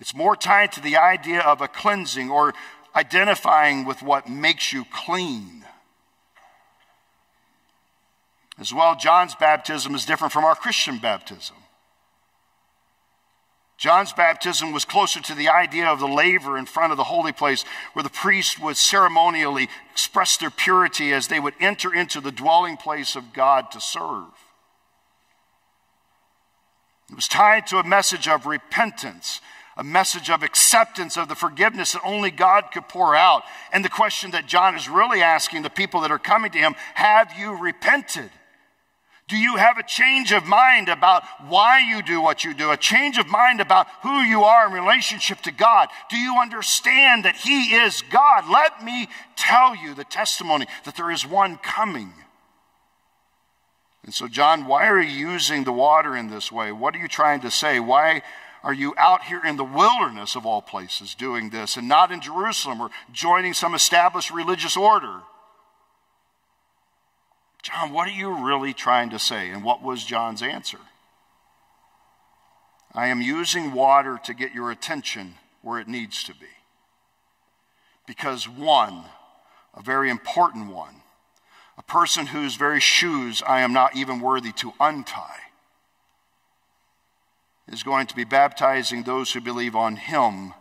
It's 0.00 0.16
more 0.16 0.34
tied 0.34 0.72
to 0.72 0.80
the 0.80 0.96
idea 0.96 1.42
of 1.42 1.60
a 1.60 1.68
cleansing 1.68 2.28
or 2.28 2.54
identifying 2.92 3.84
with 3.84 4.02
what 4.02 4.28
makes 4.28 4.72
you 4.72 4.84
clean. 4.92 5.64
As 8.58 8.74
well, 8.74 8.96
John's 8.96 9.36
baptism 9.36 9.94
is 9.94 10.04
different 10.04 10.32
from 10.32 10.44
our 10.44 10.56
Christian 10.56 10.98
baptism. 10.98 11.54
John's 13.78 14.12
baptism 14.12 14.72
was 14.72 14.84
closer 14.84 15.20
to 15.20 15.36
the 15.36 15.50
idea 15.50 15.86
of 15.86 16.00
the 16.00 16.08
laver 16.08 16.58
in 16.58 16.66
front 16.66 16.90
of 16.90 16.96
the 16.96 17.04
holy 17.04 17.30
place, 17.30 17.64
where 17.92 18.02
the 18.02 18.10
priest 18.10 18.60
would 18.60 18.76
ceremonially 18.76 19.68
express 19.92 20.36
their 20.36 20.50
purity 20.50 21.12
as 21.12 21.28
they 21.28 21.38
would 21.38 21.54
enter 21.60 21.94
into 21.94 22.20
the 22.20 22.32
dwelling 22.32 22.76
place 22.76 23.14
of 23.14 23.32
God 23.32 23.70
to 23.70 23.80
serve. 23.80 24.32
It 27.10 27.16
was 27.16 27.28
tied 27.28 27.66
to 27.68 27.78
a 27.78 27.84
message 27.84 28.28
of 28.28 28.46
repentance, 28.46 29.40
a 29.76 29.84
message 29.84 30.30
of 30.30 30.42
acceptance 30.42 31.16
of 31.16 31.28
the 31.28 31.34
forgiveness 31.34 31.92
that 31.92 32.02
only 32.04 32.30
God 32.30 32.70
could 32.72 32.88
pour 32.88 33.14
out. 33.14 33.42
And 33.72 33.84
the 33.84 33.90
question 33.90 34.30
that 34.30 34.46
John 34.46 34.74
is 34.74 34.88
really 34.88 35.20
asking 35.20 35.62
the 35.62 35.70
people 35.70 36.00
that 36.00 36.10
are 36.10 36.18
coming 36.18 36.50
to 36.52 36.58
him 36.58 36.74
have 36.94 37.32
you 37.38 37.60
repented? 37.60 38.30
Do 39.26 39.38
you 39.38 39.56
have 39.56 39.78
a 39.78 39.82
change 39.82 40.32
of 40.32 40.44
mind 40.44 40.90
about 40.90 41.24
why 41.46 41.78
you 41.78 42.02
do 42.02 42.20
what 42.20 42.44
you 42.44 42.52
do? 42.52 42.70
A 42.70 42.76
change 42.76 43.16
of 43.16 43.26
mind 43.26 43.60
about 43.60 43.86
who 44.02 44.20
you 44.20 44.42
are 44.42 44.66
in 44.66 44.72
relationship 44.72 45.40
to 45.42 45.52
God? 45.52 45.88
Do 46.10 46.18
you 46.18 46.36
understand 46.40 47.24
that 47.24 47.36
He 47.36 47.74
is 47.74 48.02
God? 48.10 48.50
Let 48.50 48.84
me 48.84 49.08
tell 49.34 49.74
you 49.74 49.94
the 49.94 50.04
testimony 50.04 50.66
that 50.84 50.94
there 50.94 51.10
is 51.10 51.26
one 51.26 51.56
coming. 51.56 52.12
And 54.04 54.12
so, 54.12 54.28
John, 54.28 54.66
why 54.66 54.86
are 54.86 55.00
you 55.00 55.30
using 55.30 55.64
the 55.64 55.72
water 55.72 56.14
in 56.14 56.28
this 56.28 56.52
way? 56.52 56.72
What 56.72 56.94
are 56.94 56.98
you 56.98 57.08
trying 57.08 57.40
to 57.40 57.50
say? 57.50 57.80
Why 57.80 58.22
are 58.62 58.74
you 58.74 58.94
out 58.98 59.24
here 59.24 59.42
in 59.44 59.56
the 59.56 59.64
wilderness 59.64 60.36
of 60.36 60.44
all 60.44 60.60
places 60.60 61.14
doing 61.14 61.50
this 61.50 61.76
and 61.76 61.88
not 61.88 62.12
in 62.12 62.20
Jerusalem 62.20 62.80
or 62.80 62.90
joining 63.12 63.54
some 63.54 63.74
established 63.74 64.30
religious 64.30 64.76
order? 64.76 65.22
John, 67.62 67.94
what 67.94 68.06
are 68.06 68.12
you 68.12 68.44
really 68.44 68.74
trying 68.74 69.08
to 69.10 69.18
say? 69.18 69.48
And 69.48 69.64
what 69.64 69.82
was 69.82 70.04
John's 70.04 70.42
answer? 70.42 70.80
I 72.92 73.08
am 73.08 73.22
using 73.22 73.72
water 73.72 74.20
to 74.24 74.34
get 74.34 74.54
your 74.54 74.70
attention 74.70 75.34
where 75.62 75.80
it 75.80 75.88
needs 75.88 76.22
to 76.24 76.32
be. 76.34 76.46
Because 78.06 78.46
one, 78.46 79.04
a 79.74 79.82
very 79.82 80.10
important 80.10 80.70
one, 80.70 80.96
a 81.76 81.82
person 81.82 82.26
whose 82.26 82.56
very 82.56 82.80
shoes 82.80 83.42
I 83.46 83.60
am 83.60 83.72
not 83.72 83.96
even 83.96 84.20
worthy 84.20 84.52
to 84.52 84.72
untie, 84.78 85.40
is 87.68 87.82
going 87.82 88.06
to 88.06 88.16
be 88.16 88.24
baptizing 88.24 89.02
those 89.02 89.32
who 89.32 89.40
believe 89.40 89.74
on 89.74 89.96
him 89.96 90.54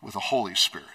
with 0.00 0.14
the 0.14 0.20
Holy 0.20 0.54
Spirit. 0.54 0.86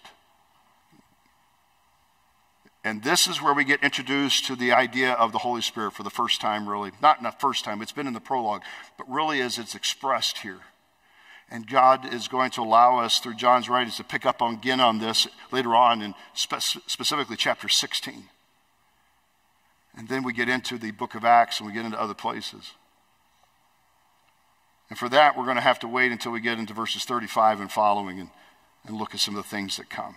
And 2.84 3.04
this 3.04 3.28
is 3.28 3.42
where 3.42 3.54
we 3.54 3.66
get 3.66 3.84
introduced 3.84 4.46
to 4.46 4.56
the 4.56 4.72
idea 4.72 5.14
of 5.14 5.32
the 5.32 5.40
Holy 5.40 5.62
Spirit 5.62 5.94
for 5.94 6.04
the 6.04 6.12
first 6.12 6.40
time, 6.40 6.70
really. 6.70 6.92
Not 7.02 7.22
the 7.22 7.32
first 7.32 7.66
time, 7.66 7.82
it's 7.82 7.92
been 7.92 8.06
in 8.06 8.14
the 8.14 8.20
prologue, 8.20 8.62
but 8.96 9.10
really 9.10 9.42
as 9.42 9.58
it's 9.58 9.74
expressed 9.74 10.40
here. 10.40 10.60
And 11.50 11.68
God 11.68 12.14
is 12.14 12.28
going 12.28 12.52
to 12.52 12.62
allow 12.62 13.00
us 13.00 13.20
through 13.20 13.36
John's 13.36 13.70
writings 13.70 13.98
to 13.98 14.04
pick 14.04 14.26
up 14.26 14.42
on, 14.42 14.56
again 14.56 14.80
on 14.80 15.00
this 15.00 15.28
later 15.52 15.76
on 15.76 16.02
in 16.02 16.14
spe- 16.34 16.80
specifically 16.88 17.36
chapter 17.36 17.70
16. 17.70 18.30
And 19.98 20.08
then 20.10 20.24
we 20.24 20.34
get 20.34 20.50
into 20.50 20.78
the 20.78 20.92
book 20.92 21.16
of 21.16 21.24
Acts 21.24 21.60
and 21.60 21.68
we 21.68 21.74
get 21.74 21.86
into 21.86 22.00
other 22.00 22.14
places. 22.14 22.72
And 24.90 25.00
for 25.00 25.10
that, 25.10 25.38
we're 25.38 25.46
going 25.46 25.56
to 25.56 25.62
have 25.62 25.80
to 25.80 25.88
wait 25.88 26.12
until 26.12 26.32
we 26.32 26.42
get 26.42 26.60
into 26.60 26.74
verses 26.74 27.06
35 27.06 27.62
and 27.62 27.72
following 27.72 28.20
and, 28.20 28.30
and 28.86 28.98
look 28.98 29.14
at 29.14 29.20
some 29.20 29.36
of 29.36 29.44
the 29.44 29.50
things 29.50 29.78
that 29.78 29.90
come. 29.90 30.16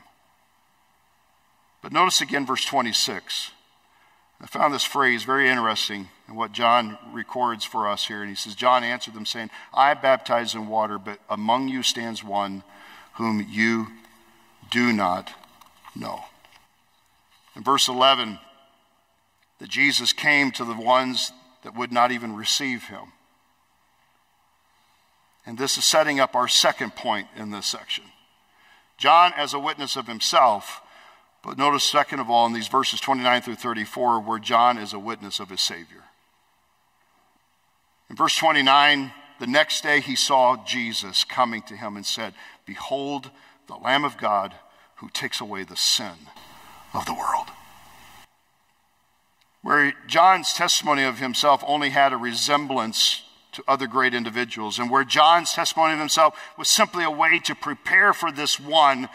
But 1.80 1.92
notice 1.92 2.20
again 2.20 2.44
verse 2.44 2.64
26. 2.64 3.52
I 4.40 4.46
found 4.46 4.72
this 4.72 4.84
phrase 4.84 5.24
very 5.24 5.48
interesting 5.48 6.08
in 6.28 6.34
what 6.34 6.52
John 6.52 6.98
records 7.12 7.64
for 7.64 7.88
us 7.88 8.06
here. 8.06 8.20
And 8.20 8.28
he 8.28 8.36
says, 8.36 8.54
John 8.54 8.84
answered 8.84 9.14
them, 9.14 9.26
saying, 9.26 9.50
I 9.74 9.94
baptize 9.94 10.54
in 10.54 10.68
water, 10.68 10.98
but 10.98 11.18
among 11.28 11.68
you 11.68 11.82
stands 11.82 12.22
one 12.22 12.62
whom 13.14 13.44
you 13.48 13.88
do 14.70 14.92
not 14.92 15.32
know. 15.96 16.24
In 17.56 17.64
verse 17.64 17.88
11, 17.88 18.38
that 19.58 19.68
Jesus 19.68 20.12
came 20.12 20.50
to 20.52 20.64
the 20.64 20.74
ones 20.74 21.32
that 21.62 21.76
would 21.76 21.92
not 21.92 22.12
even 22.12 22.36
receive 22.36 22.84
him. 22.84 23.12
And 25.44 25.58
this 25.58 25.78
is 25.78 25.84
setting 25.84 26.20
up 26.20 26.34
our 26.34 26.48
second 26.48 26.94
point 26.94 27.28
in 27.36 27.50
this 27.50 27.66
section. 27.66 28.04
John, 28.98 29.32
as 29.36 29.54
a 29.54 29.58
witness 29.58 29.96
of 29.96 30.06
himself, 30.06 30.82
but 31.42 31.56
notice, 31.56 31.84
second 31.84 32.20
of 32.20 32.28
all, 32.28 32.46
in 32.46 32.52
these 32.52 32.68
verses 32.68 33.00
29 33.00 33.42
through 33.42 33.54
34, 33.54 34.20
where 34.20 34.38
John 34.38 34.76
is 34.76 34.92
a 34.92 34.98
witness 34.98 35.40
of 35.40 35.50
his 35.50 35.60
Savior. 35.60 36.04
In 38.10 38.16
verse 38.16 38.36
29, 38.36 39.12
the 39.38 39.46
next 39.46 39.82
day 39.82 40.00
he 40.00 40.16
saw 40.16 40.62
Jesus 40.64 41.24
coming 41.24 41.62
to 41.62 41.76
him 41.76 41.96
and 41.96 42.04
said, 42.04 42.34
Behold, 42.66 43.30
the 43.68 43.76
Lamb 43.76 44.04
of 44.04 44.18
God 44.18 44.54
who 44.96 45.08
takes 45.10 45.40
away 45.40 45.62
the 45.62 45.76
sin 45.76 46.14
of 46.92 47.06
the 47.06 47.14
world. 47.14 47.46
Where 49.62 49.92
John's 50.06 50.52
testimony 50.52 51.02
of 51.02 51.18
himself 51.18 51.62
only 51.66 51.90
had 51.90 52.12
a 52.12 52.16
resemblance 52.16 53.22
to 53.52 53.64
other 53.66 53.86
great 53.86 54.14
individuals, 54.14 54.78
and 54.78 54.90
where 54.90 55.04
John's 55.04 55.52
testimony 55.52 55.94
of 55.94 55.98
himself 55.98 56.38
was 56.56 56.68
simply 56.68 57.04
a 57.04 57.10
way 57.10 57.40
to 57.40 57.54
prepare 57.54 58.12
for 58.12 58.30
this 58.30 58.60
one, 58.60 59.08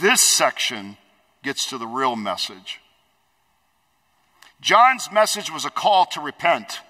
this 0.00 0.22
section 0.22 0.98
gets 1.42 1.70
to 1.70 1.78
the 1.78 1.86
real 1.86 2.16
message. 2.16 2.80
John's 4.60 5.10
message 5.12 5.50
was 5.50 5.64
a 5.64 5.70
call 5.70 6.06
to 6.06 6.20
repent. 6.20 6.80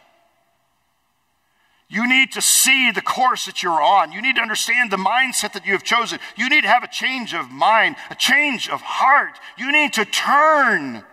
You 1.88 2.08
need 2.08 2.32
to 2.32 2.42
see 2.42 2.90
the 2.90 3.02
course 3.02 3.46
that 3.46 3.62
you're 3.62 3.80
on. 3.80 4.10
You 4.10 4.20
need 4.20 4.36
to 4.36 4.42
understand 4.42 4.90
the 4.90 4.96
mindset 4.96 5.52
that 5.52 5.64
you 5.64 5.72
have 5.72 5.84
chosen. 5.84 6.18
You 6.36 6.48
need 6.48 6.62
to 6.62 6.68
have 6.68 6.82
a 6.82 6.88
change 6.88 7.34
of 7.34 7.50
mind, 7.50 7.96
a 8.10 8.16
change 8.16 8.68
of 8.68 8.80
heart. 8.80 9.38
You 9.56 9.70
need 9.70 9.92
to 9.92 10.04
turn. 10.04 11.04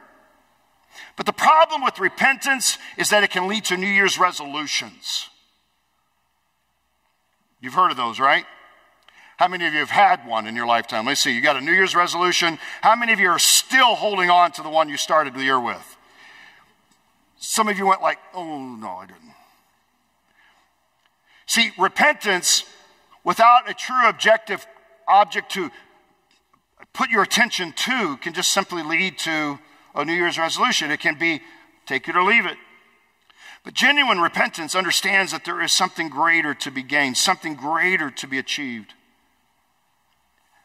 But 1.16 1.26
the 1.26 1.34
problem 1.34 1.84
with 1.84 2.00
repentance 2.00 2.78
is 2.98 3.10
that 3.10 3.24
it 3.24 3.30
can 3.30 3.48
lead 3.48 3.66
to 3.66 3.78
New 3.78 3.88
Year's 3.88 4.18
resolutions. 4.18 5.30
You've 7.62 7.76
heard 7.76 7.92
of 7.92 7.98
those, 7.98 8.20
right? 8.20 8.46
How 9.38 9.48
many 9.48 9.66
of 9.68 9.74
you 9.74 9.80
have 9.80 9.90
had 9.90 10.28
one 10.28 10.48
in 10.48 10.56
your 10.56 10.66
lifetime? 10.66 11.06
Let's 11.06 11.22
see, 11.22 11.34
you 11.34 11.42
got 11.42 11.56
a 11.56 11.62
New 11.62 11.72
Year's 11.72 11.96
resolution. 11.96 12.60
How 12.82 12.96
many 12.96 13.14
of 13.14 13.20
you 13.20 13.30
are 13.30 13.40
still 13.40 13.96
holding 13.96 14.30
on 14.30 14.52
to 14.54 14.64
the 14.64 14.70
one 14.70 14.90
you 14.90 14.98
started 14.98 15.34
the 15.34 15.44
year 15.44 15.60
with? 15.60 15.98
Some 17.38 17.68
of 17.68 17.78
you 17.78 17.86
went 17.88 18.02
like, 18.02 18.20
oh, 18.34 18.76
no, 18.76 18.90
I 18.90 19.06
didn't. 19.06 19.22
See, 21.46 21.72
repentance 21.78 22.64
without 23.24 23.70
a 23.70 23.74
true 23.74 24.08
objective 24.08 24.66
object 25.08 25.52
to 25.54 25.72
put 26.94 27.10
your 27.10 27.22
attention 27.22 27.74
to 27.74 28.18
can 28.18 28.34
just 28.34 28.52
simply 28.52 28.84
lead 28.84 29.18
to 29.20 29.60
a 29.96 30.06
New 30.06 30.14
Year's 30.14 30.38
resolution. 30.38 30.92
It 30.92 31.00
can 31.00 31.18
be 31.18 31.42
take 31.86 32.08
it 32.08 32.16
or 32.16 32.24
leave 32.24 32.46
it. 32.46 32.58
But 33.64 33.74
genuine 33.74 34.20
repentance 34.20 34.76
understands 34.76 35.32
that 35.32 35.46
there 35.46 35.62
is 35.62 35.72
something 35.72 36.10
greater 36.10 36.54
to 36.54 36.72
be 36.72 36.84
gained, 36.84 37.18
something 37.18 37.56
greater 37.56 38.12
to 38.12 38.28
be 38.28 38.38
achieved. 38.38 38.94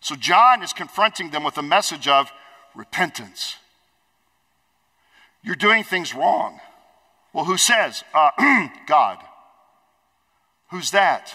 So 0.01 0.16
John 0.16 0.62
is 0.62 0.72
confronting 0.72 1.31
them 1.31 1.45
with 1.45 1.59
a 1.59 1.62
message 1.62 2.09
of 2.09 2.31
repentance. 2.74 3.57
You're 5.43 5.57
doing 5.57 5.85
things 5.85 6.14
wrong. 6.14 6.61
Well, 7.33 7.45
who 7.45 7.57
says? 7.57 8.03
Uh, 8.12 8.31
God. 8.87 9.18
Who's 10.70 10.91
that? 10.91 11.35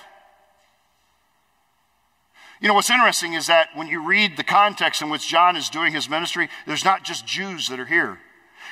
You 2.63 2.69
know, 2.69 2.75
what's 2.75 2.89
interesting 2.89 3.33
is 3.33 3.47
that 3.47 3.75
when 3.75 3.87
you 3.87 4.07
read 4.07 4.37
the 4.37 4.43
context 4.43 5.01
in 5.01 5.09
which 5.09 5.27
John 5.27 5.57
is 5.57 5.67
doing 5.69 5.91
his 5.91 6.09
ministry, 6.09 6.47
there's 6.65 6.85
not 6.85 7.03
just 7.03 7.27
Jews 7.27 7.67
that 7.67 7.77
are 7.77 7.85
here. 7.85 8.19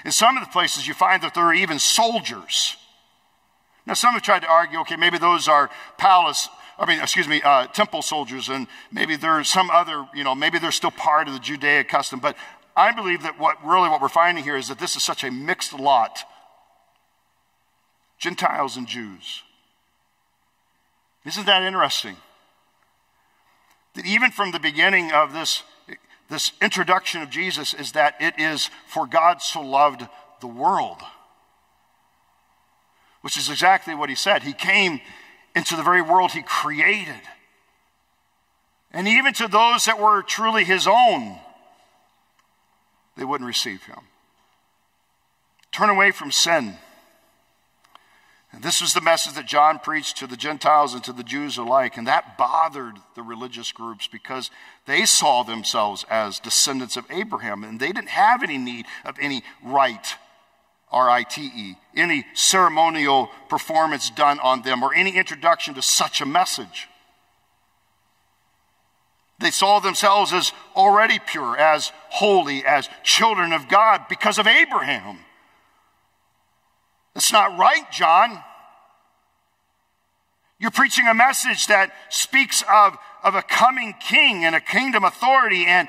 In 0.06 0.14
some 0.14 0.38
of 0.38 0.46
the 0.46 0.50
places, 0.50 0.88
you 0.88 0.94
find 0.94 1.22
that 1.24 1.34
there 1.34 1.44
are 1.44 1.54
even 1.54 1.78
soldiers. 1.78 2.78
Now, 3.86 3.96
some 3.96 4.14
have 4.14 4.22
tried 4.22 4.44
to 4.44 4.48
argue 4.48 4.80
okay, 4.80 4.96
maybe 4.96 5.18
those 5.18 5.50
are 5.50 5.70
palace 5.98 6.48
I 6.80 6.86
mean, 6.88 7.00
excuse 7.00 7.28
me, 7.28 7.42
uh, 7.44 7.68
temple 7.68 8.02
soldiers, 8.02 8.50
and 8.50 8.66
maybe 8.92 9.16
there's 9.16 9.50
some 9.50 9.70
other, 9.70 10.08
you 10.16 10.24
know, 10.24 10.34
maybe 10.34 10.58
they're 10.58 10.72
still 10.72 10.90
part 10.90 11.28
of 11.28 11.36
the 11.36 11.40
Judaic 11.40 11.90
custom. 11.90 12.20
But 12.20 12.36
I 12.76 12.92
believe 12.92 13.22
that 13.22 13.38
what 13.38 13.64
really 13.64 13.88
what 13.88 14.02
we're 14.02 14.10
finding 14.10 14.44
here 14.44 14.56
is 14.56 14.70
that 14.70 14.80
this 14.80 14.96
is 14.96 15.04
such 15.04 15.24
a 15.24 15.30
mixed 15.30 15.74
lot 15.74 16.24
Gentiles 18.18 18.78
and 18.78 18.88
Jews. 18.88 19.44
Isn't 21.24 21.46
that 21.46 21.62
interesting? 21.62 22.16
That 23.96 24.06
even 24.06 24.32
from 24.32 24.52
the 24.52 24.60
beginning 24.60 25.12
of 25.12 25.34
this, 25.34 25.64
this 26.30 26.52
introduction 26.62 27.22
of 27.22 27.30
Jesus 27.30 27.74
is 27.74 27.92
that 27.92 28.16
it 28.20 28.36
is 28.38 28.70
for 28.88 29.06
God 29.06 29.42
so 29.42 29.62
loved 29.62 30.08
the 30.40 30.48
world, 30.48 31.02
which 33.22 33.38
is 33.38 33.50
exactly 33.50 33.94
what 33.94 34.10
he 34.10 34.16
said. 34.16 34.44
He 34.44 34.54
came 34.54 35.02
into 35.56 35.76
the 35.76 35.84
very 35.84 36.02
world 36.02 36.32
he 36.32 36.42
created. 36.42 37.22
And 38.92 39.08
even 39.08 39.34
to 39.36 39.48
those 39.48 39.86
that 39.86 40.00
were 40.00 40.22
truly 40.22 40.64
his 40.64 40.88
own, 40.88 41.38
they 43.16 43.26
wouldn't 43.26 43.48
receive 43.48 43.84
him. 43.84 44.00
Turn 45.72 45.90
away 45.90 46.12
from 46.12 46.32
sin. 46.32 46.76
And 48.52 48.62
this 48.62 48.82
was 48.82 48.94
the 48.94 49.02
message 49.02 49.34
that 49.36 49.46
John 49.46 49.80
preached 49.80 50.18
to 50.18 50.28
the 50.28 50.36
Gentiles 50.36 50.94
and 50.94 51.04
to 51.06 51.14
the 51.14 51.24
Jews 51.24 51.58
alike. 51.58 51.96
And 51.96 52.06
that 52.08 52.38
bothered 52.38 52.96
the 53.16 53.24
religious 53.24 53.72
groups 53.72 54.08
because 54.08 54.52
they 54.86 55.06
saw 55.06 55.44
themselves 55.44 56.06
as 56.10 56.40
descendants 56.40 56.98
of 56.98 57.06
Abraham 57.10 57.64
and 57.64 57.80
they 57.80 57.94
didn't 57.94 58.10
have 58.10 58.44
any 58.44 58.58
need 58.58 58.86
of 59.06 59.16
any 59.20 59.44
rite 59.64 60.16
R 60.92 61.10
I 61.10 61.24
T 61.24 61.50
E, 61.56 61.76
any 61.96 62.26
ceremonial 62.34 63.30
performance 63.48 64.10
done 64.10 64.40
on 64.42 64.62
them 64.64 64.84
or 64.84 64.94
any 64.94 65.16
introduction 65.16 65.74
to 65.76 65.82
such 65.82 66.20
a 66.20 66.26
message. 66.26 66.90
They 69.40 69.52
saw 69.52 69.80
themselves 69.80 70.34
as 70.34 70.52
already 70.76 71.18
pure, 71.18 71.58
as 71.58 71.92
holy, 72.10 72.66
as 72.66 72.90
children 73.04 73.54
of 73.54 73.70
God 73.70 74.06
because 74.10 74.38
of 74.38 74.48
Abraham. 74.48 75.20
That's 77.14 77.32
not 77.32 77.58
right, 77.58 77.92
John. 77.92 78.44
You're 80.60 80.72
preaching 80.72 81.08
a 81.08 81.14
message 81.14 81.68
that 81.68 81.92
speaks 82.10 82.64
of, 82.72 82.98
of 83.24 83.36
a 83.36 83.42
coming 83.42 83.96
king 84.00 84.46
and 84.46 84.56
a 84.56 84.60
kingdom 84.60 85.04
authority, 85.04 85.66
and 85.66 85.88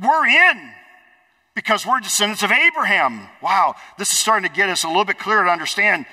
we're 0.00 0.26
in 0.26 0.72
because 1.54 1.86
we're 1.86 2.00
descendants 2.00 2.42
of 2.42 2.50
Abraham. 2.50 3.28
Wow, 3.40 3.76
this 3.96 4.12
is 4.12 4.18
starting 4.18 4.48
to 4.48 4.54
get 4.54 4.68
us 4.68 4.82
a 4.82 4.88
little 4.88 5.04
bit 5.04 5.18
clearer 5.18 5.44
to 5.44 5.50
understand 5.50 6.06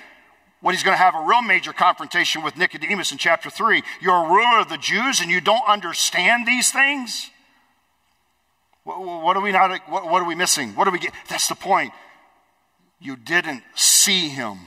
what 0.60 0.74
he's 0.74 0.84
going 0.84 0.94
to 0.94 1.02
have 1.02 1.16
a 1.16 1.26
real 1.26 1.42
major 1.42 1.72
confrontation 1.72 2.42
with 2.42 2.56
Nicodemus 2.56 3.10
in 3.10 3.18
chapter 3.18 3.50
3. 3.50 3.82
You're 4.00 4.26
a 4.26 4.28
ruler 4.28 4.60
of 4.60 4.68
the 4.68 4.78
Jews 4.78 5.20
and 5.20 5.28
you 5.28 5.40
don't 5.40 5.68
understand 5.68 6.46
these 6.46 6.70
things? 6.70 7.30
What, 8.84 9.00
what 9.00 9.36
are 9.36 9.42
we 9.42 9.50
not, 9.50 9.80
what, 9.88 10.08
what 10.08 10.22
are 10.22 10.28
we 10.28 10.36
missing? 10.36 10.76
What 10.76 10.84
do 10.84 10.92
we 10.92 11.00
get? 11.00 11.12
That's 11.28 11.48
the 11.48 11.56
point. 11.56 11.92
You 13.02 13.16
didn't 13.16 13.64
see 13.74 14.28
him. 14.28 14.58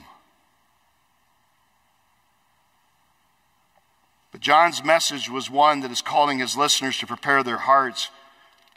But 4.34 4.42
John's 4.42 4.84
message 4.84 5.30
was 5.30 5.50
one 5.50 5.80
that 5.80 5.92
is 5.92 6.02
calling 6.02 6.40
his 6.40 6.58
listeners 6.58 6.98
to 7.00 7.08
prepare 7.08 7.42
their 7.44 7.60
hearts 7.60 8.10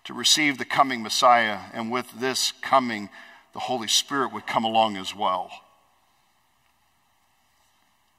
to 0.05 0.15
receive 0.15 0.57
the 0.57 0.65
coming 0.65 1.03
Messiah. 1.03 1.59
And 1.75 1.91
with 1.91 2.21
this 2.21 2.53
coming, 2.63 3.11
the 3.53 3.59
Holy 3.59 3.89
Spirit 3.89 4.33
would 4.33 4.47
come 4.47 4.65
along 4.65 4.97
as 4.97 5.17
well. 5.17 5.51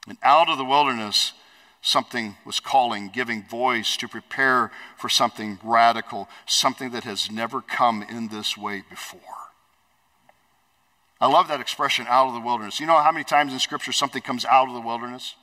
And 0.06 0.18
out 0.22 0.50
of 0.50 0.58
the 0.58 0.64
wilderness, 0.64 1.32
something 1.80 2.36
was 2.44 2.60
calling, 2.60 3.08
giving 3.08 3.44
voice 3.44 3.96
to 3.96 4.08
prepare 4.08 4.70
for 4.98 5.08
something 5.08 5.58
radical, 5.64 6.28
something 6.46 6.90
that 6.90 7.04
has 7.04 7.30
never 7.30 7.62
come 7.62 8.02
in 8.02 8.28
this 8.28 8.58
way 8.58 8.82
before. 8.90 9.39
I 11.20 11.26
love 11.26 11.48
that 11.48 11.60
expression, 11.60 12.06
out 12.08 12.28
of 12.28 12.34
the 12.34 12.40
wilderness. 12.40 12.80
You 12.80 12.86
know 12.86 12.98
how 12.98 13.12
many 13.12 13.24
times 13.24 13.52
in 13.52 13.58
Scripture 13.58 13.92
something 13.92 14.22
comes 14.22 14.44
out 14.44 14.68
of 14.68 14.74
the 14.74 14.80
wilderness? 14.80 15.34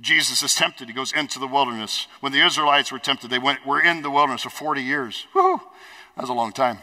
Jesus 0.00 0.42
is 0.42 0.54
tempted, 0.54 0.88
he 0.88 0.94
goes 0.94 1.12
into 1.12 1.38
the 1.38 1.46
wilderness. 1.46 2.06
When 2.20 2.32
the 2.32 2.44
Israelites 2.44 2.92
were 2.92 2.98
tempted, 2.98 3.30
they 3.30 3.38
went, 3.38 3.64
were 3.66 3.80
in 3.80 4.02
the 4.02 4.10
wilderness 4.10 4.42
for 4.42 4.50
40 4.50 4.82
years. 4.82 5.26
Woo! 5.34 5.60
That 6.16 6.22
was 6.22 6.30
a 6.30 6.34
long 6.34 6.52
time. 6.52 6.78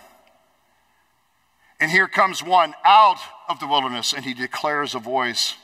And 1.80 1.92
here 1.92 2.08
comes 2.08 2.42
one 2.42 2.74
out 2.86 3.20
of 3.50 3.60
the 3.60 3.68
wilderness, 3.68 4.14
and 4.14 4.24
he 4.24 4.34
declares 4.34 4.96
a 4.96 5.00
voice. 5.00 5.56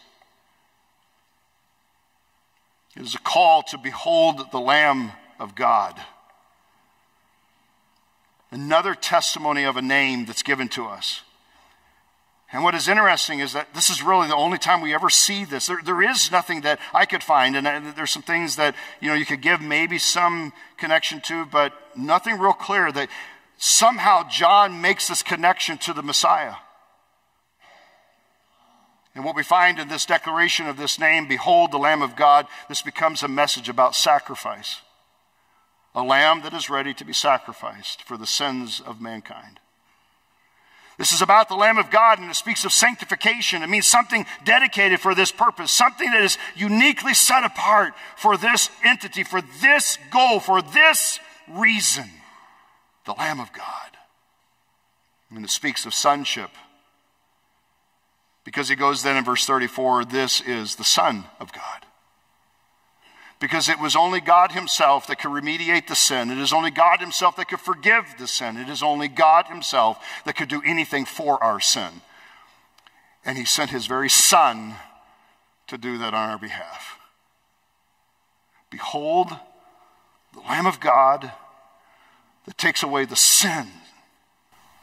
It 2.96 3.04
is 3.04 3.16
a 3.16 3.20
call 3.20 3.64
to 3.64 3.78
behold 3.78 4.52
the 4.52 4.60
Lamb 4.60 5.14
of 5.40 5.56
God. 5.56 6.00
Another 8.52 8.96
testimony 8.96 9.64
of 9.64 9.78
a 9.78 9.82
name 9.82 10.26
that's 10.26 10.44
given 10.44 10.70
to 10.70 10.86
us. 10.86 11.22
And 12.52 12.64
what 12.64 12.74
is 12.74 12.88
interesting 12.88 13.40
is 13.42 13.54
that 13.54 13.76
this 13.76 13.92
is 13.92 14.02
really 14.02 14.28
the 14.28 14.36
only 14.36 14.58
time 14.58 14.82
we 14.82 14.94
ever 14.94 15.10
see 15.10 15.46
this. 15.46 15.68
There, 15.68 15.82
there 15.84 16.02
is 16.02 16.32
nothing 16.32 16.62
that 16.62 16.80
I 16.94 17.06
could 17.06 17.24
find, 17.24 17.56
and 17.56 17.94
there's 17.96 18.10
some 18.10 18.24
things 18.24 18.56
that 18.56 18.74
you 19.00 19.08
know 19.08 19.14
you 19.14 19.26
could 19.26 19.42
give 19.42 19.62
maybe 19.62 20.00
some 20.00 20.52
connection 20.78 21.22
to, 21.22 21.46
but 21.46 21.74
nothing 21.96 22.40
real 22.40 22.54
clear 22.54 22.92
that 22.92 23.10
somehow 23.58 24.28
John 24.28 24.82
makes 24.82 25.08
this 25.08 25.22
connection 25.22 25.78
to 25.80 25.94
the 25.94 26.02
Messiah. 26.02 26.56
And 29.14 29.24
what 29.24 29.36
we 29.36 29.44
find 29.44 29.80
in 29.80 29.88
this 29.88 30.06
declaration 30.06 30.66
of 30.66 30.78
this 30.78 30.98
name, 30.98 31.28
Behold 31.28 31.72
the 31.72 31.78
Lamb 31.78 32.02
of 32.02 32.16
God, 32.16 32.48
this 32.68 32.82
becomes 32.82 33.22
a 33.22 33.28
message 33.28 33.70
about 33.70 33.96
sacrifice. 33.96 34.82
A 35.96 36.04
lamb 36.04 36.42
that 36.44 36.54
is 36.54 36.70
ready 36.70 36.94
to 36.94 37.06
be 37.06 37.14
sacrificed 37.14 38.04
for 38.04 38.18
the 38.18 38.28
sins 38.28 38.80
of 38.80 39.02
mankind. 39.02 39.60
This 41.00 41.14
is 41.14 41.22
about 41.22 41.48
the 41.48 41.56
Lamb 41.56 41.78
of 41.78 41.90
God, 41.90 42.20
and 42.20 42.30
it 42.30 42.36
speaks 42.36 42.66
of 42.66 42.74
sanctification. 42.74 43.64
It 43.64 43.70
means 43.70 43.88
something 43.88 44.26
dedicated 44.44 45.00
for 45.00 45.16
this 45.16 45.32
purpose, 45.32 45.72
something 45.72 46.12
that 46.12 46.22
is 46.22 46.38
uniquely 46.58 47.14
set 47.14 47.46
apart 47.46 47.94
for 48.18 48.36
this 48.36 48.70
entity, 48.84 49.24
for 49.24 49.42
this 49.62 49.98
goal, 50.12 50.42
for 50.42 50.62
this 50.62 51.22
reason 51.48 52.10
the 53.06 53.14
Lamb 53.14 53.40
of 53.40 53.52
God. 53.54 53.98
And 55.34 55.44
it 55.44 55.50
speaks 55.50 55.86
of 55.86 55.94
sonship. 55.94 56.52
Because 58.44 58.70
he 58.70 58.76
goes 58.76 59.02
then 59.02 59.18
in 59.18 59.24
verse 59.24 59.46
34 59.46 60.06
this 60.06 60.42
is 60.42 60.76
the 60.76 60.84
Son 60.84 61.26
of 61.40 61.54
God. 61.54 61.86
Because 63.40 63.70
it 63.70 63.80
was 63.80 63.96
only 63.96 64.20
God 64.20 64.52
Himself 64.52 65.08
that 65.08 65.20
could 65.20 65.32
remediate 65.32 65.88
the 65.88 65.96
sin. 65.96 66.30
It 66.30 66.38
is 66.38 66.52
only 66.52 66.72
God 66.72 67.00
Himself 67.00 67.38
that 67.38 67.48
could 67.48 67.62
forgive 67.62 68.16
the 68.18 68.28
sin. 68.28 68.58
It 68.58 68.68
is 68.70 68.84
only 68.84 69.08
God 69.08 69.48
Himself 69.48 70.04
that 70.26 70.36
could 70.36 70.50
do 70.50 70.62
anything 70.66 71.06
for 71.06 71.42
our 71.42 71.60
sin. 71.60 72.02
And 73.24 73.38
He 73.38 73.46
sent 73.46 73.72
His 73.72 73.86
very 73.88 74.10
Son 74.10 74.76
to 75.68 75.78
do 75.78 75.98
that 76.00 76.14
on 76.14 76.30
our 76.30 76.38
behalf. 76.38 76.98
Behold, 78.70 79.30
the 80.34 80.42
Lamb 80.42 80.66
of 80.66 80.80
God 80.80 81.32
that 82.46 82.58
takes 82.58 82.84
away 82.84 83.06
the 83.06 83.16
sin 83.16 83.68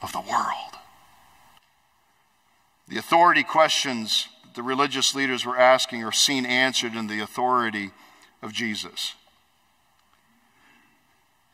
of 0.01 0.11
the 0.11 0.21
world. 0.21 0.77
The 2.87 2.97
authority 2.97 3.43
questions 3.43 4.29
that 4.43 4.55
the 4.55 4.63
religious 4.63 5.13
leaders 5.13 5.45
were 5.45 5.57
asking 5.57 6.03
are 6.03 6.11
seen 6.11 6.45
answered 6.45 6.95
in 6.95 7.07
the 7.07 7.19
authority 7.19 7.91
of 8.47 8.53
Jesus. 8.53 9.13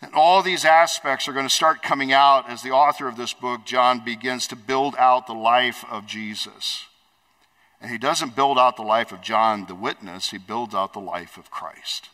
And 0.01 0.13
all 0.13 0.41
these 0.41 0.63
aspects 0.63 1.27
are 1.27 1.33
going 1.33 1.47
to 1.47 1.53
start 1.53 1.81
coming 1.81 2.13
out 2.13 2.49
as 2.49 2.61
the 2.61 2.71
author 2.71 3.07
of 3.07 3.17
this 3.17 3.33
book, 3.33 3.65
John, 3.65 4.03
begins 4.03 4.47
to 4.47 4.55
build 4.55 4.95
out 4.97 5.27
the 5.27 5.33
life 5.33 5.83
of 5.89 6.05
Jesus. 6.05 6.85
And 7.81 7.89
he 7.89 7.97
doesn't 7.97 8.35
build 8.35 8.59
out 8.59 8.75
the 8.75 8.83
life 8.83 9.11
of 9.11 9.21
John, 9.21 9.65
the 9.65 9.75
witness, 9.75 10.29
he 10.29 10.37
builds 10.37 10.75
out 10.75 10.93
the 10.93 10.99
life 10.99 11.37
of 11.37 11.49
Christ. 11.49 12.09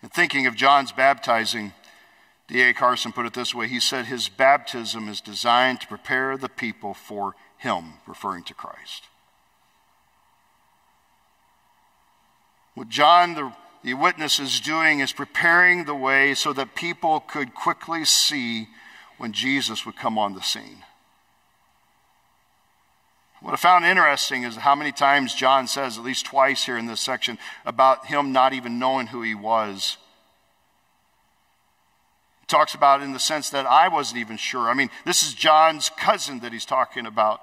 And 0.00 0.12
thinking 0.12 0.46
of 0.46 0.54
John's 0.54 0.92
baptizing, 0.92 1.72
D.A. 2.46 2.74
Carson 2.74 3.10
put 3.10 3.26
it 3.26 3.32
this 3.32 3.54
way 3.54 3.68
he 3.68 3.80
said, 3.80 4.04
His 4.04 4.28
baptism 4.28 5.08
is 5.08 5.20
designed 5.20 5.80
to 5.80 5.88
prepare 5.88 6.36
the 6.36 6.50
people 6.50 6.94
for 6.94 7.34
him, 7.56 7.94
referring 8.06 8.44
to 8.44 8.54
Christ. 8.54 9.08
What 12.74 12.88
John, 12.88 13.34
the, 13.34 13.52
the 13.82 13.94
witness, 13.94 14.40
is 14.40 14.60
doing 14.60 15.00
is 15.00 15.12
preparing 15.12 15.84
the 15.84 15.94
way 15.94 16.34
so 16.34 16.52
that 16.52 16.74
people 16.74 17.20
could 17.20 17.54
quickly 17.54 18.04
see 18.04 18.68
when 19.16 19.32
Jesus 19.32 19.86
would 19.86 19.96
come 19.96 20.18
on 20.18 20.34
the 20.34 20.42
scene. 20.42 20.84
What 23.40 23.52
I 23.52 23.56
found 23.56 23.84
interesting 23.84 24.42
is 24.44 24.56
how 24.56 24.74
many 24.74 24.90
times 24.90 25.34
John 25.34 25.68
says, 25.68 25.98
at 25.98 26.04
least 26.04 26.24
twice 26.24 26.64
here 26.64 26.78
in 26.78 26.86
this 26.86 27.00
section, 27.00 27.38
about 27.66 28.06
him 28.06 28.32
not 28.32 28.54
even 28.54 28.78
knowing 28.78 29.08
who 29.08 29.20
he 29.20 29.34
was. 29.34 29.98
He 32.40 32.46
talks 32.46 32.74
about 32.74 33.02
in 33.02 33.12
the 33.12 33.20
sense 33.20 33.50
that 33.50 33.66
I 33.66 33.88
wasn't 33.88 34.20
even 34.20 34.38
sure. 34.38 34.70
I 34.70 34.74
mean, 34.74 34.88
this 35.04 35.22
is 35.22 35.34
John's 35.34 35.90
cousin 35.90 36.40
that 36.40 36.52
he's 36.52 36.64
talking 36.64 37.04
about. 37.04 37.42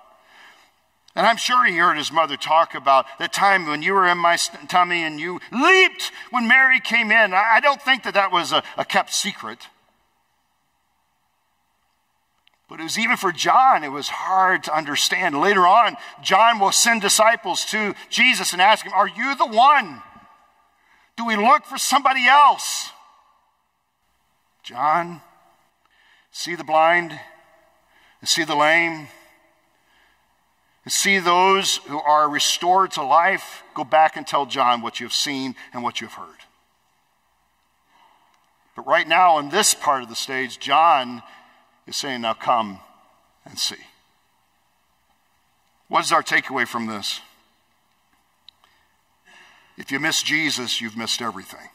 And 1.15 1.27
I'm 1.27 1.37
sure 1.37 1.65
he 1.65 1.75
heard 1.75 1.97
his 1.97 2.11
mother 2.11 2.37
talk 2.37 2.73
about 2.73 3.05
that 3.19 3.33
time 3.33 3.65
when 3.67 3.81
you 3.81 3.93
were 3.93 4.07
in 4.07 4.17
my 4.17 4.37
tummy 4.69 5.03
and 5.03 5.19
you 5.19 5.41
leaped 5.51 6.11
when 6.29 6.47
Mary 6.47 6.79
came 6.79 7.11
in. 7.11 7.33
I 7.33 7.59
don't 7.61 7.81
think 7.81 8.03
that 8.03 8.13
that 8.13 8.31
was 8.31 8.53
a, 8.53 8.63
a 8.77 8.85
kept 8.85 9.13
secret. 9.13 9.67
But 12.69 12.79
it 12.79 12.83
was 12.83 12.97
even 12.97 13.17
for 13.17 13.33
John, 13.33 13.83
it 13.83 13.91
was 13.91 14.07
hard 14.07 14.63
to 14.63 14.73
understand. 14.73 15.37
Later 15.37 15.67
on, 15.67 15.97
John 16.23 16.57
will 16.57 16.71
send 16.71 17.01
disciples 17.01 17.65
to 17.65 17.93
Jesus 18.09 18.53
and 18.53 18.61
ask 18.61 18.85
him, 18.85 18.93
Are 18.93 19.09
you 19.09 19.35
the 19.35 19.47
one? 19.47 20.01
Do 21.17 21.25
we 21.25 21.35
look 21.35 21.65
for 21.65 21.77
somebody 21.77 22.25
else? 22.25 22.91
John, 24.63 25.21
see 26.31 26.55
the 26.55 26.63
blind 26.63 27.19
and 28.21 28.29
see 28.29 28.45
the 28.45 28.55
lame 28.55 29.09
see 30.89 31.19
those 31.19 31.77
who 31.77 31.99
are 31.99 32.27
restored 32.29 32.91
to 32.91 33.03
life. 33.03 33.63
Go 33.75 33.83
back 33.83 34.17
and 34.17 34.25
tell 34.25 34.45
John 34.45 34.81
what 34.81 34.99
you've 34.99 35.13
seen 35.13 35.55
and 35.73 35.83
what 35.83 36.01
you've 36.01 36.13
heard. 36.13 36.27
But 38.75 38.87
right 38.87 39.07
now, 39.07 39.37
in 39.37 39.49
this 39.49 39.73
part 39.73 40.01
of 40.01 40.09
the 40.09 40.15
stage, 40.15 40.59
John 40.59 41.21
is 41.85 41.95
saying, 41.95 42.21
Now 42.21 42.33
come 42.33 42.79
and 43.45 43.59
see. 43.59 43.75
What 45.87 46.05
is 46.05 46.11
our 46.11 46.23
takeaway 46.23 46.67
from 46.67 46.87
this? 46.87 47.19
If 49.77 49.91
you 49.91 49.99
miss 49.99 50.23
Jesus, 50.23 50.79
you've 50.79 50.95
missed 50.95 51.21
everything. 51.21 51.67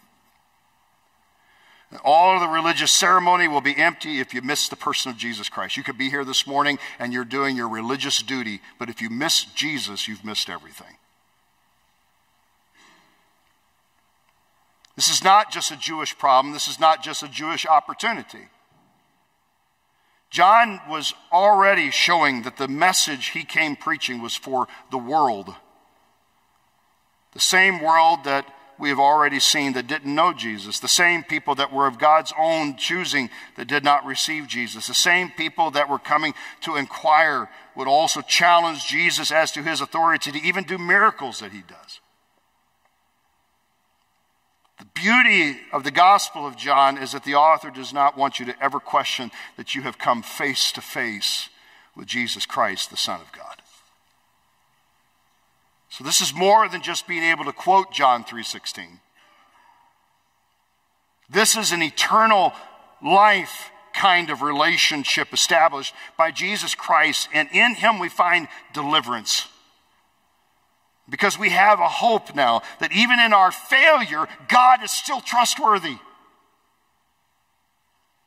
All 2.05 2.41
the 2.41 2.49
religious 2.49 2.91
ceremony 2.91 3.47
will 3.47 3.61
be 3.61 3.77
empty 3.77 4.19
if 4.19 4.35
you 4.35 4.43
miss 4.43 4.69
the 4.69 4.77
person 4.77 5.11
of 5.11 5.17
Jesus 5.17 5.49
Christ. 5.49 5.77
You 5.77 5.85
could 5.85 5.97
be 5.97 6.11
here 6.11 6.25
this 6.25 6.47
morning 6.47 6.79
and 6.99 7.13
you're 7.13 7.25
doing 7.25 7.57
your 7.57 7.69
religious 7.69 8.23
duty, 8.23 8.61
but 8.79 8.89
if 8.89 9.01
you 9.01 9.09
miss 9.09 9.45
Jesus, 9.45 10.09
you've 10.09 10.25
missed 10.25 10.51
everything. 10.51 10.97
This 14.97 15.09
is 15.09 15.23
not 15.23 15.53
just 15.53 15.71
a 15.71 15.77
Jewish 15.77 16.17
problem, 16.19 16.53
this 16.53 16.69
is 16.69 16.81
not 16.81 17.03
just 17.03 17.23
a 17.23 17.29
Jewish 17.29 17.67
opportunity. 17.67 18.49
John 20.31 20.81
was 20.89 21.15
already 21.31 21.91
showing 21.91 22.43
that 22.43 22.57
the 22.57 22.67
message 22.67 23.29
he 23.29 23.45
came 23.45 23.77
preaching 23.77 24.21
was 24.21 24.35
for 24.35 24.67
the 24.91 24.99
world. 24.99 25.55
The 27.33 27.41
same 27.41 27.81
world 27.81 28.25
that 28.25 28.47
we 28.79 28.89
have 28.91 28.99
already 28.99 29.41
seen 29.41 29.73
that 29.73 29.87
didn't 29.87 30.15
know 30.15 30.33
Jesus, 30.33 30.81
the 30.81 30.89
same 30.89 31.25
people 31.25 31.55
that 31.55 31.73
were 31.73 31.87
of 31.87 31.99
God's 31.99 32.33
own 32.39 32.77
choosing 32.77 33.31
that 33.57 33.69
did 33.69 33.85
not 33.85 34.05
receive 34.05 34.47
Jesus, 34.47 34.87
the 34.87 34.95
same 34.95 35.31
people 35.31 35.71
that 35.73 35.89
were 35.89 35.99
coming 35.99 36.35
to 36.63 36.77
inquire 36.77 37.49
would 37.75 37.89
also 37.89 38.21
challenge 38.21 38.87
Jesus 38.87 39.31
as 39.31 39.53
to 39.53 39.63
his 39.63 39.81
authority 39.81 40.33
to 40.33 40.43
even 40.43 40.65
do 40.65 40.79
miracles 40.79 41.41
that 41.41 41.53
he 41.53 41.63
does. 41.63 42.01
The 44.79 44.87
beauty 44.95 45.59
of 45.73 45.85
the 45.85 45.91
Gospel 45.91 46.47
of 46.47 46.57
John 46.57 46.99
is 46.99 47.13
that 47.13 47.25
the 47.25 47.35
author 47.35 47.71
does 47.71 47.95
not 47.95 48.17
want 48.17 48.39
you 48.39 48.47
to 48.47 48.63
ever 48.63 48.79
question 48.79 49.31
that 49.57 49.75
you 49.75 49.83
have 49.83 49.97
come 49.97 50.23
face 50.23 50.71
to 50.73 50.83
face 50.83 51.49
with 51.97 52.07
Jesus 52.07 52.45
Christ, 52.45 52.91
the 52.91 52.97
Son 52.97 53.21
of 53.21 53.33
God. 53.33 53.46
So 55.89 56.05
this 56.05 56.21
is 56.21 56.35
more 56.35 56.69
than 56.69 56.83
just 56.83 57.07
being 57.07 57.23
able 57.23 57.45
to 57.45 57.53
quote 57.53 57.93
John 57.93 58.25
3:16. 58.25 59.01
This 61.29 61.57
is 61.57 61.73
an 61.73 61.83
eternal 61.83 62.53
life 63.03 63.71
kind 63.93 64.31
of 64.31 64.43
relationship 64.43 65.33
established 65.33 65.95
by 66.17 66.31
Jesus 66.31 66.75
Christ 66.75 67.29
and 67.33 67.49
in 67.51 67.75
him 67.75 67.99
we 67.99 68.09
find 68.09 68.49
deliverance. 68.73 69.49
Because 71.09 71.39
we 71.39 71.51
have 71.51 71.81
a 71.81 71.89
hope 71.89 72.35
now 72.35 72.63
that 72.81 72.93
even 72.93 73.21
in 73.21 73.33
our 73.33 73.53
failure, 73.53 74.27
God 74.49 74.83
is 74.83 74.91
still 74.91 75.21
trustworthy. 75.21 75.99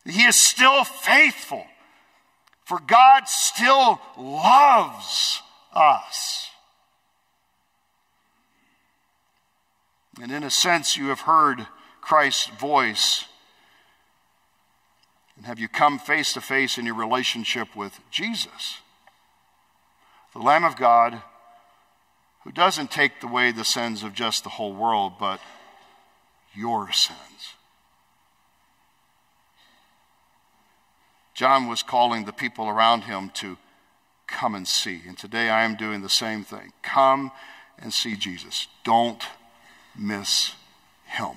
He 0.05 0.23
is 0.23 0.41
still 0.41 0.83
faithful. 0.83 1.65
For 2.65 2.79
God 2.79 3.27
still 3.27 3.99
loves 4.17 5.41
us. 5.73 6.48
And 10.21 10.31
in 10.31 10.43
a 10.43 10.49
sense, 10.49 10.97
you 10.97 11.07
have 11.07 11.21
heard 11.21 11.67
Christ's 12.01 12.47
voice. 12.47 13.25
And 15.37 15.45
have 15.45 15.59
you 15.59 15.69
come 15.69 15.99
face 15.99 16.33
to 16.33 16.41
face 16.41 16.77
in 16.77 16.85
your 16.85 16.95
relationship 16.95 17.75
with 17.75 17.99
Jesus? 18.11 18.79
The 20.33 20.39
Lamb 20.39 20.65
of 20.65 20.75
God 20.75 21.21
who 22.43 22.51
doesn't 22.51 22.91
take 22.91 23.23
away 23.23 23.51
the 23.51 23.63
sins 23.63 24.03
of 24.03 24.13
just 24.13 24.43
the 24.43 24.49
whole 24.49 24.73
world, 24.73 25.13
but 25.19 25.39
your 26.53 26.91
sins. 26.91 27.53
John 31.33 31.67
was 31.67 31.83
calling 31.83 32.25
the 32.25 32.33
people 32.33 32.67
around 32.67 33.03
him 33.03 33.29
to 33.35 33.57
come 34.27 34.55
and 34.55 34.67
see. 34.67 35.01
And 35.07 35.17
today 35.17 35.49
I 35.49 35.63
am 35.63 35.75
doing 35.75 36.01
the 36.01 36.09
same 36.09 36.43
thing. 36.43 36.73
Come 36.81 37.31
and 37.77 37.93
see 37.93 38.15
Jesus. 38.15 38.67
Don't 38.83 39.23
miss 39.99 40.53
him. 41.05 41.33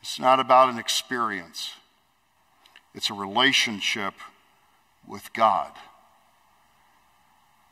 It's 0.00 0.18
not 0.18 0.40
about 0.40 0.68
an 0.68 0.78
experience, 0.78 1.72
it's 2.94 3.10
a 3.10 3.14
relationship 3.14 4.14
with 5.06 5.32
God. 5.32 5.72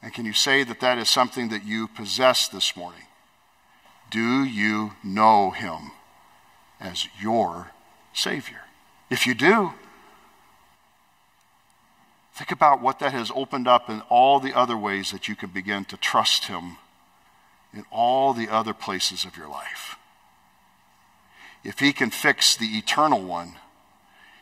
And 0.03 0.13
can 0.13 0.25
you 0.25 0.33
say 0.33 0.63
that 0.63 0.81
that 0.81 0.99
is 0.99 1.09
something 1.09 1.49
that 1.49 1.65
you 1.65 1.89
possess 1.89 2.47
this 2.49 2.77
morning? 2.77 3.07
Do 4.11 4.45
you 4.45 4.93
know 5.03 5.51
him 5.51 5.93
as 6.79 7.09
your 7.21 7.73
Savior? 8.13 8.61
If 9.11 9.27
you 9.27 9.35
do, 9.35 9.73
think 12.35 12.53
about 12.53 12.83
what 12.83 12.99
that 13.01 13.13
has 13.13 13.33
opened 13.35 13.67
up 13.67 13.89
in 13.89 14.03
all 14.03 14.39
the 14.39 14.55
other 14.55 14.77
ways 14.77 15.11
that 15.11 15.27
you 15.27 15.35
can 15.35 15.51
begin 15.51 15.85
to 15.87 15.97
trust 15.97 16.45
him 16.45 16.77
in 17.77 17.85
all 17.93 18.33
the 18.33 18.49
other 18.49 18.73
places 18.73 19.25
of 19.25 19.37
your 19.37 19.49
life. 19.49 19.97
If 21.63 21.79
he 21.81 21.93
can 21.93 22.11
fix 22.11 22.57
the 22.57 22.79
eternal 22.79 23.23
one, 23.23 23.57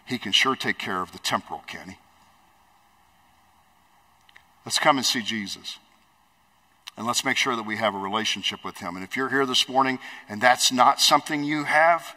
he 0.07 0.19
can 0.19 0.33
sure 0.33 0.55
take 0.55 0.79
care 0.79 1.03
of 1.03 1.13
the 1.13 1.19
temporal, 1.19 1.65
can 1.67 1.91
he? 1.91 1.97
Let's 4.65 4.79
come 4.79 4.97
and 4.97 5.05
see 5.05 5.23
Jesus. 5.23 5.79
And 6.97 7.07
let's 7.07 7.25
make 7.25 7.37
sure 7.37 7.57
that 7.57 7.67
we 7.67 7.77
have 7.77 7.95
a 7.95 7.99
relationship 7.99 8.65
with 8.65 8.79
him. 8.79 8.95
And 8.95 9.05
if 9.05 9.17
you're 9.17 9.29
here 9.29 9.47
this 9.47 9.69
morning 9.69 9.99
and 10.29 10.41
that's 10.41 10.71
not 10.71 11.01
something 11.01 11.43
you 11.43 11.65
have, 11.65 12.15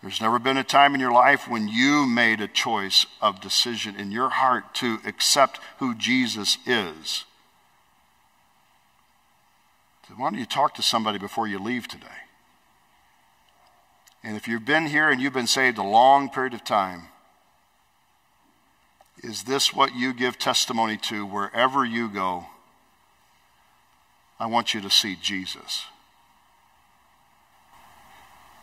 there's 0.00 0.20
never 0.20 0.38
been 0.38 0.56
a 0.56 0.64
time 0.64 0.94
in 0.94 1.00
your 1.00 1.12
life 1.12 1.48
when 1.48 1.68
you 1.68 2.06
made 2.06 2.40
a 2.40 2.48
choice 2.48 3.06
of 3.20 3.40
decision 3.40 3.96
in 3.96 4.10
your 4.10 4.30
heart 4.30 4.74
to 4.76 4.98
accept 5.04 5.60
who 5.78 5.94
Jesus 5.94 6.58
is. 6.66 7.24
Why 10.14 10.30
don't 10.30 10.38
you 10.38 10.46
talk 10.46 10.74
to 10.74 10.82
somebody 10.82 11.18
before 11.18 11.46
you 11.46 11.58
leave 11.58 11.88
today? 11.88 12.06
And 14.22 14.36
if 14.36 14.46
you've 14.46 14.64
been 14.64 14.86
here 14.86 15.10
and 15.10 15.20
you've 15.20 15.32
been 15.32 15.46
saved 15.46 15.78
a 15.78 15.82
long 15.82 16.28
period 16.28 16.54
of 16.54 16.64
time, 16.64 17.08
is 19.22 19.44
this 19.44 19.72
what 19.72 19.94
you 19.94 20.12
give 20.12 20.38
testimony 20.38 20.96
to 20.98 21.24
wherever 21.24 21.84
you 21.84 22.08
go? 22.08 22.46
I 24.38 24.46
want 24.46 24.74
you 24.74 24.80
to 24.80 24.90
see 24.90 25.16
Jesus. 25.20 25.86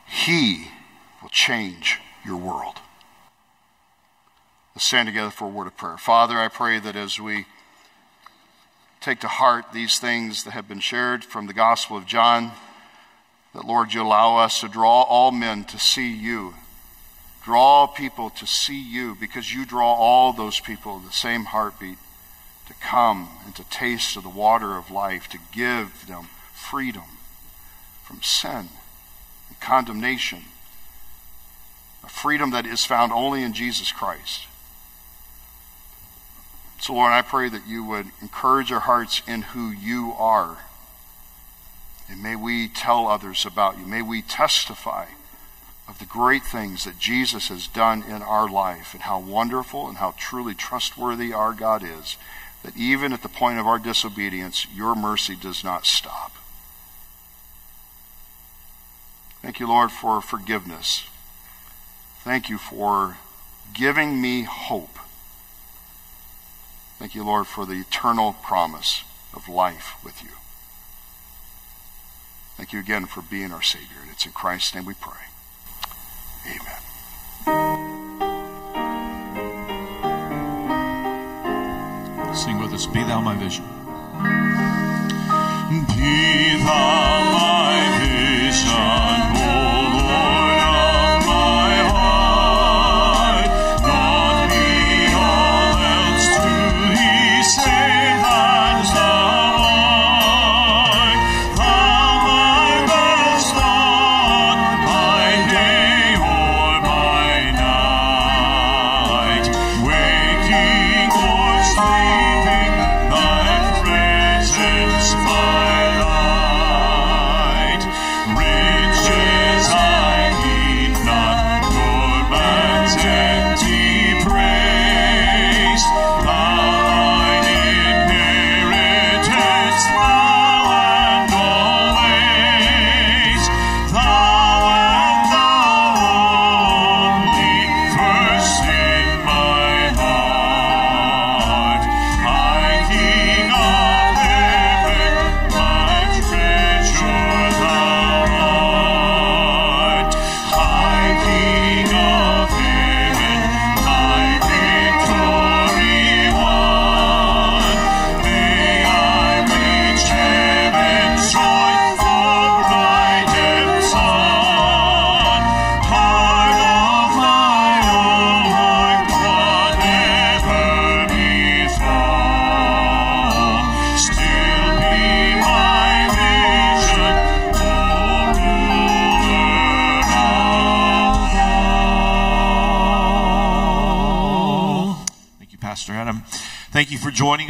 He 0.08 0.68
will 1.22 1.30
change 1.30 2.00
your 2.26 2.38
world. 2.38 2.78
Let's 4.76 4.86
stand 4.86 5.08
together 5.08 5.32
for 5.32 5.46
a 5.46 5.50
word 5.50 5.68
of 5.68 5.78
prayer. 5.78 5.98
Father, 5.98 6.38
I 6.38 6.48
pray 6.48 6.80
that 6.80 6.96
as 6.96 7.20
we 7.20 7.46
take 9.04 9.20
to 9.20 9.28
heart 9.28 9.66
these 9.74 9.99
things 9.99 10.43
that 10.43 10.51
have 10.51 10.68
been 10.68 10.80
shared 10.80 11.24
from 11.24 11.47
the 11.47 11.54
Gospel 11.54 11.97
of 11.97 12.06
John, 12.06 12.51
that 13.54 13.66
Lord, 13.66 13.93
you 13.93 14.01
allow 14.01 14.38
us 14.38 14.62
to 14.62 14.68
draw 14.68 15.04
all 15.04 15.32
men 15.32 15.64
to 15.66 15.78
see 15.78 16.12
you 16.12 16.56
Draw 17.43 17.88
people 17.88 18.30
to 18.30 18.47
see 18.47 18.82
you 18.82 19.16
because 19.20 19.54
you 19.54 19.66
draw 19.66 19.93
all 19.93 20.32
those 20.32 20.62
people 20.62 20.97
in 20.97 21.06
the 21.06 21.12
same 21.12 21.45
heartbeat 21.45 21.97
to 22.68 22.74
come 22.76 23.28
and 23.45 23.54
to 23.56 23.66
taste 23.66 24.16
of 24.16 24.24
the 24.24 24.30
water 24.30 24.78
of 24.78 24.89
life, 24.89 25.28
to 25.30 25.38
give 25.51 26.08
them 26.08 26.30
freedom 26.54 27.04
from 28.06 28.22
sin 28.22 28.70
and 29.49 29.60
condemnation, 29.60 30.43
a 32.01 32.08
freedom 32.08 32.51
that 32.51 32.66
is 32.66 32.86
found 32.86 33.12
only 33.12 33.43
in 33.43 33.51
Jesus 33.51 33.91
Christ. 33.91 34.47
So, 36.84 36.95
Lord, 36.95 37.13
I 37.13 37.21
pray 37.21 37.47
that 37.47 37.65
you 37.65 37.81
would 37.86 38.07
encourage 38.21 38.69
our 38.69 38.81
hearts 38.81 39.21
in 39.25 39.43
who 39.43 39.69
you 39.69 40.13
are. 40.17 40.57
And 42.09 42.21
may 42.21 42.36
we 42.36 42.67
tell 42.67 43.07
others 43.07 43.45
about 43.45 43.77
you. 43.77 43.86
May 43.86 44.01
we 44.01 44.21
testify 44.21 45.05
of 45.88 45.99
the 45.99 46.05
great 46.05 46.43
things 46.43 46.84
that 46.84 46.99
Jesus 46.99 47.47
has 47.47 47.67
done 47.67 48.03
in 48.03 48.21
our 48.21 48.49
life 48.49 48.93
and 48.93 49.03
how 49.03 49.17
wonderful 49.17 49.88
and 49.88 49.99
how 49.99 50.13
truly 50.17 50.53
trustworthy 50.53 51.31
our 51.31 51.53
God 51.53 51.84
is, 51.84 52.17
that 52.63 52.75
even 52.75 53.13
at 53.13 53.21
the 53.21 53.29
point 53.29 53.59
of 53.59 53.65
our 53.65 53.79
disobedience, 53.79 54.67
your 54.75 54.93
mercy 54.93 55.38
does 55.38 55.63
not 55.63 55.86
stop. 55.86 56.34
Thank 59.41 59.61
you, 59.61 59.69
Lord, 59.69 59.89
for 59.89 60.19
forgiveness. 60.19 61.05
Thank 62.25 62.49
you 62.49 62.57
for 62.57 63.15
giving 63.73 64.21
me 64.21 64.43
hope. 64.43 64.99
Thank 67.04 67.16
you, 67.16 67.26
Lord, 67.26 67.47
for 67.47 67.66
the 67.66 67.74
eternal 67.74 68.32
promise 68.41 69.04
of 69.34 69.49
life 69.49 70.01
with 70.06 70.24
you. 70.24 70.30
Thank 72.56 72.72
you 72.72 72.80
again 72.80 73.08
for 73.08 73.22
being 73.22 73.51
our 73.51 73.62
Savior. 73.62 73.97
And 74.01 74.10
it's 74.10 74.26
in 74.26 74.32
Christ's 74.32 74.74
name 74.74 74.86
we 74.86 74.93
pray. 74.93 75.12
Amen. 76.45 76.82
Sing 82.34 82.58
with 82.58 82.72
us, 82.72 82.86
Be 82.86 83.04
Thou 83.04 83.20
My 83.20 83.36
Vision. 83.36 83.66
Be 85.70 86.64
Thou 86.64 87.32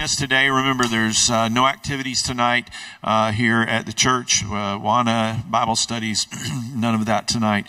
us 0.03 0.17
today. 0.17 0.49
Remember, 0.49 0.85
there's 0.85 1.29
uh, 1.29 1.47
no 1.47 1.65
activities 1.65 2.21
tonight 2.21 2.69
uh, 3.05 3.31
here 3.31 3.61
at 3.61 3.85
the 3.85 3.93
church. 3.93 4.43
Uh, 4.43 4.77
AWANA 4.77 5.49
Bible 5.49 5.77
studies, 5.77 6.27
none 6.75 6.93
of 6.93 7.05
that 7.05 7.25
tonight. 7.25 7.65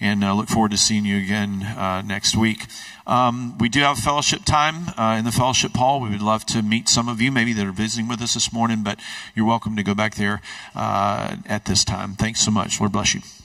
And 0.00 0.24
uh, 0.24 0.34
look 0.34 0.48
forward 0.48 0.72
to 0.72 0.78
seeing 0.78 1.04
you 1.04 1.16
again 1.16 1.62
uh, 1.62 2.02
next 2.02 2.36
week. 2.36 2.66
Um, 3.06 3.56
we 3.58 3.68
do 3.68 3.80
have 3.80 3.98
fellowship 3.98 4.44
time 4.44 4.88
uh, 4.98 5.14
in 5.16 5.24
the 5.24 5.30
fellowship 5.30 5.76
hall. 5.76 6.00
We 6.00 6.10
would 6.10 6.22
love 6.22 6.44
to 6.46 6.60
meet 6.60 6.88
some 6.88 7.08
of 7.08 7.20
you, 7.20 7.30
maybe 7.30 7.52
that 7.52 7.64
are 7.64 7.72
visiting 7.72 8.08
with 8.08 8.20
us 8.20 8.34
this 8.34 8.52
morning, 8.52 8.82
but 8.82 8.98
you're 9.36 9.46
welcome 9.46 9.76
to 9.76 9.84
go 9.84 9.94
back 9.94 10.16
there 10.16 10.40
uh, 10.74 11.36
at 11.46 11.66
this 11.66 11.84
time. 11.84 12.14
Thanks 12.14 12.40
so 12.40 12.50
much. 12.50 12.80
Lord 12.80 12.90
bless 12.90 13.14
you. 13.14 13.20